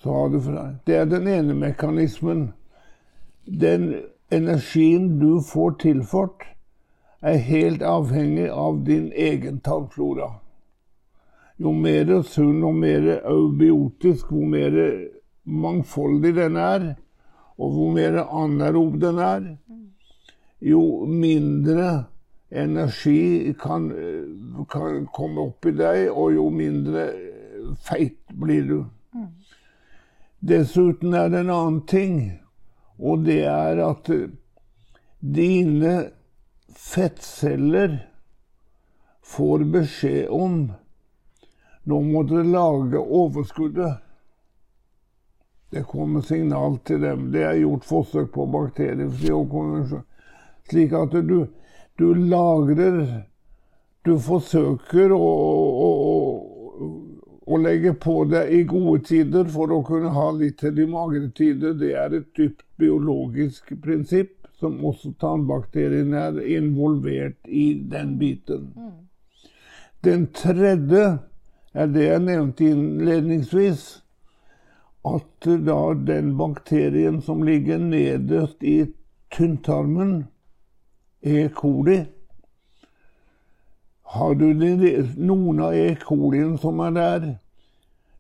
det 0.04 0.96
er 0.96 1.06
den 1.06 1.28
ene 1.28 1.54
mekanismen. 1.54 2.54
Den 3.46 3.96
energien 4.32 5.20
du 5.20 5.42
får 5.42 5.72
tilført, 5.80 6.46
er 7.22 7.36
helt 7.44 7.82
avhengig 7.84 8.48
av 8.50 8.86
din 8.86 9.12
egen 9.12 9.60
tarmflora. 9.60 10.40
Jo 11.60 11.74
mer 11.76 12.22
sunn 12.24 12.64
og 12.64 12.78
mer 12.80 13.10
eubiotisk, 13.28 14.30
hvor 14.32 14.46
mer 14.48 14.78
mangfoldig 15.44 16.36
den 16.38 16.56
er, 16.56 16.86
og 17.60 17.74
hvor 17.76 17.92
mer 17.92 18.22
anerob 18.24 18.96
den 19.02 19.20
er, 19.20 19.50
jo 20.62 21.06
mindre 21.06 22.06
energi 22.52 23.54
kan, 23.60 23.92
kan 24.72 25.04
komme 25.12 25.50
opp 25.50 25.68
i 25.68 25.76
deg, 25.76 26.08
og 26.14 26.32
jo 26.38 26.48
mindre 26.56 27.10
feit 27.84 28.22
blir 28.40 28.64
du. 28.70 28.80
Dessuten 30.40 31.14
er 31.14 31.30
det 31.30 31.44
en 31.44 31.52
annen 31.52 31.82
ting, 31.88 32.20
og 32.98 33.26
det 33.26 33.42
er 33.50 33.82
at 33.84 34.12
dine 35.20 35.96
fettceller 36.76 37.98
får 39.24 39.66
beskjed 39.74 40.30
om 40.32 40.62
nå 41.90 42.00
må 42.06 42.22
dere 42.28 42.46
lage 42.46 43.00
overskuddet. 43.00 43.98
Det 45.70 45.84
kommer 45.90 46.22
signal 46.22 46.78
til 46.86 47.02
dem. 47.02 47.30
Det 47.34 47.44
er 47.46 47.62
gjort 47.62 47.86
forsøk 47.86 48.32
på 48.34 48.46
bakteriefriokonvensjon. 48.54 50.06
Slik 50.70 50.94
at 50.94 51.14
du, 51.26 51.48
du 51.98 52.08
lagrer 52.14 53.26
Du 54.06 54.14
forsøker 54.24 55.12
å, 55.12 55.26
å, 55.86 55.90
å 56.80 56.86
å 57.50 57.58
legge 57.58 57.96
på 57.98 58.24
det 58.30 58.44
i 58.54 58.64
gode 58.70 59.02
tider 59.10 59.48
for 59.50 59.72
å 59.74 59.82
kunne 59.86 60.12
ha 60.14 60.28
litt 60.38 60.60
til 60.62 60.76
de 60.78 60.86
magre 60.90 61.32
tider, 61.36 61.74
det 61.74 61.96
er 61.98 62.14
et 62.14 62.28
dypt 62.38 62.62
biologisk 62.78 63.74
prinsipp 63.82 64.36
som 64.60 64.78
også 64.86 65.16
tannbakteriene 65.22 66.26
er 66.30 66.40
involvert 66.58 67.40
i 67.48 67.72
den 67.90 68.18
biten. 68.20 68.70
Mm. 68.76 68.92
Den 70.06 70.28
tredje 70.36 71.06
er 71.74 71.90
det 71.94 72.06
jeg 72.06 72.26
nevnte 72.28 72.70
innledningsvis. 72.70 73.88
At 75.08 75.48
da 75.66 75.80
den 75.96 76.34
bakterien 76.38 77.22
som 77.24 77.44
ligger 77.48 77.80
nederst 77.80 78.64
i 78.64 78.92
tynntarmen, 79.32 80.28
E. 81.24 81.50
coli. 81.56 82.04
Har 84.10 84.34
du 84.36 84.48
noen 84.54 85.60
av 85.62 85.76
E. 85.78 85.96
colien 86.02 86.58
som 86.58 86.80
er 86.82 86.96
der, 86.96 87.28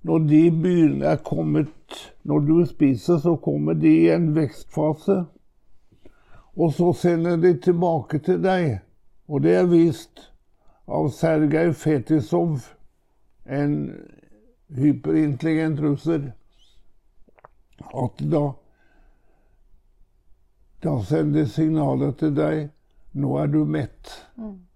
når 0.05 0.19
de 0.29 0.41
begynner 0.51 1.15
er 1.15 1.23
kommet 1.25 1.75
Når 2.23 2.39
du 2.39 2.65
spiser, 2.65 3.17
så 3.17 3.35
kommer 3.35 3.73
de 3.73 3.89
i 3.89 4.09
en 4.13 4.35
vekstfase. 4.35 5.23
Og 6.55 6.73
så 6.73 6.91
sender 6.93 7.37
de 7.41 7.55
tilbake 7.57 8.19
til 8.19 8.43
deg. 8.43 8.79
Og 9.27 9.41
det 9.41 9.55
er 9.55 9.65
vist 9.65 10.29
av 10.87 11.09
Sergej 11.09 11.73
Fetisov, 11.73 12.69
en 13.49 13.75
hyperintelligent 14.77 15.81
russer, 15.81 16.31
at 17.89 18.23
da 18.31 18.45
da 20.83 20.95
sender 21.03 21.45
signaler 21.45 22.11
til 22.11 22.35
deg 22.35 22.69
'nå 23.13 23.37
er 23.37 23.47
du 23.47 23.65
mett'. 23.65 24.27
Mm. 24.37 24.68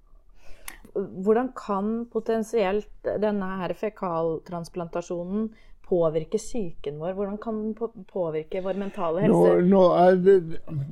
Hvordan 0.93 1.49
kan 1.57 2.05
potensielt 2.13 3.07
denne 3.21 3.47
her 3.59 3.73
fekaltransplantasjonen 3.77 5.47
påvirke 5.87 6.37
psyken 6.37 6.99
vår? 7.01 7.13
Hvordan 7.17 7.37
kan 7.41 7.61
den 7.63 8.05
påvirke 8.13 8.61
vår 8.61 8.77
mentale 8.79 9.23
helse? 9.25 9.55
Nå, 9.61 9.69
nå 9.71 9.83
er 9.97 10.19
det, 10.21 10.37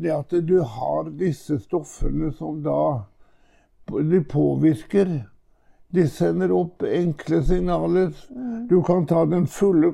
det 0.02 0.14
at 0.16 0.34
du 0.48 0.58
har 0.62 1.12
disse 1.20 1.60
stoffene 1.62 2.32
som 2.38 2.64
da 2.66 2.82
De 3.92 4.22
påvirker. 4.24 5.10
De 5.92 6.08
sender 6.08 6.52
opp 6.56 6.84
enkle 6.88 7.42
signaler. 7.44 8.14
Mm. 8.30 8.68
Du 8.70 8.82
kan 8.88 9.06
ta 9.06 9.26
den 9.26 9.48
fulle 9.48 9.92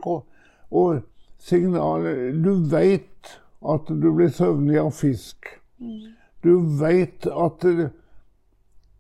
Og 0.70 1.00
signaler 1.38 2.32
Du 2.32 2.54
veit 2.70 3.40
at 3.66 3.88
du 3.90 4.12
blir 4.14 4.30
søvnig 4.30 4.78
av 4.80 4.92
fisk. 4.92 5.50
Mm. 5.80 6.14
Du 6.44 6.60
veit 6.80 7.26
at 7.26 7.66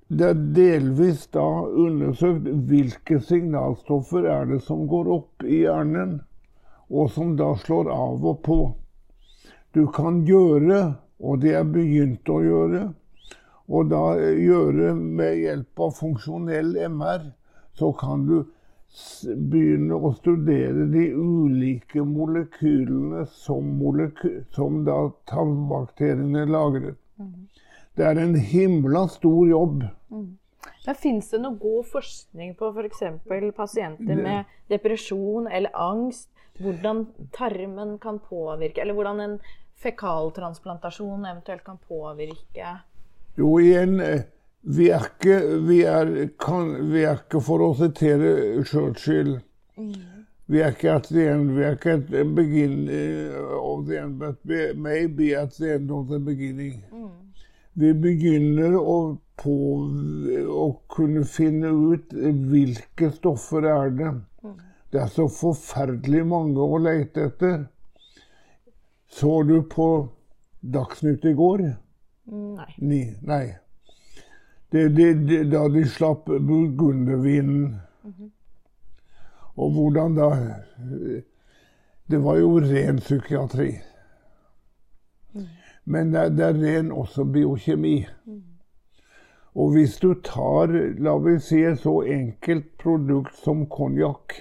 det, 0.08 0.28
er 0.30 0.41
delvis 0.55 1.26
da 1.36 1.45
undersøkt 1.68 2.47
hvilke 2.70 3.20
signalstoffer 3.24 4.28
er 4.32 4.45
det 4.51 4.62
som 4.64 4.86
går 4.88 5.10
opp 5.18 5.43
i 5.43 5.64
hjernen, 5.66 6.22
og 6.88 7.12
som 7.12 7.36
da 7.39 7.51
slår 7.60 7.89
av 7.91 8.24
og 8.26 8.39
på. 8.47 8.60
Du 9.76 9.84
kan 9.91 10.22
gjøre, 10.28 10.80
og 11.20 11.41
det 11.43 11.58
er 11.60 11.68
begynt 11.68 12.30
å 12.32 12.39
gjøre, 12.45 12.84
og 13.68 13.89
da 13.91 14.03
gjøre 14.16 14.93
med 14.95 15.41
hjelp 15.41 15.84
av 15.84 15.97
funksjonell 15.97 16.72
MR, 16.88 17.28
så 17.76 17.91
kan 17.99 18.24
du 18.30 18.38
begynne 19.51 19.97
å 19.99 20.14
studere 20.16 20.88
de 20.93 21.10
ulike 21.12 22.01
molekylene 22.08 23.26
som, 23.43 23.76
moleky 23.82 24.38
som 24.55 24.86
da 24.88 25.01
tarmbakteriene 25.30 26.47
lagret. 26.47 26.95
Det 27.98 28.06
er 28.06 28.20
en 28.22 28.36
himla 28.36 29.08
stor 29.10 29.48
jobb. 29.50 29.84
Mm. 30.14 30.38
Men 30.86 30.95
Fins 30.95 31.32
det 31.34 31.39
noe 31.41 31.58
god 31.60 31.88
forskning 31.89 32.54
på 32.60 32.70
f.eks. 32.72 33.04
For 33.28 33.52
pasienter 33.58 34.20
med 34.22 34.58
depresjon 34.72 35.50
eller 35.50 35.74
angst? 35.74 36.30
Hvordan 36.58 37.04
tarmen 37.38 37.98
kan 38.02 38.18
påvirke, 38.20 38.82
eller 38.82 38.95
hvordan 38.98 39.20
en 39.22 39.36
fekaltransplantasjon 39.78 41.26
eventuelt 41.26 41.64
kan 41.66 41.78
påvirke? 41.78 42.72
Jo, 43.38 43.52
igjen 43.62 44.00
eh, 44.02 44.24
vi 44.66 44.89
er 44.89 45.06
ikke, 45.06 45.36
vi 45.68 45.84
er, 45.86 46.14
kan, 46.41 46.72
vi 46.89 47.04
er 47.06 47.22
ikke 47.22 47.43
for 47.45 47.62
å 47.62 47.70
sitere 47.78 48.64
Churchill 48.66 49.38
mm. 49.78 49.93
Vi 50.50 50.64
er 50.64 50.74
ikke 50.74 50.95
at 50.95 51.10
the 51.12 51.28
end, 51.28 51.54
we 51.58 51.66
are 51.68 51.76
at 51.76 52.08
the 52.10 52.24
beginning 52.24 53.34
of 53.60 53.86
the 53.86 54.00
end, 54.00 54.18
but 54.18 54.38
we 54.48 54.72
may 54.74 55.06
be 55.06 55.34
at 55.36 55.58
the 55.60 55.74
end 55.76 55.91
of 55.91 56.08
the 56.08 56.20
beginning. 56.20 56.86
Mm. 56.89 57.27
Vi 57.78 57.92
begynner 57.94 58.74
å, 58.80 58.98
på, 59.38 59.56
å 60.50 60.68
kunne 60.90 61.26
finne 61.30 61.70
ut 61.70 62.14
hvilke 62.14 63.12
stoffer 63.14 63.68
er 63.70 63.94
det. 63.98 64.14
er. 64.48 64.56
Det 64.92 65.04
er 65.04 65.14
så 65.14 65.28
forferdelig 65.30 66.24
mange 66.26 66.64
å 66.64 66.82
lete 66.82 67.28
etter. 67.30 67.68
Så 69.14 69.44
du 69.48 69.62
på 69.70 69.88
Dagsnytt 70.62 71.26
i 71.30 71.38
går? 71.38 71.64
Nei. 72.28 72.72
Ni, 72.82 73.02
nei 73.24 73.46
det, 74.70 74.90
det, 74.90 75.14
det, 75.14 75.44
da 75.44 75.68
de 75.68 75.86
slapp 75.86 76.26
burgundervinen. 76.26 77.80
Mm 78.04 78.14
-hmm. 78.18 78.32
Og 79.56 79.72
hvordan 79.72 80.16
da 80.16 80.54
Det 82.08 82.18
var 82.18 82.38
jo 82.38 82.60
ren 82.60 82.98
psykiatri. 82.98 83.82
Mm. 85.88 85.92
Men 85.92 86.12
det, 86.12 86.30
det, 86.38 86.46
er 86.46 86.60
ren 86.62 86.92
også 86.92 87.24
biokjemi. 87.24 88.08
Mm. 88.26 88.44
Og 89.58 89.72
hvis 89.74 89.98
du 90.00 90.14
tar, 90.24 90.74
la 91.00 91.16
vi 91.18 91.40
si, 91.42 91.64
et 91.64 91.80
så 91.82 92.02
enkelt 92.04 92.76
produkt 92.78 93.36
som 93.42 93.66
konjakk, 93.66 94.36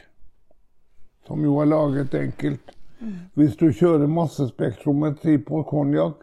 som 1.27 1.43
jo 1.45 1.57
er 1.63 1.71
laget 1.71 2.15
enkelt 2.15 2.75
mm. 3.01 3.15
Hvis 3.35 3.57
du 3.57 3.71
kjører 3.73 4.07
massespektrometri 4.07 5.39
på 5.39 5.63
konjakk, 5.63 6.23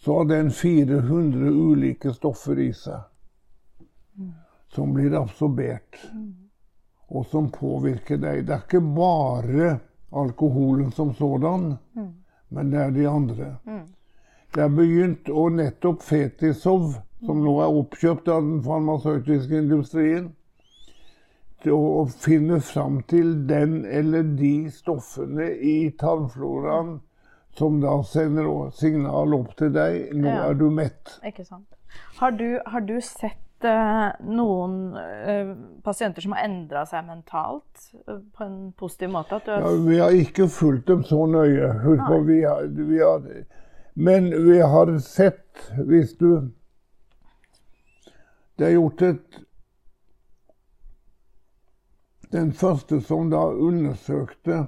så 0.00 0.16
har 0.16 0.30
den 0.30 0.50
400 0.50 1.52
ulike 1.52 2.14
stoffer 2.16 2.58
i 2.58 2.72
seg 2.72 3.04
som 4.74 4.94
blir 4.94 5.14
absorbert, 5.22 5.96
og 7.08 7.26
som 7.26 7.50
påvirker 7.50 8.20
deg. 8.22 8.44
Det 8.46 8.54
er 8.54 8.64
ikke 8.64 8.80
bare 8.80 9.70
alkoholen 10.10 10.92
som 10.94 11.14
sådan, 11.14 11.72
men 12.48 12.70
det 12.70 12.82
er 12.82 12.94
de 12.94 13.08
andre. 13.08 13.48
Det 14.54 14.62
er 14.64 14.72
begynt 14.74 15.28
å 15.30 15.46
nettopp 15.54 16.02
Fetisov, 16.02 16.96
som 17.26 17.42
nå 17.44 17.52
er 17.62 17.76
oppkjøpt 17.82 18.30
av 18.32 18.42
den 18.42 18.62
farmasøytiske 18.64 19.60
industrien, 19.62 20.32
til 21.62 21.76
å 21.76 22.06
finne 22.24 22.58
fram 22.64 23.02
til 23.10 23.34
den 23.46 23.84
eller 23.84 24.24
de 24.38 24.70
stoffene 24.72 25.50
i 25.54 25.76
tarmfloraen 26.00 26.96
som 27.58 27.80
da 27.82 27.98
sender 28.06 28.70
signal 28.74 29.34
opp 29.36 29.54
til 29.58 29.72
deg 29.74 30.14
'nå 30.14 30.28
ja. 30.28 30.48
er 30.48 30.58
du 30.58 30.70
mett'. 30.70 31.18
Ikke 31.26 31.44
sant. 31.44 31.68
Har 32.18 32.30
du, 32.30 32.60
har 32.66 32.80
du 32.80 33.00
sett 33.00 33.66
uh, 33.66 34.10
noen 34.22 34.94
uh, 34.96 35.54
pasienter 35.84 36.22
som 36.22 36.34
har 36.36 36.46
endra 36.46 36.84
seg 36.86 37.06
mentalt 37.06 37.90
uh, 38.08 38.20
på 38.36 38.46
en 38.46 38.58
positiv 38.78 39.10
måte? 39.10 39.40
Har... 39.46 39.66
Ja, 39.66 39.72
vi 39.86 39.98
har 39.98 40.10
ikke 40.14 40.48
fulgt 40.48 40.88
dem 40.88 41.02
så 41.04 41.26
nøye. 41.26 41.72
Husk 41.84 42.06
på, 42.06 42.20
vi 42.28 42.42
har, 42.46 42.70
vi 42.70 43.02
har, 43.02 43.26
men 43.94 44.30
vi 44.46 44.58
har 44.60 44.98
sett, 44.98 45.72
hvis 45.86 46.16
du 46.16 46.50
Det 48.56 48.66
er 48.66 48.72
gjort 48.76 49.02
et 49.02 49.38
Den 52.32 52.52
første 52.52 53.00
som 53.00 53.30
da 53.30 53.40
undersøkte 53.50 54.66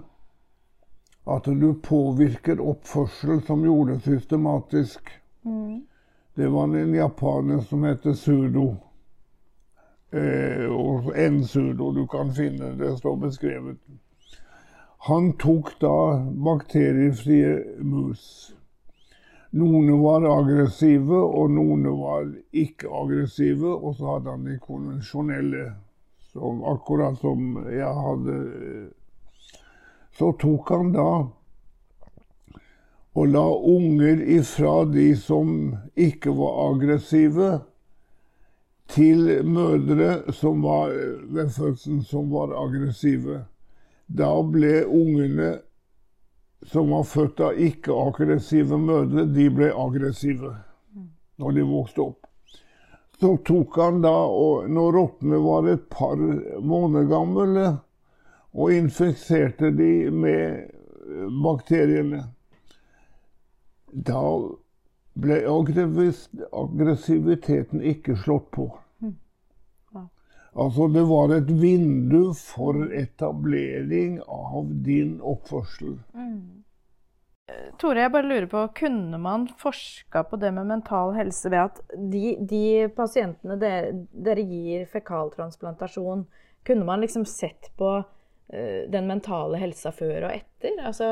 at 1.27 1.45
du 1.45 1.75
påvirker 1.83 2.61
oppførsel, 2.61 3.43
som 3.47 3.63
gjorde 3.65 3.93
det 3.93 4.03
systematisk. 4.03 5.11
Mm. 5.45 5.87
Det 6.35 6.49
var 6.49 6.65
en 6.65 6.95
japaner 6.95 7.61
som 7.61 7.85
heter 7.85 8.13
Sudo. 8.13 8.77
Eh, 10.11 10.67
og 10.67 11.13
en 11.19 11.45
Sudo 11.45 11.93
du 11.93 12.07
kan 12.07 12.35
finne, 12.35 12.75
det 12.79 12.99
står 12.99 13.17
beskrevet. 13.17 13.79
Han 15.09 15.33
tok 15.39 15.73
da 15.81 15.95
bakteriefrie 16.45 17.81
mus. 17.81 18.55
Noen 19.53 19.91
var 20.01 20.25
aggressive, 20.25 21.19
og 21.19 21.51
noen 21.53 21.85
var 21.99 22.31
ikke 22.57 22.89
aggressive. 22.89 23.69
Og 23.69 23.99
så 23.99 24.15
hadde 24.15 24.33
han 24.33 24.49
de 24.49 24.57
konvensjonelle, 24.63 25.67
som, 26.33 26.63
akkurat 26.65 27.21
som 27.21 27.61
jeg 27.69 27.93
hadde. 28.07 28.41
Så 30.17 30.33
tok 30.41 30.73
han 30.73 30.93
da 30.97 31.11
og 33.13 33.29
la 33.29 33.45
unger 33.55 34.23
ifra 34.39 34.85
de 34.89 35.11
som 35.17 35.75
ikke 35.95 36.33
var 36.37 36.55
aggressive, 36.71 37.51
til 38.93 39.45
mødre 39.45 40.33
som 40.37 40.63
var 40.65 40.93
ved 41.33 41.51
fødselen 41.53 42.03
som 42.05 42.33
var 42.33 42.53
aggressive. 42.57 43.45
Da 44.09 44.33
ble 44.45 44.83
ungene 44.85 45.55
som 46.67 46.91
var 46.91 47.05
født 47.09 47.41
av 47.43 47.59
ikke-aggressive 47.59 48.79
mødre, 48.79 49.27
de 49.35 49.49
ble 49.51 49.73
aggressive 49.75 50.53
når 51.43 51.57
de 51.57 51.63
vokste 51.67 52.01
opp. 52.05 52.27
Så 53.19 53.37
tok 53.47 53.77
han 53.79 54.03
da, 54.03 54.27
og 54.27 54.71
når 54.71 54.93
rottene 54.97 55.39
var 55.43 55.69
et 55.71 55.89
par 55.91 56.17
måneder 56.19 57.09
gamle, 57.11 57.77
og 58.53 58.73
infiserte 58.75 59.71
de 59.75 60.11
med 60.11 60.71
bakteriene 61.43 62.25
da 63.93 64.49
ble 65.23 65.49
aggressiviteten 65.49 67.83
ikke 67.85 68.17
slått 68.23 68.51
på. 68.55 68.82
Altså, 70.53 70.89
det 70.93 71.03
var 71.09 71.33
et 71.33 71.49
vindu 71.49 72.35
for 72.37 72.77
etablering 72.93 74.19
av 74.29 74.67
din 74.85 75.15
oppførsel. 75.25 75.97
Mm. 76.13 76.63
Tore, 77.81 78.05
jeg 78.05 78.13
bare 78.13 78.29
lurer 78.29 78.47
på, 78.47 78.63
kunne 78.77 79.19
man 79.21 79.47
forska 79.59 80.23
på 80.29 80.39
det 80.41 80.53
med 80.55 80.69
mental 80.69 81.15
helse 81.17 81.51
ved 81.53 81.61
at 81.65 81.81
de, 82.13 82.37
de 82.49 82.89
pasientene 82.97 83.57
dere, 83.61 83.93
dere, 84.13 84.45
gir 84.45 84.85
fekaltransplantasjon, 84.93 86.27
kunne 86.67 86.87
man 86.87 87.03
liksom 87.03 87.25
sett 87.29 87.73
på 87.81 87.95
uh, 87.99 88.83
den 88.93 89.09
mentale 89.09 89.61
helsa 89.61 89.93
før 89.97 90.29
og 90.29 90.37
etter? 90.37 90.77
Altså, 90.85 91.11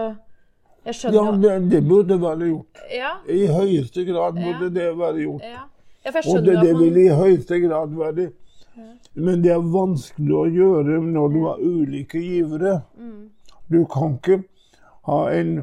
jeg 0.87 1.01
skjønner 1.01 1.19
Ja, 1.19 1.33
det, 1.45 1.57
det 1.73 1.83
burde 1.89 2.21
være 2.21 2.53
gjort. 2.53 2.85
Ja. 2.93 3.17
I 3.29 3.43
høyeste 3.51 4.05
grad 4.09 4.39
burde 4.39 4.69
ja. 4.69 4.75
det 4.79 4.89
være 5.01 5.25
gjort. 5.25 5.49
Ja. 5.49 5.67
og 6.23 6.45
det, 6.47 6.61
det 6.63 6.77
vil 6.79 7.03
i 7.03 7.09
høyeste 7.09 7.61
grad 7.67 7.99
være 7.99 8.31
Men 9.15 9.43
det 9.45 9.53
er 9.55 9.73
vanskelig 9.75 10.37
å 10.37 10.47
gjøre 10.47 11.01
når 11.05 11.35
du 11.35 11.41
har 11.47 11.61
ulike 11.65 12.23
givere. 12.23 12.81
Mm. 12.99 13.29
Du 13.71 13.85
kan 13.91 14.17
ikke 14.19 14.43
ha 15.09 15.21
en 15.35 15.61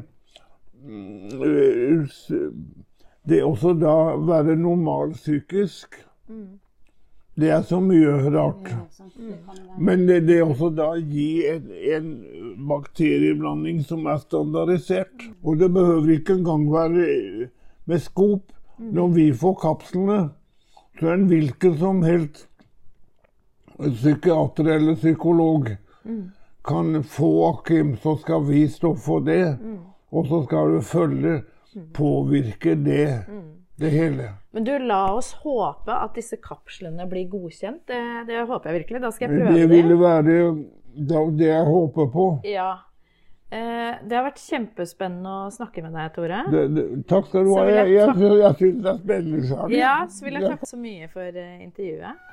det 3.28 3.42
også 3.44 3.74
da 3.76 3.94
være 4.24 4.56
normalpsykisk. 4.56 5.90
psykisk. 5.90 6.58
Det 7.38 7.50
er 7.54 7.62
så 7.62 7.78
mye 7.78 8.16
rart. 8.34 8.72
Men 9.78 10.08
det, 10.08 10.24
det 10.26 10.40
også 10.42 10.72
da 10.74 10.88
gi 10.98 11.46
en, 11.46 11.68
en, 11.70 12.08
bakterieblanding 12.68 13.84
som 13.86 14.08
er 14.10 14.18
standardisert. 14.24 15.28
Og 15.46 15.60
det 15.60 15.68
behøver 15.74 16.16
ikke 16.16 16.40
engang 16.40 16.66
være 16.72 17.48
med 17.86 18.02
skop. 18.02 18.50
Når 18.78 19.08
vi 19.14 19.28
får 19.34 19.54
kapslene, 19.62 20.18
så 20.98 21.06
er 21.06 21.14
en 21.14 21.30
hvilken 21.30 21.78
som 21.78 22.02
helst 22.02 22.47
psykiater 23.78 24.68
eller 24.76 24.98
psykolog 24.98 25.70
kan 26.68 27.02
få 27.04 27.30
Akim, 27.50 27.96
så 27.96 28.16
skal 28.16 28.44
vi 28.44 28.68
stå 28.68 28.94
for 28.94 29.20
det. 29.24 29.56
Og 30.10 30.26
så 30.26 30.42
skal 30.44 30.74
du 30.74 30.80
følge 30.80 31.42
påvirke 31.94 32.74
det, 32.74 33.24
det 33.76 33.90
hele. 33.90 34.32
Men 34.50 34.64
du, 34.64 34.72
la 34.78 35.12
oss 35.14 35.32
håpe 35.44 35.92
at 35.92 36.16
disse 36.16 36.36
kapslene 36.42 37.06
blir 37.08 37.28
godkjent. 37.30 37.84
Det, 37.88 38.02
det 38.28 38.42
håper 38.48 38.70
jeg 38.70 38.82
virkelig. 38.82 39.00
Da 39.04 39.12
skal 39.14 39.28
jeg 39.28 39.40
prøve 39.40 39.54
det. 39.54 39.62
Det 39.62 39.70
ville 39.76 39.98
være 40.00 41.30
det 41.38 41.50
jeg 41.50 41.64
håper 41.68 42.12
på. 42.12 42.28
Ja. 42.48 42.70
Eh, 43.48 43.92
det 44.04 44.16
har 44.16 44.26
vært 44.26 44.40
kjempespennende 44.42 45.34
å 45.46 45.52
snakke 45.52 45.80
med 45.84 45.94
deg, 45.96 46.10
Tore. 46.16 46.42
Det, 46.52 46.64
det, 46.74 46.86
takk 47.08 47.30
skal 47.30 47.46
du 47.46 47.54
ha. 47.54 47.62
Jeg, 47.70 47.94
jeg, 47.94 48.16
jeg, 48.20 48.32
jeg 48.42 48.58
syns 48.58 48.82
det 48.84 48.90
er 48.92 48.98
spennende. 49.04 49.68
Ja, 49.72 49.94
så 50.12 50.26
vil 50.26 50.36
jeg 50.36 50.50
takke 50.52 50.68
så 50.68 50.80
mye 50.80 51.08
for 51.12 51.38
uh, 51.38 51.54
intervjuet. 51.64 52.26